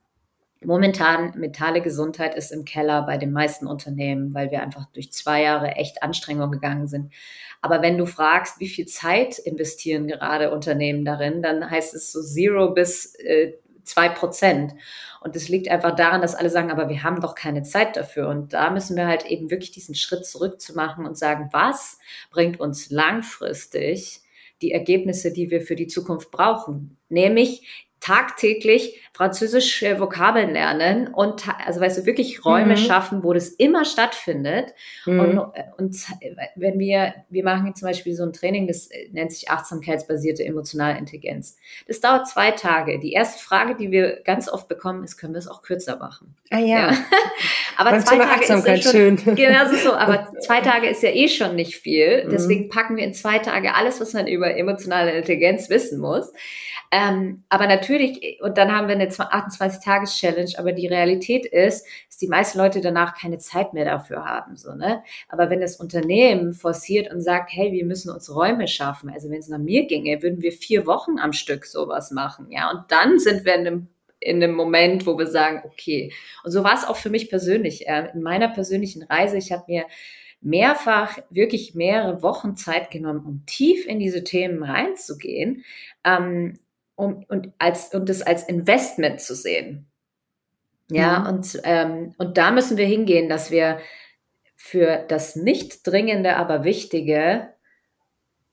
momentan 0.63 1.33
mentale 1.37 1.81
Gesundheit 1.81 2.35
ist 2.35 2.51
im 2.51 2.65
Keller 2.65 3.03
bei 3.03 3.17
den 3.17 3.31
meisten 3.31 3.67
Unternehmen, 3.67 4.33
weil 4.33 4.51
wir 4.51 4.61
einfach 4.61 4.85
durch 4.93 5.11
zwei 5.11 5.43
Jahre 5.43 5.71
echt 5.71 6.03
Anstrengungen 6.03 6.51
gegangen 6.51 6.87
sind. 6.87 7.11
Aber 7.61 7.81
wenn 7.81 7.97
du 7.97 8.05
fragst, 8.05 8.59
wie 8.59 8.69
viel 8.69 8.85
Zeit 8.85 9.39
investieren 9.39 10.07
gerade 10.07 10.51
Unternehmen 10.51 11.05
darin, 11.05 11.41
dann 11.41 11.69
heißt 11.69 11.93
es 11.93 12.11
so 12.11 12.21
zero 12.21 12.73
bis 12.73 13.15
äh, 13.15 13.53
zwei 13.83 14.09
Prozent. 14.09 14.73
Und 15.21 15.35
das 15.35 15.49
liegt 15.49 15.69
einfach 15.69 15.95
daran, 15.95 16.21
dass 16.21 16.35
alle 16.35 16.49
sagen, 16.49 16.71
aber 16.71 16.89
wir 16.89 17.03
haben 17.03 17.21
doch 17.21 17.35
keine 17.35 17.63
Zeit 17.63 17.95
dafür. 17.95 18.27
Und 18.29 18.53
da 18.53 18.71
müssen 18.71 18.95
wir 18.95 19.07
halt 19.07 19.25
eben 19.25 19.51
wirklich 19.51 19.71
diesen 19.71 19.95
Schritt 19.95 20.25
zurück 20.25 20.61
zu 20.61 20.73
machen 20.73 21.05
und 21.05 21.17
sagen, 21.17 21.49
was 21.51 21.99
bringt 22.31 22.59
uns 22.59 22.89
langfristig 22.89 24.21
die 24.61 24.71
Ergebnisse, 24.71 25.31
die 25.31 25.49
wir 25.49 25.61
für 25.61 25.75
die 25.75 25.87
Zukunft 25.87 26.31
brauchen? 26.31 26.97
Nämlich 27.09 27.89
tagtäglich 28.01 28.99
französische 29.13 29.99
Vokabeln 29.99 30.51
lernen 30.51 31.07
und 31.07 31.43
also 31.65 31.79
weißt 31.79 31.99
du 31.99 32.05
wirklich 32.07 32.43
Räume 32.43 32.71
mhm. 32.73 32.77
schaffen, 32.77 33.23
wo 33.23 33.31
das 33.31 33.49
immer 33.49 33.85
stattfindet. 33.85 34.73
Mhm. 35.05 35.19
Und, 35.19 35.37
und 35.77 35.95
wenn 36.55 36.79
wir, 36.79 37.13
wir 37.29 37.43
machen 37.43 37.75
zum 37.75 37.87
Beispiel 37.87 38.15
so 38.15 38.23
ein 38.23 38.33
Training, 38.33 38.67
das 38.67 38.89
nennt 39.11 39.31
sich 39.31 39.51
achtsamkeitsbasierte 39.51 40.43
emotionale 40.43 40.97
Intelligenz. 40.97 41.57
Das 41.87 41.99
dauert 41.99 42.27
zwei 42.27 42.51
Tage. 42.51 42.99
Die 42.99 43.13
erste 43.13 43.43
Frage, 43.43 43.75
die 43.75 43.91
wir 43.91 44.21
ganz 44.23 44.49
oft 44.49 44.67
bekommen, 44.67 45.03
ist, 45.03 45.17
können 45.17 45.33
wir 45.33 45.39
es 45.39 45.47
auch 45.47 45.61
kürzer 45.61 45.97
machen? 45.97 46.35
Ah 46.49 46.57
ja. 46.57 46.91
ja. 46.91 46.97
aber 47.77 47.99
zwei 47.99 48.17
Tage 48.17 48.41
ist 48.41 48.67
ja 48.67 48.77
schon, 48.77 48.91
schön. 48.91 49.35
Genau 49.35 49.65
so, 49.75 49.93
aber 49.93 50.33
zwei 50.39 50.61
Tage 50.61 50.87
ist 50.87 51.03
ja 51.03 51.09
eh 51.09 51.27
schon 51.27 51.55
nicht 51.55 51.75
viel. 51.75 52.25
Mhm. 52.25 52.29
Deswegen 52.31 52.69
packen 52.69 52.97
wir 52.97 53.03
in 53.03 53.13
zwei 53.13 53.37
Tage 53.37 53.75
alles, 53.75 54.01
was 54.01 54.13
man 54.13 54.25
über 54.25 54.55
emotionale 54.57 55.11
Intelligenz 55.11 55.69
wissen 55.69 55.99
muss. 55.99 56.33
Ähm, 56.93 57.43
aber 57.47 57.67
natürlich, 57.67 57.90
und 58.41 58.57
dann 58.57 58.71
haben 58.71 58.87
wir 58.87 58.95
eine 58.95 59.09
28-Tages-Challenge, 59.09 60.51
aber 60.57 60.71
die 60.71 60.87
Realität 60.87 61.45
ist, 61.45 61.85
dass 62.07 62.17
die 62.17 62.27
meisten 62.27 62.57
Leute 62.57 62.81
danach 62.81 63.17
keine 63.17 63.37
Zeit 63.37 63.73
mehr 63.73 63.85
dafür 63.85 64.25
haben. 64.25 64.57
So, 64.57 64.73
ne? 64.73 65.03
Aber 65.29 65.49
wenn 65.49 65.61
das 65.61 65.77
Unternehmen 65.77 66.53
forciert 66.53 67.11
und 67.11 67.21
sagt, 67.21 67.51
hey, 67.53 67.71
wir 67.71 67.85
müssen 67.85 68.11
uns 68.11 68.33
Räume 68.33 68.67
schaffen, 68.67 69.09
also 69.09 69.29
wenn 69.29 69.39
es 69.39 69.47
nach 69.47 69.57
mir 69.57 69.85
ginge, 69.87 70.21
würden 70.21 70.41
wir 70.41 70.51
vier 70.51 70.85
Wochen 70.85 71.19
am 71.19 71.33
Stück 71.33 71.65
sowas 71.65 72.11
machen. 72.11 72.51
Ja, 72.51 72.71
und 72.71 72.83
dann 72.89 73.19
sind 73.19 73.45
wir 73.45 73.55
in 73.55 73.67
einem 73.67 73.87
in 74.23 74.41
einem 74.43 74.53
Moment, 74.53 75.07
wo 75.07 75.17
wir 75.17 75.25
sagen, 75.25 75.63
okay. 75.65 76.13
Und 76.43 76.51
so 76.51 76.63
war 76.63 76.75
es 76.75 76.85
auch 76.85 76.95
für 76.95 77.09
mich 77.09 77.29
persönlich. 77.29 77.87
Äh, 77.87 78.11
in 78.13 78.21
meiner 78.21 78.49
persönlichen 78.49 79.01
Reise, 79.01 79.35
ich 79.37 79.51
habe 79.51 79.63
mir 79.67 79.85
mehrfach 80.41 81.19
wirklich 81.29 81.75
mehrere 81.75 82.21
Wochen 82.23 82.55
Zeit 82.55 82.91
genommen, 82.91 83.25
um 83.25 83.43
tief 83.45 83.85
in 83.85 83.99
diese 83.99 84.23
Themen 84.23 84.63
reinzugehen. 84.63 85.63
Ähm, 86.03 86.59
um, 87.01 87.25
und, 87.27 87.51
als, 87.57 87.93
und 87.93 88.09
das 88.09 88.21
als 88.21 88.43
Investment 88.43 89.19
zu 89.19 89.33
sehen. 89.33 89.87
Ja, 90.89 91.19
mhm. 91.19 91.27
und, 91.27 91.61
ähm, 91.63 92.15
und 92.17 92.37
da 92.37 92.51
müssen 92.51 92.77
wir 92.77 92.85
hingehen, 92.85 93.27
dass 93.29 93.49
wir 93.49 93.79
für 94.55 95.03
das 95.07 95.35
nicht 95.35 95.87
dringende, 95.87 96.35
aber 96.35 96.63
wichtige 96.63 97.47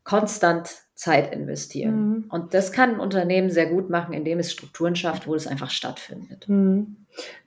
konstant 0.04 0.70
Zeit 0.94 1.34
investieren. 1.34 1.94
Mhm. 2.08 2.24
Und 2.30 2.54
das 2.54 2.72
kann 2.72 2.94
ein 2.94 3.00
Unternehmen 3.00 3.50
sehr 3.50 3.66
gut 3.66 3.90
machen, 3.90 4.14
indem 4.14 4.38
es 4.38 4.50
Strukturen 4.50 4.96
schafft, 4.96 5.26
wo 5.26 5.34
es 5.34 5.46
einfach 5.46 5.70
stattfindet. 5.70 6.48
Mhm. 6.48 6.96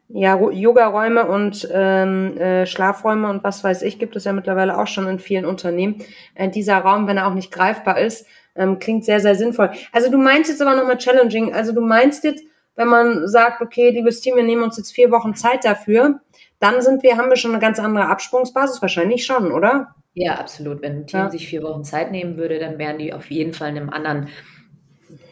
Ja, 0.09 0.37
Yoga-Räume 0.37 1.25
und 1.25 1.67
ähm, 1.71 2.37
äh, 2.37 2.65
Schlafräume 2.65 3.29
und 3.29 3.43
was 3.43 3.63
weiß 3.63 3.81
ich, 3.81 3.97
gibt 3.97 4.15
es 4.17 4.25
ja 4.25 4.33
mittlerweile 4.33 4.77
auch 4.77 4.87
schon 4.87 5.07
in 5.07 5.19
vielen 5.19 5.45
Unternehmen. 5.45 6.03
Äh, 6.35 6.49
dieser 6.49 6.77
Raum, 6.79 7.07
wenn 7.07 7.17
er 7.17 7.27
auch 7.27 7.33
nicht 7.33 7.51
greifbar 7.51 7.97
ist, 7.97 8.27
ähm, 8.55 8.79
klingt 8.79 9.05
sehr, 9.05 9.19
sehr 9.19 9.35
sinnvoll. 9.35 9.71
Also 9.91 10.11
du 10.11 10.17
meinst 10.17 10.49
jetzt 10.49 10.61
aber 10.61 10.75
nochmal 10.75 10.97
challenging. 10.97 11.53
Also 11.53 11.73
du 11.73 11.81
meinst 11.81 12.23
jetzt, 12.23 12.43
wenn 12.75 12.87
man 12.87 13.27
sagt, 13.27 13.61
okay, 13.61 13.89
liebes 13.89 14.21
Team, 14.21 14.35
wir 14.35 14.43
nehmen 14.43 14.63
uns 14.63 14.77
jetzt 14.77 14.91
vier 14.91 15.11
Wochen 15.11 15.35
Zeit 15.35 15.65
dafür, 15.65 16.21
dann 16.59 16.81
sind 16.81 17.03
wir, 17.03 17.17
haben 17.17 17.29
wir 17.29 17.37
schon 17.37 17.51
eine 17.51 17.61
ganz 17.61 17.79
andere 17.79 18.05
Absprungsbasis, 18.05 18.81
wahrscheinlich 18.81 19.25
schon, 19.25 19.51
oder? 19.51 19.95
Ja, 20.13 20.35
absolut. 20.35 20.81
Wenn 20.81 20.97
ein 20.97 21.07
Team 21.07 21.21
ja. 21.21 21.29
sich 21.29 21.47
vier 21.47 21.63
Wochen 21.63 21.83
Zeit 21.83 22.11
nehmen 22.11 22.37
würde, 22.37 22.59
dann 22.59 22.77
wären 22.77 22.97
die 22.97 23.13
auf 23.13 23.31
jeden 23.31 23.53
Fall 23.53 23.69
in 23.69 23.77
einem 23.77 23.89
anderen 23.89 24.27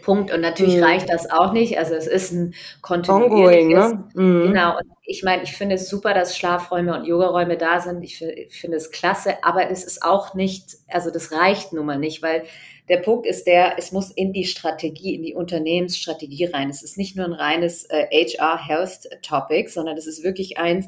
Punkt. 0.02 0.34
Und 0.34 0.42
natürlich 0.42 0.78
mhm. 0.78 0.84
reicht 0.84 1.10
das 1.10 1.30
auch 1.30 1.52
nicht. 1.52 1.78
Also 1.78 1.94
es 1.94 2.08
ist 2.08 2.32
ein 2.32 2.56
kontinuierliches. 2.82 3.94
Ne? 3.94 4.04
Mhm. 4.16 4.48
Genau. 4.48 4.78
Und 4.78 4.88
ich 5.04 5.24
meine, 5.24 5.44
ich 5.44 5.54
finde 5.54 5.76
es 5.76 5.90
super, 5.90 6.14
dass 6.14 6.38
Schlafräume 6.38 6.98
und 6.98 7.06
Yogaräume 7.06 7.58
da 7.58 7.80
sind. 7.80 8.04
Ich 8.04 8.18
finde 8.50 8.78
es 8.78 8.92
klasse, 8.92 9.44
aber 9.44 9.70
es 9.70 9.84
ist 9.84 10.04
auch 10.04 10.34
nicht, 10.34 10.78
also 10.88 11.12
das 11.12 11.32
reicht 11.32 11.74
nun 11.74 11.86
mal 11.86 12.00
nicht, 12.00 12.24
weil 12.24 12.44
der 12.90 12.98
Punkt 12.98 13.28
ist 13.28 13.46
der, 13.46 13.78
es 13.78 13.92
muss 13.92 14.12
in 14.12 14.34
die 14.34 14.46
Strategie, 14.46 15.16
in 15.16 15.24
die 15.24 15.36
Unternehmensstrategie 15.36 16.46
rein. 16.46 16.70
Es 16.70 16.82
ist 16.82 16.98
nicht 16.98 17.16
nur 17.16 17.26
ein 17.26 17.34
reines 17.34 17.86
äh, 17.86 18.08
HR 18.12 18.68
Health 18.68 19.10
Topic, 19.22 19.70
sondern 19.70 19.96
es 19.98 20.08
ist 20.08 20.24
wirklich 20.24 20.58
eins, 20.58 20.88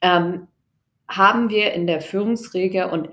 ähm, 0.00 0.48
haben 1.08 1.50
wir 1.50 1.72
in 1.72 1.86
der 1.86 2.00
Führungsregel 2.00 2.86
und 2.86 3.10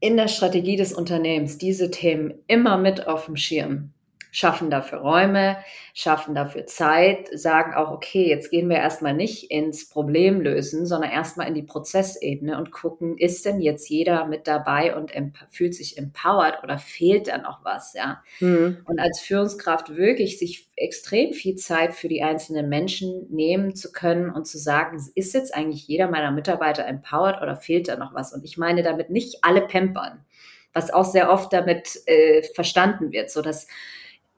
in 0.00 0.16
der 0.16 0.28
Strategie 0.28 0.76
des 0.76 0.92
Unternehmens 0.92 1.58
diese 1.58 1.90
Themen 1.90 2.34
immer 2.48 2.76
mit 2.76 3.06
auf 3.06 3.26
dem 3.26 3.36
Schirm 3.36 3.92
schaffen 4.30 4.70
dafür 4.70 4.98
Räume, 4.98 5.56
schaffen 5.94 6.34
dafür 6.34 6.66
Zeit, 6.66 7.28
sagen 7.32 7.74
auch, 7.74 7.90
okay, 7.90 8.28
jetzt 8.28 8.50
gehen 8.50 8.68
wir 8.68 8.76
erstmal 8.76 9.14
nicht 9.14 9.50
ins 9.50 9.88
Problem 9.88 10.40
lösen, 10.40 10.86
sondern 10.86 11.10
erstmal 11.10 11.48
in 11.48 11.54
die 11.54 11.62
Prozessebene 11.62 12.58
und 12.58 12.70
gucken, 12.70 13.16
ist 13.18 13.44
denn 13.44 13.60
jetzt 13.60 13.88
jeder 13.88 14.26
mit 14.26 14.46
dabei 14.46 14.94
und 14.94 15.12
fühlt 15.50 15.74
sich 15.74 15.98
empowered 15.98 16.62
oder 16.62 16.78
fehlt 16.78 17.28
da 17.28 17.38
noch 17.38 17.64
was, 17.64 17.94
ja? 17.94 18.22
Mhm. 18.40 18.78
Und 18.84 19.00
als 19.00 19.20
Führungskraft 19.20 19.96
wirklich 19.96 20.38
sich 20.38 20.68
extrem 20.76 21.32
viel 21.32 21.56
Zeit 21.56 21.94
für 21.94 22.08
die 22.08 22.22
einzelnen 22.22 22.68
Menschen 22.68 23.26
nehmen 23.30 23.74
zu 23.74 23.92
können 23.92 24.30
und 24.30 24.46
zu 24.46 24.58
sagen, 24.58 24.98
ist 25.14 25.34
jetzt 25.34 25.54
eigentlich 25.54 25.88
jeder 25.88 26.08
meiner 26.08 26.30
Mitarbeiter 26.30 26.86
empowered 26.86 27.42
oder 27.42 27.56
fehlt 27.56 27.88
da 27.88 27.96
noch 27.96 28.14
was? 28.14 28.32
Und 28.32 28.44
ich 28.44 28.58
meine 28.58 28.82
damit 28.82 29.10
nicht 29.10 29.38
alle 29.42 29.62
pampern, 29.62 30.24
was 30.72 30.92
auch 30.92 31.04
sehr 31.04 31.30
oft 31.30 31.52
damit 31.52 32.00
äh, 32.06 32.42
verstanden 32.54 33.12
wird, 33.12 33.30
so 33.30 33.42
dass 33.42 33.66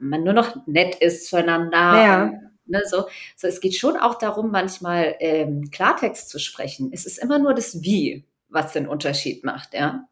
man 0.01 0.23
nur 0.23 0.33
noch 0.33 0.67
nett 0.67 0.95
ist 0.95 1.27
zueinander. 1.27 1.77
Ja. 1.77 2.31
ne, 2.65 2.81
so. 2.89 3.05
so, 3.35 3.47
es 3.47 3.61
geht 3.61 3.75
schon 3.75 3.97
auch 3.97 4.15
darum, 4.15 4.51
manchmal 4.51 5.15
ähm, 5.19 5.69
Klartext 5.71 6.29
zu 6.29 6.39
sprechen. 6.39 6.91
Es 6.93 7.05
ist 7.05 7.17
immer 7.17 7.39
nur 7.39 7.53
das 7.53 7.81
Wie, 7.81 8.25
was 8.49 8.73
den 8.73 8.87
Unterschied 8.87 9.43
macht, 9.43 9.73
ja. 9.73 10.07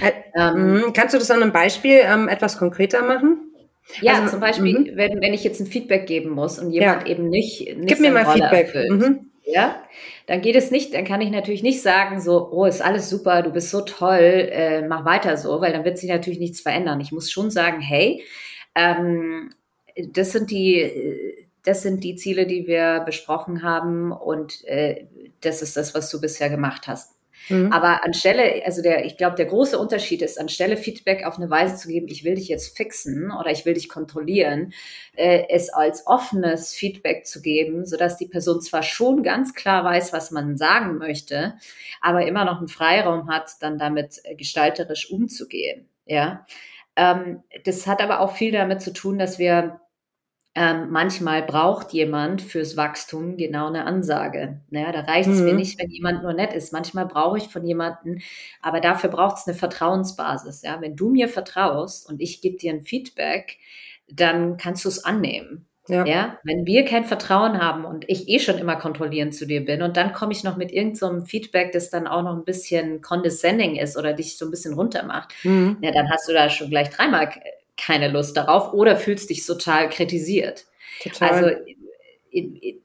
Äh, 0.00 0.12
ähm, 0.38 0.74
mhm. 0.74 0.92
kannst 0.92 1.14
du 1.14 1.18
das 1.18 1.30
an 1.30 1.42
einem 1.42 1.52
Beispiel 1.52 2.00
ähm, 2.02 2.28
etwas 2.28 2.58
konkreter 2.58 3.02
machen? 3.02 3.48
Ja, 4.00 4.14
also, 4.14 4.32
zum 4.32 4.40
Beispiel, 4.40 4.78
mhm. 4.78 4.96
wenn, 4.96 5.20
wenn 5.20 5.34
ich 5.34 5.44
jetzt 5.44 5.60
ein 5.60 5.66
Feedback 5.66 6.06
geben 6.06 6.30
muss 6.30 6.58
und 6.58 6.70
jemand 6.70 7.02
ja. 7.02 7.08
eben 7.08 7.28
nicht, 7.28 7.76
nicht 7.76 7.88
Gib 7.88 8.00
mir 8.00 8.12
mal 8.12 8.24
Rolle 8.24 8.42
Feedback. 8.42 8.66
Erfüllt, 8.66 8.90
mhm. 8.90 9.30
Ja, 9.50 9.82
dann 10.26 10.42
geht 10.42 10.56
es 10.56 10.70
nicht, 10.70 10.92
dann 10.92 11.06
kann 11.06 11.22
ich 11.22 11.30
natürlich 11.30 11.62
nicht 11.62 11.80
sagen, 11.80 12.20
so, 12.20 12.50
oh, 12.52 12.66
ist 12.66 12.82
alles 12.82 13.08
super, 13.08 13.40
du 13.40 13.50
bist 13.50 13.70
so 13.70 13.80
toll, 13.80 14.50
äh, 14.52 14.82
mach 14.82 15.06
weiter 15.06 15.38
so, 15.38 15.62
weil 15.62 15.72
dann 15.72 15.86
wird 15.86 15.96
sich 15.96 16.10
natürlich 16.10 16.38
nichts 16.38 16.60
verändern. 16.60 17.00
Ich 17.00 17.12
muss 17.12 17.30
schon 17.30 17.50
sagen, 17.50 17.80
hey, 17.80 18.22
ähm, 18.74 19.50
das 20.12 20.32
sind 20.32 20.50
die, 20.50 21.36
das 21.64 21.82
sind 21.82 22.04
die 22.04 22.16
Ziele, 22.16 22.46
die 22.46 22.66
wir 22.66 23.00
besprochen 23.00 23.62
haben 23.62 24.12
und 24.12 24.64
äh, 24.66 25.06
das 25.40 25.62
ist 25.62 25.76
das, 25.76 25.94
was 25.94 26.10
du 26.10 26.20
bisher 26.20 26.50
gemacht 26.50 26.86
hast. 26.86 27.18
Mhm. 27.48 27.72
Aber 27.72 28.04
anstelle, 28.04 28.62
also 28.64 28.82
der, 28.82 29.04
ich 29.04 29.16
glaube, 29.16 29.36
der 29.36 29.46
große 29.46 29.78
Unterschied 29.78 30.22
ist, 30.22 30.38
anstelle 30.38 30.76
Feedback 30.76 31.24
auf 31.24 31.36
eine 31.36 31.50
Weise 31.50 31.76
zu 31.76 31.88
geben, 31.88 32.08
ich 32.08 32.24
will 32.24 32.34
dich 32.34 32.48
jetzt 32.48 32.76
fixen 32.76 33.30
oder 33.30 33.50
ich 33.50 33.64
will 33.64 33.74
dich 33.74 33.88
kontrollieren, 33.88 34.72
äh, 35.16 35.44
es 35.48 35.70
als 35.70 36.06
offenes 36.06 36.74
Feedback 36.74 37.26
zu 37.26 37.40
geben, 37.40 37.86
sodass 37.86 38.16
die 38.16 38.26
Person 38.26 38.60
zwar 38.60 38.82
schon 38.82 39.22
ganz 39.22 39.54
klar 39.54 39.84
weiß, 39.84 40.12
was 40.12 40.30
man 40.30 40.56
sagen 40.56 40.98
möchte, 40.98 41.54
aber 42.00 42.26
immer 42.26 42.44
noch 42.44 42.58
einen 42.58 42.68
Freiraum 42.68 43.28
hat, 43.28 43.50
dann 43.60 43.78
damit 43.78 44.20
gestalterisch 44.36 45.10
umzugehen. 45.10 45.88
Ja, 46.06 46.46
ähm, 46.98 47.44
das 47.64 47.86
hat 47.86 48.02
aber 48.02 48.20
auch 48.20 48.32
viel 48.32 48.50
damit 48.50 48.82
zu 48.82 48.92
tun, 48.92 49.18
dass 49.18 49.38
wir 49.38 49.80
ähm, 50.56 50.90
manchmal 50.90 51.42
braucht 51.44 51.92
jemand 51.92 52.42
fürs 52.42 52.76
Wachstum 52.76 53.36
genau 53.36 53.68
eine 53.68 53.84
Ansage. 53.84 54.60
Naja, 54.70 54.90
da 54.90 55.00
reicht 55.02 55.28
es 55.28 55.38
mhm. 55.38 55.44
mir 55.44 55.54
nicht, 55.54 55.78
wenn 55.78 55.88
jemand 55.90 56.24
nur 56.24 56.32
nett 56.32 56.52
ist. 56.52 56.72
Manchmal 56.72 57.06
brauche 57.06 57.38
ich 57.38 57.48
von 57.48 57.64
jemandem, 57.64 58.18
aber 58.60 58.80
dafür 58.80 59.10
braucht 59.10 59.38
es 59.38 59.46
eine 59.46 59.56
Vertrauensbasis. 59.56 60.62
Ja, 60.62 60.80
wenn 60.80 60.96
du 60.96 61.10
mir 61.10 61.28
vertraust 61.28 62.08
und 62.08 62.20
ich 62.20 62.40
gebe 62.40 62.56
dir 62.56 62.72
ein 62.72 62.82
Feedback, 62.82 63.58
dann 64.10 64.56
kannst 64.56 64.84
du 64.84 64.88
es 64.88 65.04
annehmen. 65.04 65.68
Ja. 65.88 66.04
ja. 66.04 66.38
wenn 66.44 66.66
wir 66.66 66.84
kein 66.84 67.04
Vertrauen 67.04 67.60
haben 67.60 67.84
und 67.84 68.04
ich 68.08 68.28
eh 68.28 68.38
schon 68.38 68.58
immer 68.58 68.76
kontrollierend 68.76 69.34
zu 69.34 69.46
dir 69.46 69.64
bin 69.64 69.82
und 69.82 69.96
dann 69.96 70.12
komme 70.12 70.32
ich 70.32 70.44
noch 70.44 70.56
mit 70.56 70.70
irgendeinem 70.70 71.20
so 71.20 71.26
Feedback, 71.26 71.72
das 71.72 71.90
dann 71.90 72.06
auch 72.06 72.22
noch 72.22 72.36
ein 72.36 72.44
bisschen 72.44 73.00
condescending 73.00 73.76
ist 73.76 73.96
oder 73.96 74.12
dich 74.12 74.36
so 74.36 74.44
ein 74.44 74.50
bisschen 74.50 74.74
runtermacht, 74.74 75.32
mhm. 75.44 75.78
ja, 75.80 75.90
dann 75.90 76.10
hast 76.10 76.28
du 76.28 76.32
da 76.32 76.50
schon 76.50 76.70
gleich 76.70 76.90
dreimal 76.90 77.30
keine 77.76 78.08
Lust 78.08 78.36
darauf 78.36 78.74
oder 78.74 78.96
fühlst 78.96 79.30
dich 79.30 79.46
total 79.46 79.88
kritisiert. 79.88 80.66
Total. 81.02 81.30
Also 81.30 81.50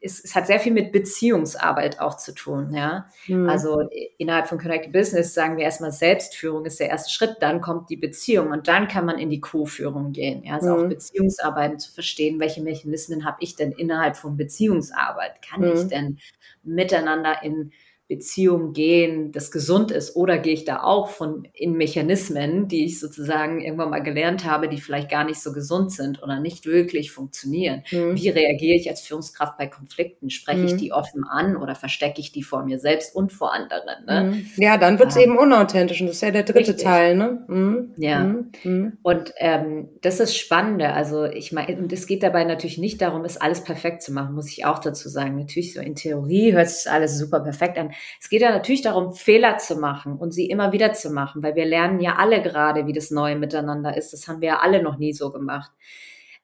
es, 0.01 0.23
es, 0.23 0.35
hat 0.35 0.47
sehr 0.47 0.59
viel 0.59 0.71
mit 0.71 0.91
Beziehungsarbeit 0.91 1.99
auch 1.99 2.17
zu 2.17 2.33
tun, 2.33 2.73
ja. 2.73 3.07
Mhm. 3.27 3.49
Also 3.49 3.87
innerhalb 4.17 4.47
von 4.47 4.57
Connected 4.57 4.91
Business 4.91 5.33
sagen 5.33 5.57
wir 5.57 5.63
erstmal 5.63 5.91
Selbstführung 5.91 6.65
ist 6.65 6.79
der 6.79 6.89
erste 6.89 7.11
Schritt, 7.11 7.37
dann 7.41 7.61
kommt 7.61 7.89
die 7.89 7.97
Beziehung 7.97 8.51
und 8.51 8.67
dann 8.67 8.87
kann 8.87 9.05
man 9.05 9.19
in 9.19 9.29
die 9.29 9.41
Co-Führung 9.41 10.11
gehen, 10.11 10.43
ja. 10.43 10.55
Also 10.55 10.75
mhm. 10.75 10.83
auch 10.85 10.89
Beziehungsarbeiten 10.89 11.79
zu 11.79 11.91
verstehen, 11.91 12.39
welche 12.39 12.61
Mechanismen 12.61 13.25
habe 13.25 13.37
ich 13.39 13.55
denn 13.55 13.71
innerhalb 13.71 14.15
von 14.15 14.37
Beziehungsarbeit? 14.37 15.41
Kann 15.41 15.61
mhm. 15.61 15.73
ich 15.73 15.87
denn 15.87 16.19
miteinander 16.63 17.43
in 17.43 17.71
Beziehung 18.13 18.73
gehen, 18.73 19.31
das 19.31 19.49
gesund 19.49 19.91
ist, 19.91 20.15
oder 20.15 20.37
gehe 20.37 20.53
ich 20.53 20.65
da 20.65 20.83
auch 20.83 21.09
von 21.09 21.47
in 21.53 21.73
Mechanismen, 21.73 22.67
die 22.67 22.85
ich 22.85 22.99
sozusagen 22.99 23.59
irgendwann 23.59 23.89
mal 23.89 24.03
gelernt 24.03 24.45
habe, 24.45 24.69
die 24.69 24.79
vielleicht 24.79 25.09
gar 25.09 25.23
nicht 25.23 25.41
so 25.41 25.51
gesund 25.51 25.91
sind 25.91 26.21
oder 26.21 26.39
nicht 26.39 26.67
wirklich 26.67 27.11
funktionieren? 27.11 27.83
Mhm. 27.91 28.15
Wie 28.15 28.29
reagiere 28.29 28.75
ich 28.75 28.87
als 28.87 29.01
Führungskraft 29.01 29.57
bei 29.57 29.65
Konflikten? 29.65 30.29
Spreche 30.29 30.59
mhm. 30.59 30.67
ich 30.67 30.75
die 30.75 30.91
offen 30.91 31.23
an 31.23 31.57
oder 31.57 31.73
verstecke 31.73 32.21
ich 32.21 32.31
die 32.31 32.43
vor 32.43 32.63
mir 32.63 32.77
selbst 32.77 33.15
und 33.15 33.33
vor 33.33 33.51
anderen? 33.51 34.05
Ne? 34.05 34.23
Mhm. 34.23 34.45
Ja, 34.57 34.77
dann 34.77 34.99
wird 34.99 35.09
es 35.09 35.15
ähm, 35.15 35.23
eben 35.23 35.37
unauthentisch 35.37 36.01
und 36.01 36.07
das 36.07 36.17
ist 36.17 36.21
ja 36.21 36.31
der 36.31 36.43
dritte 36.43 36.59
richtig. 36.59 36.83
Teil. 36.83 37.15
Ne? 37.15 37.43
Mhm. 37.47 37.93
Ja. 37.97 38.19
Mhm. 38.19 38.51
Mhm. 38.63 38.97
Und 39.01 39.33
ähm, 39.37 39.89
das 40.01 40.19
ist 40.19 40.37
Spannende. 40.37 40.93
Also 40.93 41.25
ich 41.25 41.51
meine, 41.51 41.77
und 41.77 41.91
es 41.91 42.05
geht 42.05 42.21
dabei 42.21 42.43
natürlich 42.43 42.77
nicht 42.77 43.01
darum, 43.01 43.25
es 43.25 43.37
alles 43.37 43.63
perfekt 43.63 44.03
zu 44.03 44.13
machen, 44.13 44.35
muss 44.35 44.51
ich 44.51 44.65
auch 44.65 44.79
dazu 44.79 45.09
sagen. 45.09 45.37
Natürlich 45.37 45.73
so 45.73 45.81
in 45.81 45.95
Theorie 45.95 46.53
hört 46.53 46.69
sich 46.69 46.91
alles 46.91 47.17
super 47.17 47.39
perfekt 47.39 47.77
an. 47.77 47.91
Es 48.19 48.29
geht 48.29 48.41
ja 48.41 48.51
natürlich 48.51 48.81
darum, 48.81 49.13
Fehler 49.13 49.57
zu 49.57 49.75
machen 49.75 50.17
und 50.17 50.31
sie 50.31 50.47
immer 50.47 50.71
wieder 50.71 50.93
zu 50.93 51.09
machen, 51.09 51.43
weil 51.43 51.55
wir 51.55 51.65
lernen 51.65 51.99
ja 51.99 52.15
alle 52.15 52.41
gerade, 52.41 52.87
wie 52.87 52.93
das 52.93 53.11
neue 53.11 53.35
Miteinander 53.35 53.95
ist. 53.95 54.13
Das 54.13 54.27
haben 54.27 54.41
wir 54.41 54.49
ja 54.49 54.59
alle 54.59 54.81
noch 54.81 54.97
nie 54.97 55.13
so 55.13 55.31
gemacht. 55.31 55.71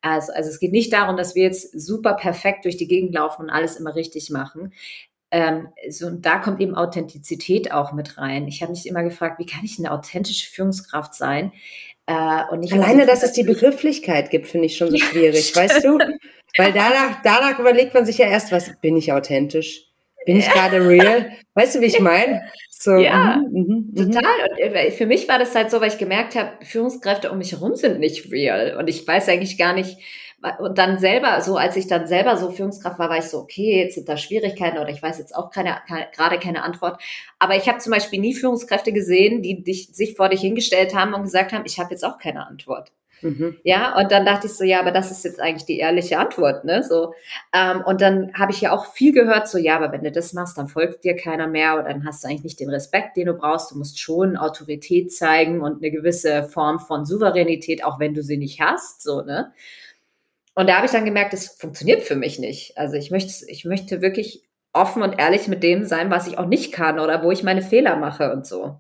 Also, 0.01 0.31
also 0.33 0.49
es 0.49 0.59
geht 0.59 0.71
nicht 0.71 0.93
darum, 0.93 1.17
dass 1.17 1.35
wir 1.35 1.43
jetzt 1.43 1.79
super 1.79 2.13
perfekt 2.13 2.65
durch 2.65 2.77
die 2.77 2.87
Gegend 2.87 3.13
laufen 3.13 3.43
und 3.43 3.49
alles 3.49 3.75
immer 3.75 3.95
richtig 3.95 4.29
machen. 4.29 4.73
Ähm, 5.31 5.67
so, 5.89 6.07
und 6.07 6.25
da 6.25 6.39
kommt 6.39 6.59
eben 6.59 6.75
Authentizität 6.75 7.71
auch 7.71 7.93
mit 7.93 8.17
rein. 8.17 8.47
Ich 8.47 8.61
habe 8.61 8.71
mich 8.71 8.87
immer 8.87 9.03
gefragt, 9.03 9.39
wie 9.39 9.45
kann 9.45 9.63
ich 9.63 9.77
eine 9.77 9.91
authentische 9.91 10.49
Führungskraft 10.49 11.13
sein? 11.13 11.51
Äh, 12.07 12.41
und 12.49 12.61
nicht 12.61 12.73
Alleine, 12.73 13.05
dass 13.05 13.21
es 13.21 13.33
die 13.33 13.43
Begrifflichkeit 13.43 14.31
gibt, 14.31 14.47
finde 14.47 14.65
ich 14.65 14.77
schon 14.77 14.89
so 14.89 14.97
schwierig, 14.97 15.55
weißt 15.55 15.83
du? 15.83 15.99
Weil 16.57 16.73
danach, 16.73 17.21
danach 17.23 17.59
überlegt 17.59 17.93
man 17.93 18.05
sich 18.05 18.17
ja 18.17 18.25
erst, 18.25 18.51
was 18.51 18.75
bin 18.81 18.97
ich 18.97 19.13
authentisch? 19.13 19.88
Bin 20.25 20.37
ich 20.37 20.49
gerade 20.49 20.87
real? 20.87 21.31
Weißt 21.53 21.75
du, 21.75 21.81
wie 21.81 21.85
ich 21.85 21.99
meine? 21.99 22.41
So, 22.69 22.95
ja, 22.95 23.37
mm, 23.37 23.91
mm, 23.91 23.95
total. 23.95 24.23
Und 24.51 24.57
äh, 24.57 24.91
für 24.91 25.05
mich 25.05 25.27
war 25.27 25.37
das 25.37 25.53
halt 25.53 25.69
so, 25.69 25.81
weil 25.81 25.89
ich 25.89 25.97
gemerkt 25.97 26.35
habe, 26.35 26.53
Führungskräfte 26.63 27.31
um 27.31 27.37
mich 27.37 27.51
herum 27.51 27.75
sind 27.75 27.99
nicht 27.99 28.31
real. 28.31 28.77
Und 28.77 28.87
ich 28.87 29.05
weiß 29.05 29.27
eigentlich 29.27 29.57
gar 29.57 29.73
nicht, 29.73 29.97
und 30.59 30.77
dann 30.77 30.99
selber, 30.99 31.41
so 31.41 31.57
als 31.57 31.75
ich 31.75 31.87
dann 31.87 32.07
selber 32.07 32.37
so 32.37 32.51
Führungskraft 32.51 32.97
war, 32.97 33.09
war 33.09 33.17
ich 33.17 33.25
so, 33.25 33.39
okay, 33.39 33.81
jetzt 33.81 33.95
sind 33.95 34.07
da 34.07 34.15
Schwierigkeiten 34.15 34.77
oder 34.77 34.89
ich 34.89 35.01
weiß 35.01 35.17
jetzt 35.17 35.35
auch 35.35 35.51
keine, 35.51 35.77
keine 35.87 36.07
gerade 36.15 36.39
keine 36.39 36.63
Antwort. 36.63 37.01
Aber 37.39 37.57
ich 37.57 37.67
habe 37.67 37.79
zum 37.79 37.91
Beispiel 37.91 38.19
nie 38.19 38.33
Führungskräfte 38.33 38.93
gesehen, 38.93 39.41
die 39.41 39.61
dich, 39.61 39.89
sich 39.91 40.15
vor 40.15 40.29
dich 40.29 40.39
hingestellt 40.41 40.95
haben 40.95 41.13
und 41.13 41.23
gesagt 41.23 41.51
haben, 41.51 41.65
ich 41.65 41.79
habe 41.79 41.91
jetzt 41.91 42.05
auch 42.05 42.17
keine 42.17 42.47
Antwort. 42.47 42.91
Mhm. 43.21 43.57
Ja, 43.63 43.97
und 43.97 44.11
dann 44.11 44.25
dachte 44.25 44.47
ich 44.47 44.53
so, 44.53 44.63
ja, 44.63 44.79
aber 44.79 44.91
das 44.91 45.11
ist 45.11 45.23
jetzt 45.23 45.39
eigentlich 45.39 45.65
die 45.65 45.79
ehrliche 45.79 46.19
Antwort, 46.19 46.65
ne? 46.65 46.83
So. 46.83 47.13
Ähm, 47.53 47.83
und 47.85 48.01
dann 48.01 48.33
habe 48.33 48.51
ich 48.51 48.61
ja 48.61 48.71
auch 48.71 48.85
viel 48.93 49.13
gehört, 49.13 49.47
so, 49.47 49.57
ja, 49.57 49.75
aber 49.75 49.91
wenn 49.91 50.03
du 50.03 50.11
das 50.11 50.33
machst, 50.33 50.57
dann 50.57 50.67
folgt 50.67 51.03
dir 51.03 51.15
keiner 51.15 51.47
mehr 51.47 51.75
oder 51.75 51.89
dann 51.89 52.05
hast 52.05 52.23
du 52.23 52.27
eigentlich 52.27 52.43
nicht 52.43 52.59
den 52.59 52.69
Respekt, 52.69 53.17
den 53.17 53.27
du 53.27 53.33
brauchst. 53.33 53.71
Du 53.71 53.77
musst 53.77 53.99
schon 53.99 54.37
Autorität 54.37 55.13
zeigen 55.13 55.61
und 55.61 55.77
eine 55.77 55.91
gewisse 55.91 56.43
Form 56.43 56.79
von 56.79 57.05
Souveränität, 57.05 57.83
auch 57.83 57.99
wenn 57.99 58.13
du 58.13 58.23
sie 58.23 58.37
nicht 58.37 58.61
hast, 58.61 59.01
so, 59.03 59.21
ne? 59.21 59.53
Und 60.55 60.67
da 60.67 60.75
habe 60.75 60.85
ich 60.85 60.91
dann 60.91 61.05
gemerkt, 61.05 61.31
das 61.33 61.47
funktioniert 61.47 62.03
für 62.03 62.15
mich 62.17 62.37
nicht. 62.37 62.77
Also 62.77 62.95
ich 62.95 63.11
möchte, 63.11 63.45
ich 63.47 63.63
möchte 63.65 64.01
wirklich 64.01 64.43
offen 64.73 65.03
und 65.03 65.17
ehrlich 65.17 65.47
mit 65.47 65.63
dem 65.63 65.85
sein, 65.85 66.11
was 66.11 66.27
ich 66.27 66.37
auch 66.37 66.45
nicht 66.45 66.73
kann 66.73 66.99
oder 66.99 67.23
wo 67.23 67.31
ich 67.31 67.43
meine 67.43 67.61
Fehler 67.61 67.95
mache 67.95 68.31
und 68.33 68.45
so. 68.45 68.79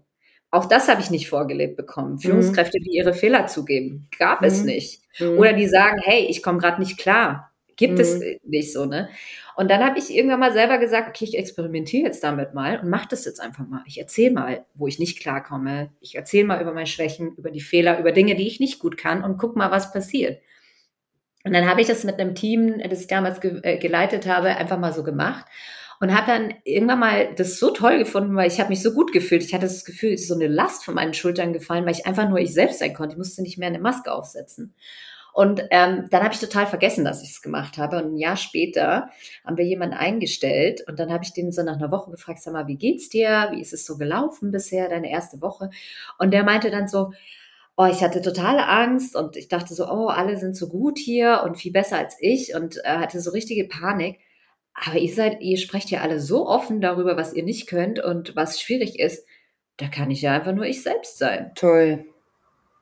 Auch 0.51 0.65
das 0.65 0.87
habe 0.87 1.01
ich 1.01 1.11
nicht 1.11 1.29
vorgelebt 1.29 1.77
bekommen. 1.77 2.13
Mhm. 2.13 2.19
Führungskräfte, 2.19 2.79
die 2.79 2.97
ihre 2.97 3.13
Fehler 3.13 3.47
zugeben, 3.47 4.07
gab 4.17 4.41
mhm. 4.41 4.47
es 4.47 4.63
nicht. 4.63 5.01
Mhm. 5.19 5.37
Oder 5.37 5.53
die 5.53 5.67
sagen, 5.67 5.97
hey, 6.03 6.25
ich 6.25 6.41
komme 6.41 6.59
gerade 6.59 6.81
nicht 6.81 6.97
klar. 6.97 7.51
Gibt 7.75 7.99
es 7.99 8.19
mhm. 8.19 8.39
nicht 8.43 8.73
so, 8.73 8.85
ne? 8.85 9.09
Und 9.55 9.69
dann 9.69 9.83
habe 9.83 9.99
ich 9.99 10.13
irgendwann 10.13 10.39
mal 10.39 10.53
selber 10.53 10.77
gesagt, 10.77 11.09
okay, 11.09 11.25
ich 11.25 11.37
experimentiere 11.37 12.05
jetzt 12.05 12.23
damit 12.23 12.53
mal 12.53 12.79
und 12.79 12.89
mache 12.89 13.07
das 13.09 13.25
jetzt 13.25 13.41
einfach 13.41 13.67
mal. 13.67 13.83
Ich 13.85 13.99
erzähle 13.99 14.31
mal, 14.31 14.65
wo 14.73 14.87
ich 14.87 14.99
nicht 14.99 15.19
klarkomme. 15.19 15.89
Ich 16.01 16.15
erzähle 16.15 16.45
mal 16.45 16.61
über 16.61 16.73
meine 16.73 16.87
Schwächen, 16.87 17.35
über 17.35 17.51
die 17.51 17.61
Fehler, 17.61 17.99
über 17.99 18.11
Dinge, 18.11 18.35
die 18.35 18.47
ich 18.47 18.59
nicht 18.59 18.79
gut 18.79 18.97
kann 18.97 19.23
und 19.23 19.37
guck 19.37 19.55
mal, 19.55 19.71
was 19.71 19.93
passiert. 19.93 20.41
Und 21.45 21.53
dann 21.53 21.69
habe 21.69 21.81
ich 21.81 21.87
das 21.87 22.03
mit 22.03 22.19
einem 22.19 22.35
Team, 22.35 22.81
das 22.89 23.01
ich 23.01 23.07
damals 23.07 23.39
ge 23.39 23.59
äh, 23.63 23.77
geleitet 23.77 24.27
habe, 24.27 24.49
einfach 24.49 24.79
mal 24.79 24.93
so 24.93 25.03
gemacht 25.03 25.45
und 25.99 26.15
habe 26.15 26.27
dann 26.27 26.53
irgendwann 26.63 26.99
mal 26.99 27.35
das 27.35 27.59
so 27.59 27.71
toll 27.71 27.97
gefunden, 27.97 28.35
weil 28.35 28.47
ich 28.47 28.59
habe 28.59 28.69
mich 28.69 28.81
so 28.81 28.93
gut 28.93 29.11
gefühlt. 29.11 29.43
Ich 29.43 29.53
hatte 29.53 29.65
das 29.65 29.83
Gefühl, 29.83 30.13
es 30.13 30.21
ist 30.21 30.27
so 30.29 30.35
eine 30.35 30.47
Last 30.47 30.85
von 30.85 30.95
meinen 30.95 31.13
Schultern 31.13 31.51
gefallen, 31.51 31.85
weil 31.85 31.93
ich 31.93 32.05
einfach 32.05 32.29
nur 32.29 32.39
ich 32.39 32.53
selbst 32.53 32.79
sein 32.79 32.93
konnte. 32.93 33.13
Ich 33.13 33.17
musste 33.17 33.41
nicht 33.41 33.57
mehr 33.57 33.67
eine 33.67 33.79
Maske 33.79 34.11
aufsetzen. 34.11 34.73
Und 35.33 35.61
ähm, 35.71 36.07
dann 36.09 36.23
habe 36.23 36.33
ich 36.33 36.39
total 36.39 36.67
vergessen, 36.67 37.05
dass 37.05 37.21
ich 37.21 37.29
es 37.29 37.41
gemacht 37.41 37.77
habe. 37.77 37.97
Und 37.97 38.13
ein 38.13 38.17
Jahr 38.17 38.37
später 38.37 39.09
haben 39.45 39.57
wir 39.57 39.65
jemanden 39.65 39.95
eingestellt 39.95 40.83
und 40.87 40.99
dann 40.99 41.11
habe 41.11 41.23
ich 41.23 41.33
den 41.33 41.51
so 41.51 41.63
nach 41.63 41.77
einer 41.77 41.91
Woche 41.91 42.11
gefragt, 42.11 42.41
sag 42.41 42.53
mal, 42.53 42.67
wie 42.67 42.77
geht's 42.77 43.09
dir? 43.09 43.49
Wie 43.51 43.61
ist 43.61 43.73
es 43.73 43.85
so 43.85 43.97
gelaufen 43.97 44.51
bisher, 44.51 44.89
deine 44.89 45.11
erste 45.11 45.41
Woche? 45.41 45.69
Und 46.17 46.31
der 46.31 46.43
meinte 46.43 46.71
dann 46.71 46.87
so, 46.87 47.11
oh, 47.77 47.85
ich 47.85 48.01
hatte 48.03 48.21
totale 48.21 48.67
Angst 48.67 49.15
und 49.15 49.37
ich 49.37 49.47
dachte 49.47 49.73
so, 49.73 49.87
oh, 49.89 50.07
alle 50.07 50.37
sind 50.37 50.55
so 50.55 50.67
gut 50.67 50.97
hier 50.97 51.43
und 51.45 51.57
viel 51.57 51.71
besser 51.71 51.97
als 51.97 52.17
ich 52.19 52.55
und 52.55 52.77
äh, 52.83 52.97
hatte 52.97 53.21
so 53.21 53.31
richtige 53.31 53.65
Panik. 53.65 54.19
Aber 54.85 54.97
ihr 54.97 55.13
seid, 55.13 55.41
ihr 55.41 55.57
sprecht 55.57 55.89
ja 55.89 56.01
alle 56.01 56.19
so 56.19 56.47
offen 56.47 56.81
darüber, 56.81 57.17
was 57.17 57.33
ihr 57.33 57.43
nicht 57.43 57.67
könnt 57.67 57.99
und 57.99 58.35
was 58.35 58.61
schwierig 58.61 58.99
ist. 58.99 59.25
Da 59.77 59.87
kann 59.87 60.11
ich 60.11 60.21
ja 60.21 60.33
einfach 60.33 60.53
nur 60.53 60.65
ich 60.65 60.83
selbst 60.83 61.17
sein. 61.17 61.51
Toll. 61.55 62.05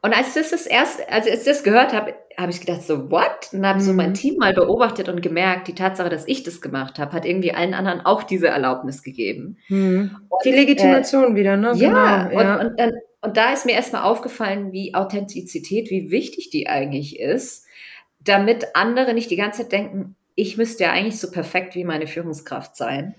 Und 0.02 0.14
als 0.14 0.30
ich 0.30 0.34
das, 0.36 0.52
das 0.52 0.68
erste, 0.68 1.10
als 1.12 1.28
ich 1.28 1.44
das 1.44 1.64
gehört 1.64 1.94
habe, 1.94 2.16
habe 2.38 2.52
ich 2.52 2.60
gedacht 2.60 2.84
so, 2.84 3.10
what? 3.10 3.50
Und 3.52 3.66
habe 3.66 3.80
mhm. 3.80 3.84
so 3.84 3.94
mein 3.94 4.10
mhm. 4.12 4.16
Team 4.16 4.36
mal 4.38 4.54
beobachtet 4.54 5.10
und 5.10 5.22
gemerkt, 5.22 5.68
die 5.68 5.76
Tatsache, 5.76 6.10
dass 6.10 6.28
ich 6.28 6.44
das 6.44 6.62
gemacht 6.62 7.00
habe, 7.00 7.14
hat 7.14 7.26
irgendwie 7.26 7.52
allen 7.52 7.74
anderen 7.74 8.02
auch 8.02 8.24
diese 8.24 8.48
Erlaubnis 8.48 9.02
gegeben. 9.02 9.58
Mhm. 9.70 10.16
Und, 10.30 10.46
die 10.46 10.52
Legitimation 10.52 11.34
äh, 11.34 11.36
wieder, 11.36 11.58
ne? 11.58 11.74
Ja, 11.76 12.28
genau, 12.28 12.40
ja. 12.40 12.60
Und, 12.60 12.68
und, 12.68 12.80
dann, 12.80 12.92
und 13.22 13.38
da 13.38 13.54
ist 13.54 13.66
mir 13.66 13.72
erstmal 13.72 14.04
aufgefallen, 14.04 14.72
wie 14.72 14.94
Authentizität, 14.94 15.90
wie 15.90 16.12
wichtig 16.12 16.52
die 16.52 16.68
eigentlich 16.68 17.20
ist, 17.20 17.66
damit 18.20 18.76
andere 18.76 19.16
nicht 19.16 19.32
die 19.32 19.36
ganze 19.36 19.64
Zeit 19.64 19.72
denken, 19.72 20.16
ich 20.38 20.56
müsste 20.56 20.84
ja 20.84 20.92
eigentlich 20.92 21.20
so 21.20 21.32
perfekt 21.32 21.74
wie 21.74 21.84
meine 21.84 22.06
Führungskraft 22.06 22.78
sein. 22.78 23.16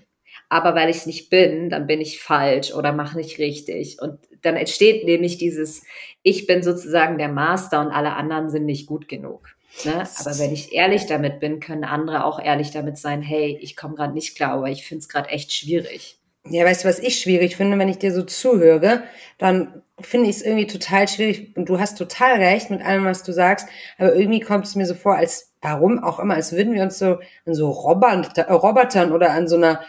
Aber 0.47 0.73
weil 0.73 0.89
ich 0.89 0.97
es 0.97 1.05
nicht 1.05 1.29
bin, 1.29 1.69
dann 1.69 1.85
bin 1.85 1.99
ich 1.99 2.21
falsch 2.21 2.73
oder 2.73 2.93
mache 2.93 3.17
nicht 3.17 3.39
richtig. 3.39 4.01
Und 4.01 4.19
dann 4.41 4.55
entsteht 4.55 5.03
nämlich 5.03 5.37
dieses, 5.37 5.83
ich 6.23 6.47
bin 6.47 6.63
sozusagen 6.63 7.17
der 7.17 7.27
Master 7.27 7.81
und 7.81 7.91
alle 7.91 8.13
anderen 8.15 8.49
sind 8.49 8.65
nicht 8.65 8.87
gut 8.87 9.09
genug. 9.09 9.49
Ne? 9.83 9.95
Aber 9.95 10.39
wenn 10.39 10.53
ich 10.53 10.71
ehrlich 10.71 11.07
damit 11.07 11.41
bin, 11.41 11.59
können 11.59 11.83
andere 11.83 12.23
auch 12.23 12.41
ehrlich 12.41 12.71
damit 12.71 12.97
sein, 12.97 13.21
hey, 13.21 13.59
ich 13.61 13.75
komme 13.75 13.95
gerade 13.95 14.13
nicht 14.13 14.37
klar, 14.37 14.53
aber 14.53 14.69
ich 14.69 14.87
finde 14.87 15.01
es 15.01 15.09
gerade 15.09 15.29
echt 15.29 15.51
schwierig. 15.51 16.18
Ja, 16.49 16.65
weißt 16.65 16.83
du, 16.83 16.89
was 16.89 16.99
ich 16.99 17.19
schwierig 17.19 17.55
finde, 17.55 17.77
wenn 17.77 17.89
ich 17.89 17.99
dir 17.99 18.13
so 18.13 18.23
zuhöre, 18.23 19.03
dann 19.37 19.81
finde 19.99 20.29
ich 20.29 20.37
es 20.37 20.41
irgendwie 20.41 20.67
total 20.67 21.07
schwierig 21.07 21.55
und 21.55 21.67
du 21.67 21.79
hast 21.79 21.97
total 21.97 22.37
recht 22.37 22.69
mit 22.69 22.81
allem, 22.81 23.05
was 23.05 23.23
du 23.23 23.31
sagst, 23.31 23.67
aber 23.97 24.15
irgendwie 24.15 24.39
kommt 24.39 24.65
es 24.65 24.75
mir 24.75 24.85
so 24.85 24.95
vor, 24.95 25.15
als 25.15 25.53
warum 25.61 26.03
auch 26.03 26.19
immer, 26.19 26.35
als 26.35 26.53
würden 26.53 26.73
wir 26.73 26.83
uns 26.83 26.97
so 26.97 27.19
an 27.45 27.53
so 27.53 27.69
Roboter, 27.69 28.43
äh, 28.43 28.53
Robotern 28.53 29.11
oder 29.11 29.31
an 29.31 29.47
so 29.47 29.57
einer 29.57 29.81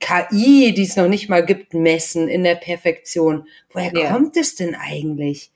KI, 0.00 0.74
die 0.74 0.82
es 0.82 0.96
noch 0.96 1.08
nicht 1.08 1.28
mal 1.28 1.44
gibt, 1.44 1.72
messen 1.72 2.28
in 2.28 2.42
der 2.42 2.56
Perfektion. 2.56 3.46
Woher 3.70 3.92
ja. 3.94 4.10
kommt 4.10 4.36
es 4.36 4.56
denn 4.56 4.74
eigentlich? 4.74 5.52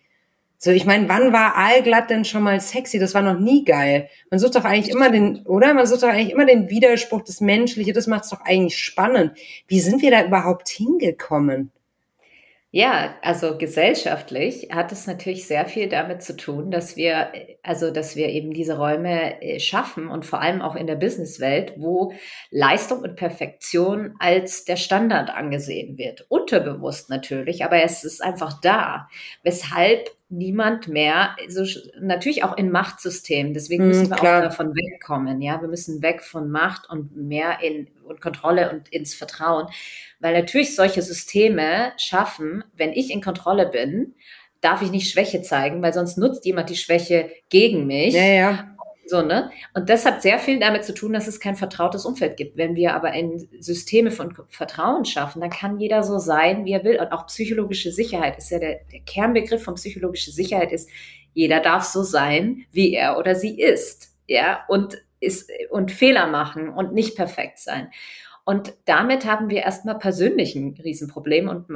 So, 0.62 0.70
ich 0.72 0.84
meine, 0.84 1.08
wann 1.08 1.32
war 1.32 1.56
allglatt 1.56 2.11
denn 2.11 2.26
schon 2.26 2.42
mal 2.42 2.61
sexy? 2.61 2.98
Das 2.98 3.14
war 3.14 3.22
noch 3.22 3.38
nie 3.40 3.64
geil. 3.64 4.11
Man 4.30 4.38
sucht 4.38 4.56
doch 4.56 4.64
eigentlich 4.64 4.94
immer 4.94 5.11
den, 5.11 5.46
oder? 5.46 5.72
Man 5.72 5.86
sucht 5.86 6.02
doch 6.02 6.08
eigentlich 6.08 6.32
immer 6.32 6.44
den 6.44 6.68
Widerspruch, 6.68 7.22
das 7.22 7.40
Menschliche, 7.40 7.94
das 7.94 8.06
macht 8.06 8.24
es 8.24 8.30
doch 8.30 8.42
eigentlich 8.42 8.78
spannend. 8.78 9.32
Wie 9.68 9.80
sind 9.80 10.02
wir 10.02 10.11
da 10.11 10.22
überhaupt 10.22 10.68
hingekommen? 10.68 11.72
Ja, 12.72 13.14
also 13.22 13.56
gesellschaftlich 13.56 14.68
hat 14.70 14.92
es 14.92 15.06
natürlich 15.06 15.46
sehr 15.46 15.64
viel 15.64 15.88
damit 15.88 16.22
zu 16.22 16.36
tun, 16.36 16.70
dass 16.70 16.94
wir, 16.94 17.32
also 17.62 17.90
dass 17.90 18.14
wir 18.14 18.28
eben 18.28 18.52
diese 18.52 18.76
Räume 18.76 19.42
äh, 19.42 19.58
schaffen 19.58 20.08
und 20.08 20.26
vor 20.26 20.42
allem 20.42 20.61
auch 20.61 20.76
in 20.76 20.86
der 20.86 20.94
Businesswelt, 20.96 21.72
wo 21.78 22.12
Leistung 22.50 23.00
und 23.00 23.16
Perfektion 23.16 24.14
als 24.18 24.66
der 24.66 24.76
Standard 24.76 25.30
angesehen 25.30 25.96
wird. 25.96 26.26
Unterbewusst 26.28 27.08
natürlich, 27.08 27.64
aber 27.64 27.82
es 27.82 28.04
ist 28.04 28.22
einfach 28.22 28.61
da. 28.61 29.08
Weshalb 29.42 30.11
niemand 30.30 30.88
mehr, 30.88 31.36
so, 31.48 31.64
natürlich 32.00 32.44
auch 32.44 32.56
in 32.56 32.70
Machtsystemen. 32.70 33.52
Deswegen 33.52 33.88
müssen 33.88 34.06
mm, 34.06 34.10
wir 34.10 34.16
klar. 34.16 34.38
auch 34.38 34.44
davon 34.44 34.74
wegkommen. 34.74 35.42
Ja, 35.42 35.60
wir 35.60 35.68
müssen 35.68 36.02
weg 36.02 36.22
von 36.22 36.50
Macht 36.50 36.88
und 36.88 37.16
mehr 37.16 37.60
in 37.62 37.88
und 38.04 38.20
Kontrolle 38.20 38.70
und 38.70 38.88
ins 38.88 39.14
Vertrauen, 39.14 39.68
weil 40.18 40.34
natürlich 40.34 40.74
solche 40.74 41.02
Systeme 41.02 41.92
schaffen, 41.96 42.64
wenn 42.76 42.92
ich 42.92 43.12
in 43.12 43.20
Kontrolle 43.20 43.66
bin, 43.66 44.14
darf 44.60 44.82
ich 44.82 44.90
nicht 44.90 45.10
Schwäche 45.10 45.42
zeigen, 45.42 45.82
weil 45.82 45.92
sonst 45.92 46.18
nutzt 46.18 46.44
jemand 46.44 46.70
die 46.70 46.76
Schwäche 46.76 47.30
gegen 47.48 47.86
mich. 47.86 48.14
Ja, 48.14 48.24
ja. 48.24 48.69
So, 49.11 49.22
ne? 49.22 49.50
Und 49.74 49.90
das 49.90 50.06
hat 50.06 50.22
sehr 50.22 50.38
viel 50.38 50.61
damit 50.61 50.84
zu 50.84 50.94
tun, 50.94 51.12
dass 51.12 51.26
es 51.26 51.40
kein 51.40 51.56
vertrautes 51.56 52.04
Umfeld 52.06 52.36
gibt. 52.36 52.56
Wenn 52.56 52.76
wir 52.76 52.94
aber 52.94 53.08
ein 53.08 53.48
Systeme 53.58 54.12
von 54.12 54.32
Vertrauen 54.48 55.04
schaffen, 55.04 55.40
dann 55.40 55.50
kann 55.50 55.80
jeder 55.80 56.04
so 56.04 56.18
sein, 56.18 56.64
wie 56.64 56.72
er 56.72 56.84
will. 56.84 57.00
Und 57.00 57.11
auch 57.11 57.26
psychologische 57.26 57.90
Sicherheit 57.90 58.38
ist 58.38 58.50
ja 58.50 58.61
der, 58.61 58.80
der 58.92 59.00
Kernbegriff 59.00 59.64
von 59.64 59.74
psychologischer 59.74 60.30
Sicherheit 60.30 60.70
ist, 60.70 60.88
jeder 61.34 61.58
darf 61.61 61.82
so 61.82 62.04
sein, 62.04 62.64
wie 62.70 62.94
er 62.94 63.18
oder 63.18 63.34
sie 63.34 63.61
ist. 63.61 64.16
Ja, 64.28 64.64
und 64.68 64.96
ist, 65.18 65.50
und 65.70 65.90
Fehler 65.90 66.28
machen 66.28 66.68
und 66.68 66.94
nicht 66.94 67.16
perfekt 67.16 67.58
sein. 67.58 67.90
Und 68.51 68.74
damit 68.84 69.26
haben 69.26 69.48
wir 69.48 69.59
erstmal 69.59 69.96
persönlich 69.96 70.57
ein 70.57 70.76
Riesenproblem. 70.82 71.48
Und 71.48 71.66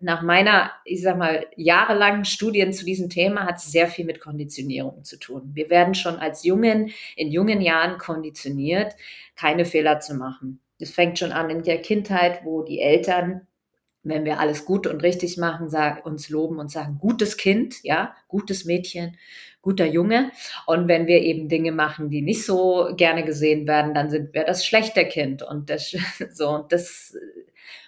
nach 0.00 0.22
meiner, 0.22 0.70
ich 0.86 1.02
sag 1.02 1.18
mal, 1.18 1.44
jahrelangen 1.56 2.24
Studien 2.24 2.72
zu 2.72 2.86
diesem 2.86 3.10
Thema 3.10 3.44
hat 3.44 3.58
es 3.58 3.70
sehr 3.70 3.86
viel 3.86 4.06
mit 4.06 4.18
Konditionierung 4.18 5.04
zu 5.04 5.18
tun. 5.18 5.50
Wir 5.52 5.68
werden 5.68 5.94
schon 5.94 6.16
als 6.16 6.42
Jungen, 6.42 6.90
in 7.16 7.30
jungen 7.30 7.60
Jahren 7.60 7.98
konditioniert, 7.98 8.94
keine 9.36 9.66
Fehler 9.66 10.00
zu 10.00 10.14
machen. 10.14 10.62
Es 10.78 10.90
fängt 10.92 11.18
schon 11.18 11.32
an 11.32 11.50
in 11.50 11.64
der 11.64 11.82
Kindheit, 11.82 12.46
wo 12.46 12.62
die 12.62 12.80
Eltern 12.80 13.46
wenn 14.04 14.24
wir 14.24 14.40
alles 14.40 14.64
gut 14.64 14.88
und 14.88 15.04
richtig 15.04 15.38
machen, 15.38 15.68
sag, 15.68 16.04
uns 16.04 16.28
loben 16.28 16.58
und 16.58 16.72
sagen, 16.72 16.98
gutes 17.00 17.36
Kind, 17.36 17.84
ja, 17.84 18.16
gutes 18.26 18.64
Mädchen, 18.64 19.16
guter 19.62 19.86
Junge. 19.86 20.32
Und 20.66 20.88
wenn 20.88 21.06
wir 21.06 21.20
eben 21.22 21.48
Dinge 21.48 21.72
machen, 21.72 22.10
die 22.10 22.20
nicht 22.20 22.44
so 22.44 22.90
gerne 22.96 23.24
gesehen 23.24 23.66
werden, 23.66 23.94
dann 23.94 24.10
sind 24.10 24.34
wir 24.34 24.44
das 24.44 24.66
schlechte 24.66 25.06
Kind. 25.06 25.42
Und 25.42 25.70
das, 25.70 25.96
so, 26.32 26.66
das 26.68 27.16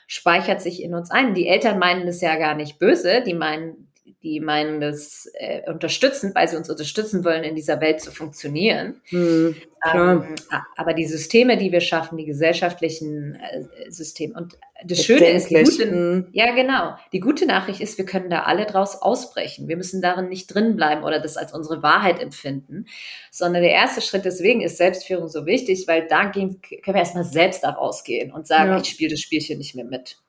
speichert 0.07 0.63
sich 0.63 0.83
in 0.83 0.95
uns 0.95 1.11
ein. 1.11 1.35
Die 1.35 1.49
Eltern 1.49 1.79
meinen 1.79 2.07
das 2.07 2.21
ja 2.21 2.37
gar 2.37 2.55
nicht 2.55 2.79
böse, 2.79 3.23
die 3.23 3.35
meinen, 3.35 3.89
die 4.25 4.41
meinen 4.41 4.81
das 4.81 5.31
äh, 5.35 5.71
unterstützend, 5.71 6.35
weil 6.35 6.49
sie 6.49 6.57
uns 6.57 6.71
unterstützen 6.71 7.25
wollen, 7.25 7.45
in 7.45 7.55
dieser 7.55 7.81
Welt 7.81 8.01
zu 8.01 8.11
funktionieren. 8.11 9.01
Hm, 9.05 9.55
ähm, 9.93 10.35
aber 10.77 10.95
die 10.95 11.05
Systeme, 11.05 11.59
die 11.59 11.71
wir 11.71 11.83
schaffen, 11.83 12.17
die 12.17 12.25
gesellschaftlichen 12.25 13.35
äh, 13.35 13.91
Systeme 13.91 14.35
und 14.35 14.59
das 14.83 15.05
Schöne 15.05 15.31
ist, 15.31 15.51
die 15.51 15.63
gute, 15.63 15.91
hm. 15.91 16.27
ja 16.33 16.55
genau, 16.55 16.97
die 17.13 17.21
gute 17.21 17.47
Nachricht 17.47 17.81
ist, 17.81 17.99
wir 17.99 18.07
können 18.07 18.31
da 18.31 18.45
alle 18.45 18.65
draus 18.65 19.01
ausbrechen. 19.01 19.69
Wir 19.69 19.77
müssen 19.77 20.01
darin 20.01 20.29
nicht 20.29 20.47
drin 20.47 20.75
bleiben 20.75 21.05
oder 21.05 21.21
das 21.21 21.37
als 21.37 21.53
unsere 21.53 21.83
Wahrheit 21.83 22.21
empfinden, 22.21 22.87
sondern 23.31 23.63
der 23.63 23.73
erste 23.73 24.01
Schritt 24.01 24.25
deswegen 24.25 24.63
ist 24.63 24.79
Selbstführung 24.79 25.29
so 25.29 25.45
wichtig, 25.45 25.87
weil 25.87 26.07
da 26.09 26.25
gehen, 26.25 26.61
können 26.63 26.95
wir 26.95 26.97
erstmal 26.97 27.25
selbst 27.25 27.63
daraus 27.63 28.05
gehen 28.05 28.33
und 28.33 28.47
sagen, 28.47 28.71
ja. 28.71 28.81
ich 28.81 28.89
spiele 28.89 29.11
das 29.11 29.21
Spielchen 29.21 29.59
nicht 29.59 29.75
mehr 29.75 29.85
mit. 29.85 30.24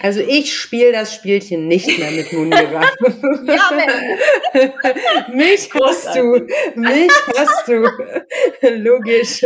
Also 0.00 0.20
ich 0.20 0.54
spiele 0.54 0.92
das 0.92 1.14
Spielchen 1.14 1.68
nicht 1.68 1.98
mehr 1.98 2.10
mit 2.10 2.32
Munira. 2.32 2.82
ja, 3.44 3.70
mich 5.34 5.68
hast 5.74 6.16
du, 6.16 6.46
mich 6.76 7.10
hast 7.36 7.68
du. 7.68 7.82
Logisch. 8.76 9.44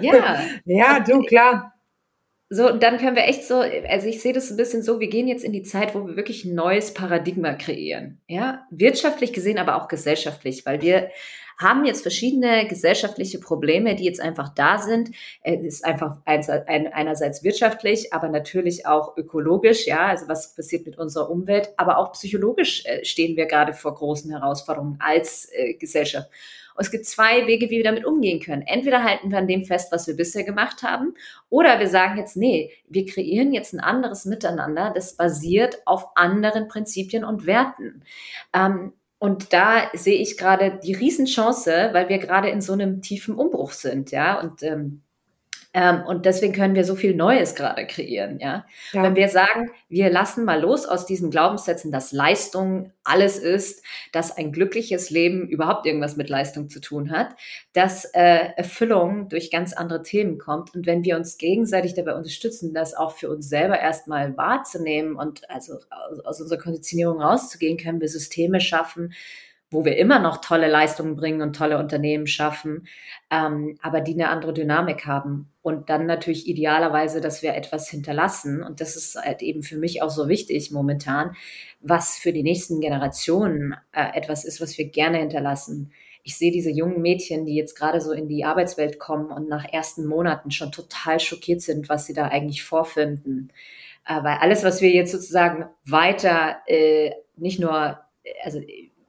Ja. 0.00 0.44
Ja, 0.64 1.00
du, 1.00 1.22
klar. 1.22 1.74
So, 2.48 2.70
dann 2.70 2.98
können 2.98 3.16
wir 3.16 3.24
echt 3.24 3.44
so, 3.44 3.60
also 3.60 4.06
ich 4.06 4.20
sehe 4.20 4.34
das 4.34 4.50
ein 4.50 4.58
bisschen 4.58 4.82
so, 4.82 5.00
wir 5.00 5.08
gehen 5.08 5.26
jetzt 5.26 5.42
in 5.42 5.52
die 5.52 5.62
Zeit, 5.62 5.94
wo 5.94 6.06
wir 6.06 6.16
wirklich 6.16 6.44
ein 6.44 6.54
neues 6.54 6.92
Paradigma 6.92 7.54
kreieren. 7.54 8.20
Ja, 8.28 8.66
wirtschaftlich 8.70 9.32
gesehen, 9.32 9.58
aber 9.58 9.76
auch 9.76 9.88
gesellschaftlich, 9.88 10.66
weil 10.66 10.82
wir 10.82 11.10
haben 11.58 11.84
jetzt 11.84 12.02
verschiedene 12.02 12.66
gesellschaftliche 12.66 13.38
Probleme, 13.38 13.94
die 13.94 14.04
jetzt 14.04 14.20
einfach 14.20 14.48
da 14.54 14.78
sind. 14.78 15.10
Es 15.42 15.64
ist 15.64 15.84
einfach 15.84 16.18
einerseits 16.24 17.42
wirtschaftlich, 17.42 18.12
aber 18.12 18.28
natürlich 18.28 18.86
auch 18.86 19.16
ökologisch, 19.16 19.86
ja, 19.86 20.06
also 20.06 20.28
was 20.28 20.54
passiert 20.54 20.86
mit 20.86 20.98
unserer 20.98 21.30
Umwelt, 21.30 21.70
aber 21.76 21.98
auch 21.98 22.12
psychologisch 22.12 22.84
äh, 22.86 23.04
stehen 23.04 23.36
wir 23.36 23.46
gerade 23.46 23.72
vor 23.72 23.94
großen 23.94 24.30
Herausforderungen 24.30 24.98
als 25.00 25.48
äh, 25.52 25.74
Gesellschaft. 25.74 26.28
Und 26.74 26.84
es 26.84 26.90
gibt 26.90 27.06
zwei 27.06 27.46
Wege, 27.46 27.66
wie 27.66 27.78
wir 27.78 27.84
damit 27.84 28.04
umgehen 28.04 28.40
können. 28.40 28.62
Entweder 28.62 29.04
halten 29.04 29.30
wir 29.30 29.38
an 29.38 29.46
dem 29.46 29.64
fest, 29.64 29.92
was 29.92 30.06
wir 30.06 30.16
bisher 30.16 30.44
gemacht 30.44 30.82
haben, 30.82 31.14
oder 31.50 31.78
wir 31.78 31.88
sagen 31.88 32.18
jetzt, 32.18 32.36
nee, 32.36 32.72
wir 32.88 33.04
kreieren 33.04 33.52
jetzt 33.52 33.74
ein 33.74 33.80
anderes 33.80 34.24
Miteinander, 34.24 34.92
das 34.94 35.16
basiert 35.16 35.82
auf 35.84 36.16
anderen 36.16 36.68
Prinzipien 36.68 37.24
und 37.24 37.46
Werten. 37.46 38.02
Ähm, 38.54 38.94
und 39.22 39.52
da 39.52 39.88
sehe 39.92 40.20
ich 40.20 40.36
gerade 40.36 40.80
die 40.82 40.94
Riesenchance, 40.94 41.90
weil 41.92 42.08
wir 42.08 42.18
gerade 42.18 42.48
in 42.48 42.60
so 42.60 42.72
einem 42.72 43.02
tiefen 43.02 43.36
Umbruch 43.36 43.70
sind, 43.70 44.10
ja. 44.10 44.40
Und 44.40 44.64
ähm, 44.64 45.04
ähm, 45.74 46.02
und 46.06 46.26
deswegen 46.26 46.52
können 46.52 46.74
wir 46.74 46.84
so 46.84 46.94
viel 46.96 47.14
Neues 47.14 47.54
gerade 47.54 47.86
kreieren, 47.86 48.38
ja? 48.40 48.66
ja. 48.92 49.02
Wenn 49.02 49.16
wir 49.16 49.28
sagen, 49.28 49.70
wir 49.88 50.10
lassen 50.10 50.44
mal 50.44 50.60
los 50.60 50.84
aus 50.84 51.06
diesen 51.06 51.30
Glaubenssätzen, 51.30 51.90
dass 51.90 52.12
Leistung 52.12 52.92
alles 53.04 53.38
ist, 53.38 53.82
dass 54.12 54.36
ein 54.36 54.52
glückliches 54.52 55.08
Leben 55.08 55.48
überhaupt 55.48 55.86
irgendwas 55.86 56.16
mit 56.16 56.28
Leistung 56.28 56.68
zu 56.68 56.78
tun 56.80 57.10
hat, 57.10 57.34
dass 57.72 58.04
äh, 58.04 58.50
Erfüllung 58.54 59.30
durch 59.30 59.50
ganz 59.50 59.72
andere 59.72 60.02
Themen 60.02 60.36
kommt. 60.38 60.74
Und 60.74 60.84
wenn 60.84 61.04
wir 61.04 61.16
uns 61.16 61.38
gegenseitig 61.38 61.94
dabei 61.94 62.16
unterstützen, 62.16 62.74
das 62.74 62.94
auch 62.94 63.12
für 63.12 63.30
uns 63.30 63.48
selber 63.48 63.80
erstmal 63.80 64.36
wahrzunehmen 64.36 65.16
und 65.16 65.48
also 65.48 65.78
aus, 65.88 66.20
aus 66.20 66.40
unserer 66.42 66.60
Konditionierung 66.60 67.22
rauszugehen, 67.22 67.78
können 67.78 68.00
wir 68.00 68.08
Systeme 68.08 68.60
schaffen, 68.60 69.14
wo 69.72 69.84
wir 69.84 69.96
immer 69.96 70.18
noch 70.18 70.40
tolle 70.40 70.68
Leistungen 70.68 71.16
bringen 71.16 71.42
und 71.42 71.56
tolle 71.56 71.78
Unternehmen 71.78 72.26
schaffen, 72.26 72.86
ähm, 73.30 73.78
aber 73.82 74.00
die 74.00 74.12
eine 74.12 74.28
andere 74.28 74.52
Dynamik 74.52 75.06
haben. 75.06 75.50
Und 75.62 75.88
dann 75.90 76.06
natürlich 76.06 76.46
idealerweise, 76.46 77.20
dass 77.20 77.42
wir 77.42 77.54
etwas 77.54 77.88
hinterlassen. 77.88 78.62
Und 78.62 78.80
das 78.80 78.96
ist 78.96 79.16
halt 79.16 79.42
eben 79.42 79.62
für 79.62 79.78
mich 79.78 80.02
auch 80.02 80.10
so 80.10 80.28
wichtig 80.28 80.70
momentan, 80.72 81.34
was 81.80 82.18
für 82.18 82.32
die 82.32 82.42
nächsten 82.42 82.80
Generationen 82.80 83.74
äh, 83.92 84.16
etwas 84.16 84.44
ist, 84.44 84.60
was 84.60 84.76
wir 84.76 84.88
gerne 84.88 85.18
hinterlassen. 85.18 85.92
Ich 86.24 86.36
sehe 86.36 86.52
diese 86.52 86.70
jungen 86.70 87.00
Mädchen, 87.00 87.46
die 87.46 87.54
jetzt 87.54 87.76
gerade 87.76 88.00
so 88.00 88.12
in 88.12 88.28
die 88.28 88.44
Arbeitswelt 88.44 88.98
kommen 88.98 89.30
und 89.30 89.48
nach 89.48 89.64
ersten 89.72 90.06
Monaten 90.06 90.50
schon 90.50 90.70
total 90.70 91.18
schockiert 91.18 91.62
sind, 91.62 91.88
was 91.88 92.06
sie 92.06 92.14
da 92.14 92.28
eigentlich 92.28 92.62
vorfinden. 92.62 93.52
Äh, 94.06 94.22
weil 94.22 94.38
alles, 94.40 94.64
was 94.64 94.82
wir 94.82 94.90
jetzt 94.90 95.12
sozusagen 95.12 95.66
weiter, 95.84 96.56
äh, 96.66 97.12
nicht 97.36 97.60
nur, 97.60 97.98
also 98.44 98.60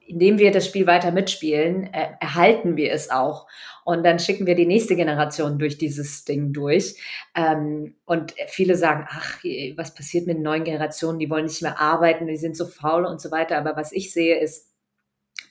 indem 0.06 0.38
wir 0.38 0.50
das 0.50 0.66
Spiel 0.66 0.86
weiter 0.86 1.10
mitspielen, 1.10 1.92
äh, 1.92 2.08
erhalten 2.20 2.76
wir 2.76 2.92
es 2.92 3.10
auch. 3.10 3.46
Und 3.84 4.04
dann 4.04 4.18
schicken 4.18 4.46
wir 4.46 4.54
die 4.54 4.66
nächste 4.66 4.96
Generation 4.96 5.58
durch 5.58 5.76
dieses 5.76 6.24
Ding 6.24 6.52
durch. 6.52 6.96
Ähm, 7.34 7.96
und 8.06 8.34
viele 8.48 8.76
sagen, 8.76 9.06
ach, 9.08 9.38
was 9.76 9.94
passiert 9.94 10.26
mit 10.26 10.36
den 10.36 10.42
neuen 10.42 10.64
Generationen? 10.64 11.18
Die 11.18 11.28
wollen 11.28 11.44
nicht 11.46 11.62
mehr 11.62 11.80
arbeiten, 11.80 12.26
die 12.26 12.36
sind 12.36 12.56
so 12.56 12.66
faul 12.66 13.04
und 13.04 13.20
so 13.20 13.30
weiter. 13.30 13.58
Aber 13.58 13.76
was 13.76 13.92
ich 13.92 14.12
sehe, 14.12 14.38
ist, 14.38 14.70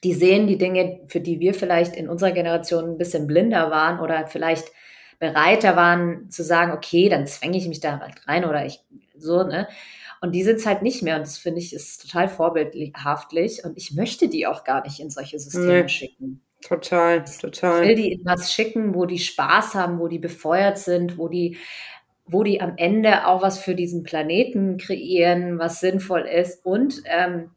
die 0.04 0.14
sehen 0.14 0.48
die 0.48 0.58
Dinge, 0.58 1.02
für 1.08 1.22
die 1.22 1.40
wir 1.40 1.54
vielleicht 1.54 1.96
in 1.96 2.10
unserer 2.10 2.32
Generation 2.32 2.92
ein 2.92 2.98
bisschen 2.98 3.28
blinder 3.28 3.72
waren 3.72 4.00
oder 4.00 4.28
vielleicht 4.28 4.72
bereiter 5.20 5.76
waren 5.76 6.30
zu 6.30 6.44
sagen, 6.44 6.74
okay, 6.74 7.08
dann 7.08 7.28
zwänge 7.28 7.58
ich 7.58 7.68
mich 7.68 7.80
da 7.80 8.00
halt 8.00 8.28
rein 8.28 8.44
oder 8.44 8.66
ich 8.66 8.82
so, 9.16 9.44
ne? 9.44 9.68
Und 10.24 10.32
die 10.32 10.44
sind 10.44 10.56
es 10.56 10.66
halt 10.66 10.84
nicht 10.84 11.04
mehr. 11.04 11.18
Und 11.18 11.24
das 11.24 11.38
finde 11.38 11.60
ich 11.60 11.76
ist 11.76 12.02
total 12.02 12.30
vorbildhaftlich. 12.30 13.66
Und 13.66 13.76
ich 13.76 13.94
möchte 13.94 14.30
die 14.30 14.48
auch 14.48 14.64
gar 14.64 14.82
nicht 14.82 15.02
in 15.02 15.10
solche 15.10 15.38
Systeme 15.38 15.82
nee. 15.82 15.90
schicken. 15.90 16.42
Total, 16.62 17.26
total. 17.26 17.82
Ich 17.82 17.90
will 17.90 17.96
die 17.96 18.14
in 18.14 18.26
was 18.26 18.54
schicken, 18.54 18.96
wo 18.96 19.06
die 19.06 19.20
Spaß 19.20 19.76
haben, 19.76 20.00
wo 20.00 20.08
die 20.08 20.20
befeuert 20.20 20.78
sind, 20.78 21.18
wo 21.18 21.28
die, 21.28 21.58
wo 22.26 22.44
die 22.44 22.62
am 22.62 22.76
Ende 22.78 23.28
auch 23.28 23.42
was 23.42 23.60
für 23.60 23.76
diesen 23.76 24.04
Planeten 24.04 24.78
kreieren, 24.78 25.60
was 25.60 25.82
sinnvoll 25.82 26.22
ist 26.22 26.66
und 26.66 27.04
ähm, 27.06 27.52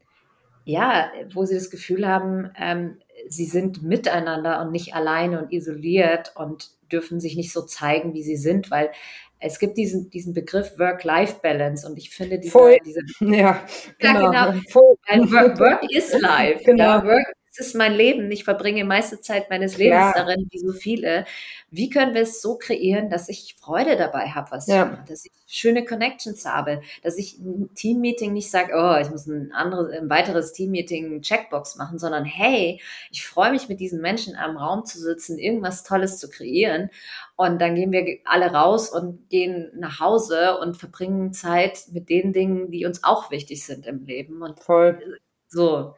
ja, 0.64 1.12
wo 1.32 1.44
sie 1.44 1.54
das 1.54 1.70
Gefühl 1.70 2.04
haben, 2.04 2.50
ähm, 2.58 2.98
sie 3.28 3.44
sind 3.44 3.84
miteinander 3.84 4.60
und 4.60 4.72
nicht 4.72 4.92
alleine 4.92 5.40
und 5.40 5.52
isoliert 5.52 6.32
und 6.34 6.70
dürfen 6.90 7.20
sich 7.20 7.36
nicht 7.36 7.52
so 7.52 7.62
zeigen, 7.62 8.12
wie 8.12 8.24
sie 8.24 8.36
sind, 8.36 8.72
weil 8.72 8.90
es 9.38 9.58
gibt 9.58 9.76
diesen, 9.76 10.10
diesen 10.10 10.32
Begriff 10.34 10.78
Work-Life-Balance 10.78 11.86
und 11.86 11.98
ich 11.98 12.10
finde 12.10 12.38
diese, 12.38 12.58
diese 12.84 13.00
ja, 13.20 13.64
genau. 13.98 14.32
Ja, 14.32 14.50
genau. 14.50 14.62
Work, 14.74 15.60
Work 15.60 15.90
is 15.90 16.12
life. 16.20 16.62
Genau. 16.64 16.84
Ja, 16.84 17.04
Work 17.04 17.35
ist 17.58 17.74
mein 17.74 17.94
Leben. 17.94 18.30
Ich 18.30 18.44
verbringe 18.44 18.84
meiste 18.84 19.20
Zeit 19.20 19.50
meines 19.50 19.76
Lebens 19.76 20.12
Klar. 20.12 20.14
darin, 20.14 20.48
wie 20.50 20.58
so 20.58 20.72
viele. 20.72 21.24
Wie 21.70 21.90
können 21.90 22.14
wir 22.14 22.22
es 22.22 22.40
so 22.40 22.56
kreieren, 22.56 23.10
dass 23.10 23.28
ich 23.28 23.56
Freude 23.58 23.96
dabei 23.96 24.28
habe, 24.28 24.50
was 24.50 24.66
ja. 24.66 24.84
ich 24.84 24.90
mache, 24.92 25.04
dass 25.08 25.24
ich 25.24 25.32
schöne 25.46 25.84
Connections 25.84 26.44
habe, 26.44 26.80
dass 27.02 27.18
ich 27.18 27.38
ein 27.38 27.70
Teammeeting 27.74 28.32
nicht 28.32 28.50
sage, 28.50 28.72
oh, 28.76 29.00
ich 29.00 29.10
muss 29.10 29.26
ein 29.26 29.52
anderes, 29.52 29.92
ein 29.92 30.10
weiteres 30.10 30.52
Teammeeting 30.52 31.22
Checkbox 31.22 31.76
machen, 31.76 31.98
sondern 31.98 32.24
hey, 32.24 32.80
ich 33.10 33.26
freue 33.26 33.52
mich 33.52 33.68
mit 33.68 33.80
diesen 33.80 34.00
Menschen 34.00 34.36
am 34.36 34.56
Raum 34.56 34.84
zu 34.84 34.98
sitzen, 34.98 35.38
irgendwas 35.38 35.84
Tolles 35.84 36.18
zu 36.18 36.28
kreieren. 36.28 36.90
Und 37.36 37.60
dann 37.60 37.74
gehen 37.74 37.92
wir 37.92 38.18
alle 38.24 38.52
raus 38.52 38.90
und 38.90 39.28
gehen 39.28 39.70
nach 39.76 40.00
Hause 40.00 40.58
und 40.58 40.76
verbringen 40.76 41.32
Zeit 41.32 41.84
mit 41.92 42.08
den 42.08 42.32
Dingen, 42.32 42.70
die 42.70 42.86
uns 42.86 43.04
auch 43.04 43.30
wichtig 43.30 43.64
sind 43.64 43.86
im 43.86 44.04
Leben. 44.04 44.42
Und 44.42 44.60
Voll. 44.60 45.20
So. 45.48 45.94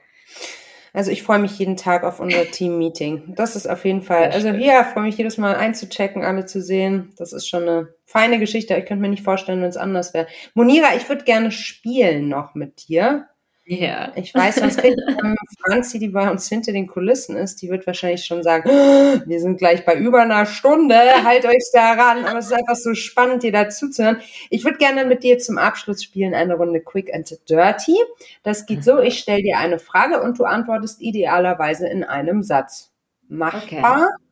Also 0.99 1.13
ich 1.13 1.23
freue 1.23 1.39
mich 1.39 1.57
jeden 1.61 1.77
Tag 1.77 2.03
auf 2.03 2.19
unser 2.19 2.45
Team-Meeting. 2.45 3.37
Das 3.37 3.55
ist 3.55 3.71
auf 3.71 3.85
jeden 3.85 4.03
Fall. 4.03 4.33
Also 4.33 4.51
hier 4.51 4.83
freue 4.83 5.05
mich 5.05 5.17
jedes 5.17 5.39
Mal 5.39 5.55
einzuchecken, 5.55 6.25
alle 6.25 6.45
zu 6.45 6.61
sehen. 6.61 7.13
Das 7.17 7.33
ist 7.33 7.47
schon 7.47 7.63
eine 7.63 7.95
feine 8.05 8.41
Geschichte. 8.41 8.75
Ich 8.75 8.85
könnte 8.85 9.03
mir 9.03 9.09
nicht 9.09 9.23
vorstellen, 9.23 9.63
wenn 9.63 9.69
es 9.69 9.77
anders 9.77 10.13
wäre. 10.13 10.27
Monira, 10.55 10.97
ich 10.97 11.09
würde 11.09 11.23
gerne 11.23 11.53
spielen 11.53 12.29
noch 12.29 12.57
mit 12.57 12.89
dir. 12.89 13.29
Ja. 13.71 14.13
Ich 14.17 14.35
weiß, 14.35 14.55
sonst 14.57 14.79
kriegt 14.79 14.99
ähm, 15.07 15.37
Franzi, 15.61 15.99
die 15.99 16.09
bei 16.09 16.31
uns 16.31 16.49
hinter 16.49 16.73
den 16.73 16.87
Kulissen 16.87 17.37
ist, 17.37 17.61
die 17.61 17.69
wird 17.69 17.87
wahrscheinlich 17.87 18.25
schon 18.25 18.43
sagen, 18.43 18.71
oh, 18.71 19.21
wir 19.27 19.41
sind 19.41 19.59
gleich 19.59 19.85
bei 19.85 19.95
über 19.95 20.23
einer 20.23 20.47
Stunde, 20.47 20.97
halt 21.23 21.45
euch 21.45 21.71
daran. 21.75 22.25
Aber 22.25 22.39
es 22.39 22.47
ist 22.47 22.55
einfach 22.55 22.77
so 22.77 22.95
spannend, 22.95 23.43
dir 23.43 23.53
dazu 23.53 23.91
zu 23.91 24.05
hören. 24.05 24.23
Ich 24.49 24.65
würde 24.65 24.79
gerne 24.79 25.05
mit 25.05 25.23
dir 25.23 25.39
zum 25.39 25.59
Abschluss 25.59 26.03
spielen 26.03 26.33
eine 26.33 26.55
Runde 26.55 26.81
Quick 26.81 27.13
and 27.13 27.39
Dirty. 27.47 27.99
Das 28.43 28.65
geht 28.65 28.85
so, 28.85 29.01
ich 29.01 29.19
stelle 29.19 29.43
dir 29.43 29.59
eine 29.59 29.79
Frage 29.79 30.23
und 30.23 30.39
du 30.39 30.45
antwortest 30.45 31.03
idealerweise 31.03 31.89
in 31.89 32.05
einem 32.05 32.43
Satz. 32.43 32.91
Machbar? 33.29 34.07
Okay. 34.07 34.28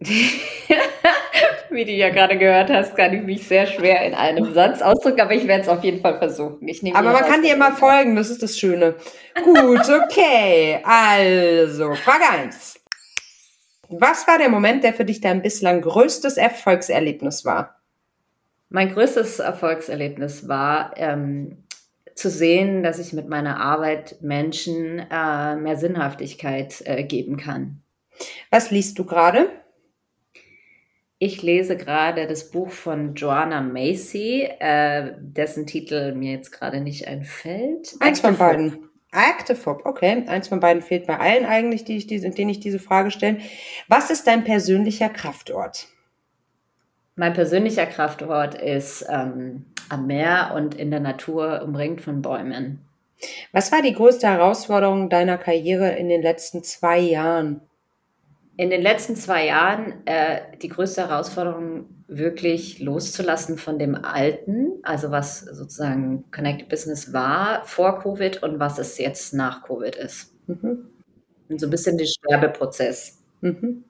Wie 1.70 1.84
du 1.84 1.92
ja 1.92 2.08
gerade 2.10 2.38
gehört 2.38 2.70
hast, 2.70 2.96
kann 2.96 3.12
ich 3.12 3.22
mich 3.22 3.46
sehr 3.46 3.66
schwer 3.66 4.04
in 4.06 4.14
einem 4.14 4.54
Satz 4.54 4.80
ausdrücken, 4.80 5.20
aber 5.20 5.34
ich 5.34 5.46
werde 5.46 5.62
es 5.62 5.68
auf 5.68 5.84
jeden 5.84 6.00
Fall 6.00 6.18
versuchen. 6.18 6.68
aber 6.94 7.12
man 7.12 7.24
kann 7.24 7.42
dir 7.42 7.54
immer 7.54 7.72
folgen, 7.72 8.16
das 8.16 8.30
ist 8.30 8.42
das 8.42 8.58
Schöne. 8.58 8.94
Gut, 9.42 9.88
okay. 10.04 10.80
Also, 10.84 11.94
Frage 11.94 12.24
1. 12.30 12.80
Was 13.90 14.26
war 14.26 14.38
der 14.38 14.48
Moment, 14.50 14.84
der 14.84 14.92
für 14.92 15.04
dich 15.04 15.20
dein 15.20 15.42
bislang 15.42 15.80
größtes 15.80 16.36
Erfolgserlebnis 16.36 17.44
war? 17.44 17.80
Mein 18.68 18.92
größtes 18.92 19.38
Erfolgserlebnis 19.38 20.46
war, 20.46 20.92
ähm, 20.96 21.64
zu 22.14 22.28
sehen, 22.28 22.82
dass 22.82 22.98
ich 22.98 23.12
mit 23.12 23.28
meiner 23.28 23.60
Arbeit 23.60 24.16
Menschen 24.20 24.98
äh, 24.98 25.56
mehr 25.56 25.76
Sinnhaftigkeit 25.76 26.82
äh, 26.84 27.04
geben 27.04 27.36
kann. 27.36 27.82
Was 28.50 28.70
liest 28.70 28.98
du 28.98 29.04
gerade? 29.04 29.48
Ich 31.20 31.42
lese 31.42 31.76
gerade 31.76 32.28
das 32.28 32.50
Buch 32.50 32.70
von 32.70 33.14
Joanna 33.14 33.60
Macy, 33.60 34.48
äh, 34.60 35.14
dessen 35.18 35.66
Titel 35.66 36.14
mir 36.14 36.32
jetzt 36.32 36.52
gerade 36.52 36.80
nicht 36.80 37.08
einfällt. 37.08 37.96
Eins 37.98 38.20
von 38.20 38.36
beiden. 38.36 38.88
Active 39.10 39.78
okay. 39.84 40.24
Eins 40.28 40.48
von 40.48 40.60
beiden 40.60 40.82
fehlt 40.82 41.06
bei 41.06 41.18
allen 41.18 41.44
eigentlich, 41.44 41.84
die 41.84 41.96
ich 41.96 42.06
diese, 42.06 42.30
denen 42.30 42.50
ich 42.50 42.60
diese 42.60 42.78
Frage 42.78 43.10
stelle. 43.10 43.38
Was 43.88 44.10
ist 44.10 44.26
dein 44.26 44.44
persönlicher 44.44 45.08
Kraftort? 45.08 45.88
Mein 47.16 47.32
persönlicher 47.32 47.86
Kraftort 47.86 48.54
ist 48.54 49.04
ähm, 49.10 49.64
am 49.88 50.06
Meer 50.06 50.52
und 50.54 50.76
in 50.76 50.92
der 50.92 51.00
Natur 51.00 51.62
umringt 51.64 52.00
von 52.00 52.22
Bäumen. 52.22 52.84
Was 53.50 53.72
war 53.72 53.82
die 53.82 53.94
größte 53.94 54.28
Herausforderung 54.28 55.10
deiner 55.10 55.36
Karriere 55.36 55.90
in 55.96 56.08
den 56.08 56.22
letzten 56.22 56.62
zwei 56.62 57.00
Jahren? 57.00 57.62
In 58.58 58.70
den 58.70 58.82
letzten 58.82 59.14
zwei 59.14 59.46
Jahren 59.46 60.04
äh, 60.04 60.40
die 60.60 60.68
größte 60.68 61.08
Herausforderung 61.08 61.86
wirklich 62.08 62.80
loszulassen 62.80 63.56
von 63.56 63.78
dem 63.78 63.94
Alten, 63.94 64.80
also 64.82 65.12
was 65.12 65.42
sozusagen 65.42 66.24
Connected 66.32 66.68
Business 66.68 67.12
war 67.12 67.64
vor 67.64 68.00
Covid 68.00 68.42
und 68.42 68.58
was 68.58 68.80
es 68.80 68.98
jetzt 68.98 69.32
nach 69.32 69.62
Covid 69.62 69.94
ist. 69.94 70.34
Mhm. 70.48 70.90
Und 71.48 71.60
so 71.60 71.68
ein 71.68 71.70
bisschen 71.70 71.98
den 71.98 72.08
Sterbeprozess. 72.08 73.22
Mhm. 73.42 73.84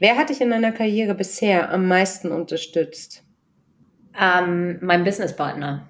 Wer 0.00 0.16
hat 0.16 0.30
dich 0.30 0.40
in 0.40 0.50
deiner 0.50 0.72
Karriere 0.72 1.14
bisher 1.14 1.70
am 1.70 1.86
meisten 1.86 2.32
unterstützt? 2.32 3.22
Ähm, 4.20 4.78
mein 4.80 5.04
Businesspartner. 5.04 5.88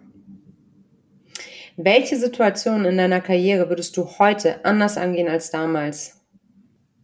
Welche 1.78 2.16
Situation 2.16 2.84
in 2.84 2.98
deiner 2.98 3.22
Karriere 3.22 3.70
würdest 3.70 3.96
du 3.96 4.06
heute 4.18 4.62
anders 4.66 4.98
angehen 4.98 5.28
als 5.28 5.50
damals? 5.50 6.13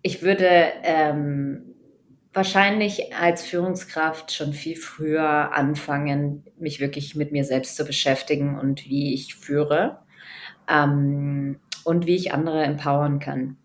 Ich 0.02 0.22
würde 0.22 0.48
ähm, 0.82 1.74
wahrscheinlich 2.32 3.14
als 3.14 3.44
Führungskraft 3.44 4.32
schon 4.32 4.52
viel 4.52 4.76
früher 4.76 5.52
anfangen, 5.52 6.44
mich 6.58 6.80
wirklich 6.80 7.14
mit 7.14 7.32
mir 7.32 7.44
selbst 7.44 7.76
zu 7.76 7.84
beschäftigen 7.84 8.58
und 8.58 8.86
wie 8.86 9.14
ich 9.14 9.34
führe 9.34 9.98
ähm, 10.68 11.60
und 11.84 12.06
wie 12.06 12.16
ich 12.16 12.32
andere 12.32 12.62
empowern 12.62 13.18
kann. 13.18 13.56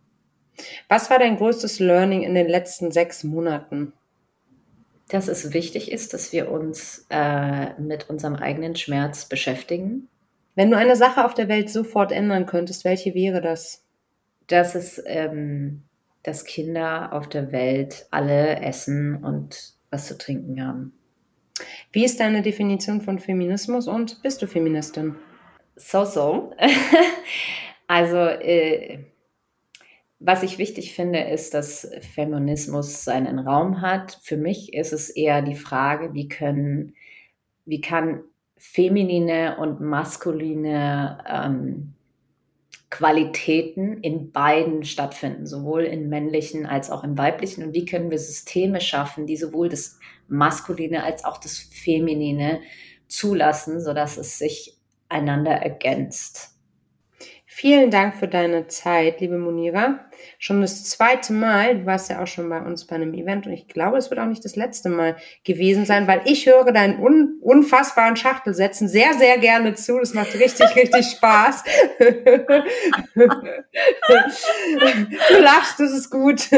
Was 0.87 1.09
war 1.09 1.19
dein 1.19 1.37
größtes 1.37 1.79
Learning 1.79 2.23
in 2.23 2.33
den 2.33 2.47
letzten 2.47 2.91
sechs 2.91 3.23
Monaten? 3.23 3.93
dass 5.09 5.27
es 5.27 5.53
wichtig 5.53 5.91
ist, 5.91 6.13
dass 6.13 6.33
wir 6.33 6.51
uns 6.51 7.05
äh, 7.09 7.79
mit 7.79 8.09
unserem 8.09 8.35
eigenen 8.35 8.75
Schmerz 8.75 9.25
beschäftigen. 9.25 10.09
Wenn 10.55 10.71
du 10.71 10.77
eine 10.77 10.95
Sache 10.95 11.25
auf 11.25 11.33
der 11.33 11.47
Welt 11.47 11.69
sofort 11.69 12.11
ändern 12.11 12.45
könntest, 12.45 12.85
welche 12.85 13.13
wäre 13.13 13.41
das? 13.41 13.85
Dass 14.47 14.73
es, 14.73 15.01
ähm, 15.05 15.83
dass 16.25 16.45
Kinder 16.45 17.13
auf 17.13 17.29
der 17.29 17.51
Welt 17.51 18.07
alle 18.11 18.61
essen 18.61 19.23
und 19.23 19.73
was 19.91 20.07
zu 20.07 20.17
trinken 20.17 20.65
haben. 20.65 20.93
Wie 21.91 22.03
ist 22.03 22.19
deine 22.19 22.41
Definition 22.41 23.01
von 23.01 23.19
Feminismus 23.19 23.87
und 23.87 24.21
bist 24.21 24.41
du 24.41 24.47
Feministin? 24.47 25.15
So, 25.75 26.03
so. 26.03 26.53
also, 27.87 28.17
äh, 28.17 29.05
was 30.19 30.43
ich 30.43 30.57
wichtig 30.57 30.95
finde, 30.95 31.19
ist, 31.19 31.53
dass 31.53 31.89
Feminismus 32.13 33.03
seinen 33.03 33.39
Raum 33.39 33.81
hat. 33.81 34.19
Für 34.23 34.37
mich 34.37 34.73
ist 34.73 34.93
es 34.93 35.09
eher 35.09 35.41
die 35.41 35.55
Frage, 35.55 36.13
wie 36.13 36.27
können, 36.27 36.95
wie 37.65 37.81
kann 37.81 38.23
feminine 38.57 39.57
und 39.57 39.81
maskuline 39.81 41.23
ähm, 41.27 41.93
Qualitäten 42.97 43.97
in 44.03 44.31
beiden 44.31 44.85
stattfinden, 44.85 45.45
sowohl 45.45 45.83
in 45.83 46.07
männlichen 46.07 46.65
als 46.65 46.89
auch 46.89 47.03
im 47.03 47.17
weiblichen. 47.17 47.65
Und 47.65 47.73
wie 47.73 47.83
können 47.83 48.09
wir 48.09 48.17
Systeme 48.17 48.79
schaffen, 48.79 49.27
die 49.27 49.35
sowohl 49.35 49.67
das 49.67 49.99
Maskuline 50.29 51.03
als 51.03 51.25
auch 51.25 51.37
das 51.37 51.57
Feminine 51.57 52.61
zulassen, 53.09 53.81
sodass 53.81 54.15
es 54.15 54.37
sich 54.37 54.77
einander 55.09 55.51
ergänzt. 55.51 56.54
Vielen 57.57 57.89
Dank 57.89 58.15
für 58.15 58.27
deine 58.27 58.67
Zeit, 58.67 59.21
liebe 59.21 59.37
Monira. 59.37 59.99
Schon 60.39 60.59
das 60.59 60.83
zweite 60.83 61.31
Mal, 61.31 61.77
du 61.77 61.85
warst 61.85 62.09
ja 62.09 62.21
auch 62.21 62.27
schon 62.27 62.49
bei 62.49 62.59
uns 62.59 62.85
bei 62.85 62.97
einem 62.97 63.13
Event 63.13 63.47
und 63.47 63.53
ich 63.53 63.69
glaube, 63.69 63.95
es 63.95 64.09
wird 64.09 64.19
auch 64.19 64.25
nicht 64.25 64.43
das 64.43 64.57
letzte 64.57 64.89
Mal 64.89 65.15
gewesen 65.45 65.85
sein, 65.85 66.05
weil 66.05 66.19
ich 66.25 66.47
höre 66.47 66.73
deinen 66.73 66.99
un 66.99 67.39
unfassbaren 67.39 68.17
Schachtelsätzen 68.17 68.89
sehr, 68.89 69.13
sehr 69.13 69.37
gerne 69.37 69.73
zu. 69.73 69.97
Das 69.97 70.13
macht 70.13 70.33
richtig, 70.33 70.75
richtig 70.75 71.05
Spaß. 71.11 71.63
du 75.29 75.39
lachst, 75.39 75.79
das 75.79 75.93
ist 75.93 76.09
gut. 76.09 76.51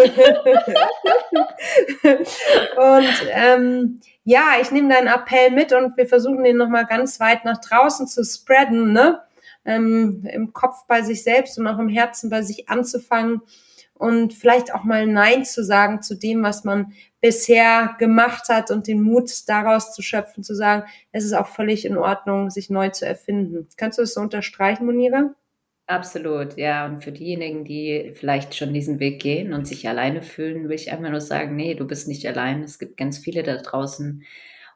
und 2.75 3.27
ähm, 3.35 3.99
ja, 4.23 4.55
ich 4.59 4.71
nehme 4.71 4.91
deinen 4.91 5.09
Appell 5.09 5.51
mit 5.51 5.73
und 5.73 5.95
wir 5.95 6.07
versuchen 6.07 6.43
den 6.43 6.57
nochmal 6.57 6.87
ganz 6.87 7.19
weit 7.19 7.45
nach 7.45 7.61
draußen 7.61 8.07
zu 8.07 8.23
spreaden, 8.23 8.93
ne? 8.93 9.21
Ähm, 9.67 10.27
im 10.31 10.53
Kopf 10.53 10.87
bei 10.87 11.03
sich 11.03 11.23
selbst 11.23 11.59
und 11.59 11.67
auch 11.67 11.77
im 11.77 11.89
Herzen 11.89 12.31
bei 12.31 12.41
sich 12.41 12.69
anzufangen 12.69 13.41
und 13.93 14.33
vielleicht 14.33 14.73
auch 14.73 14.83
mal 14.83 15.05
Nein 15.05 15.43
zu 15.43 15.63
sagen 15.63 16.01
zu 16.01 16.15
dem, 16.15 16.43
was 16.43 16.63
man 16.63 16.93
bisher 17.19 17.95
gemacht 17.99 18.49
hat 18.49 18.71
und 18.71 18.87
den 18.87 19.01
Mut 19.01 19.31
daraus 19.47 19.93
zu 19.93 20.01
schöpfen, 20.01 20.43
zu 20.43 20.55
sagen, 20.55 20.87
es 21.11 21.25
ist 21.25 21.33
auch 21.33 21.47
völlig 21.47 21.85
in 21.85 21.97
Ordnung, 21.97 22.49
sich 22.49 22.69
neu 22.69 22.89
zu 22.89 23.05
erfinden. 23.05 23.67
Kannst 23.75 23.97
du 23.97 24.03
das 24.03 24.13
so 24.13 24.21
unterstreichen, 24.21 24.85
Monira? 24.85 25.33
Absolut, 25.87 26.57
ja. 26.57 26.85
Und 26.85 27.03
für 27.03 27.13
diejenigen, 27.13 27.63
die 27.63 28.11
vielleicht 28.13 28.55
schon 28.55 28.73
diesen 28.73 28.99
Weg 28.99 29.21
gehen 29.21 29.53
und 29.53 29.65
sich 29.67 29.87
alleine 29.87 30.21
fühlen, 30.21 30.67
will 30.67 30.75
ich 30.75 30.91
einfach 30.91 31.09
nur 31.09 31.21
sagen, 31.21 31.55
nee, 31.55 31.75
du 31.75 31.87
bist 31.87 32.07
nicht 32.07 32.27
allein. 32.27 32.61
Es 32.61 32.77
gibt 32.77 32.97
ganz 32.97 33.17
viele 33.17 33.41
da 33.41 33.55
draußen. 33.55 34.23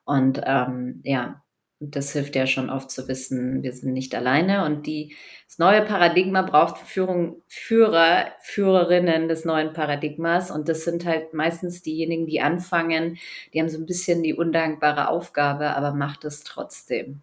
Und 0.06 0.42
ähm, 0.46 1.02
ja, 1.04 1.44
das 1.82 2.14
hilft 2.14 2.36
ja 2.36 2.46
schon 2.46 2.70
oft 2.70 2.92
zu 2.92 3.08
wissen, 3.08 3.64
wir 3.64 3.74
sind 3.74 3.94
nicht 3.94 4.14
alleine. 4.14 4.66
Und 4.66 4.86
die, 4.86 5.16
das 5.48 5.58
neue 5.58 5.82
Paradigma 5.82 6.44
braucht 6.44 6.78
Führung, 6.78 7.42
Führer, 7.48 8.28
Führerinnen 8.42 9.28
des 9.28 9.46
neuen 9.46 9.74
Paradigmas. 9.74 10.52
Und 10.52 10.70
das 10.70 10.84
sind 10.86 11.06
halt 11.06 11.34
meistens 11.34 11.82
diejenigen, 11.82 12.28
die 12.28 12.42
anfangen, 12.42 13.18
die 13.54 13.60
haben 13.60 13.70
so 13.70 13.80
ein 13.80 13.88
bisschen 13.88 14.22
die 14.24 14.36
undankbare 14.36 15.10
Aufgabe, 15.10 15.76
aber 15.76 15.94
macht 15.94 16.24
es 16.24 16.44
trotzdem. 16.44 17.22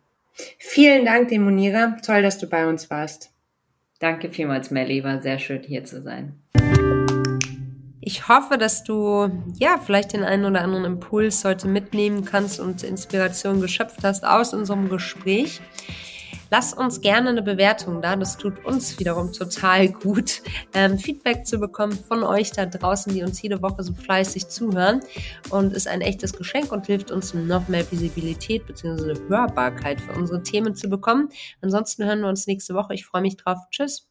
Vielen 0.58 1.04
Dank, 1.04 1.28
Demonira. 1.28 1.96
Toll, 2.04 2.22
dass 2.22 2.38
du 2.38 2.48
bei 2.48 2.68
uns 2.68 2.90
warst. 2.90 3.30
Danke 4.00 4.30
vielmals, 4.30 4.70
Melly. 4.70 5.02
War 5.02 5.22
sehr 5.22 5.38
schön, 5.38 5.62
hier 5.62 5.84
zu 5.84 6.02
sein. 6.02 6.40
Ich 8.08 8.26
hoffe, 8.26 8.56
dass 8.56 8.84
du 8.84 9.28
ja 9.58 9.78
vielleicht 9.84 10.14
den 10.14 10.24
einen 10.24 10.46
oder 10.46 10.62
anderen 10.62 10.86
Impuls 10.86 11.44
heute 11.44 11.68
mitnehmen 11.68 12.24
kannst 12.24 12.58
und 12.58 12.82
Inspiration 12.82 13.60
geschöpft 13.60 13.98
hast 14.02 14.24
aus 14.24 14.54
unserem 14.54 14.88
Gespräch. 14.88 15.60
Lass 16.50 16.72
uns 16.72 17.02
gerne 17.02 17.28
eine 17.28 17.42
Bewertung 17.42 18.00
da. 18.00 18.16
Das 18.16 18.38
tut 18.38 18.64
uns 18.64 18.98
wiederum 18.98 19.34
total 19.34 19.88
gut, 19.88 20.40
ähm, 20.72 20.98
Feedback 20.98 21.46
zu 21.46 21.58
bekommen 21.58 21.92
von 21.92 22.22
euch 22.22 22.50
da 22.50 22.64
draußen, 22.64 23.12
die 23.12 23.22
uns 23.22 23.42
jede 23.42 23.60
Woche 23.60 23.82
so 23.82 23.92
fleißig 23.92 24.48
zuhören. 24.48 25.00
Und 25.50 25.74
ist 25.74 25.86
ein 25.86 26.00
echtes 26.00 26.32
Geschenk 26.32 26.72
und 26.72 26.86
hilft 26.86 27.10
uns, 27.10 27.34
noch 27.34 27.68
mehr 27.68 27.84
Visibilität 27.92 28.66
bzw. 28.66 29.16
Hörbarkeit 29.28 30.00
für 30.00 30.14
unsere 30.14 30.42
Themen 30.42 30.74
zu 30.74 30.88
bekommen. 30.88 31.28
Ansonsten 31.60 32.06
hören 32.06 32.22
wir 32.22 32.28
uns 32.30 32.46
nächste 32.46 32.72
Woche. 32.72 32.94
Ich 32.94 33.04
freue 33.04 33.20
mich 33.20 33.36
drauf. 33.36 33.58
Tschüss. 33.70 34.06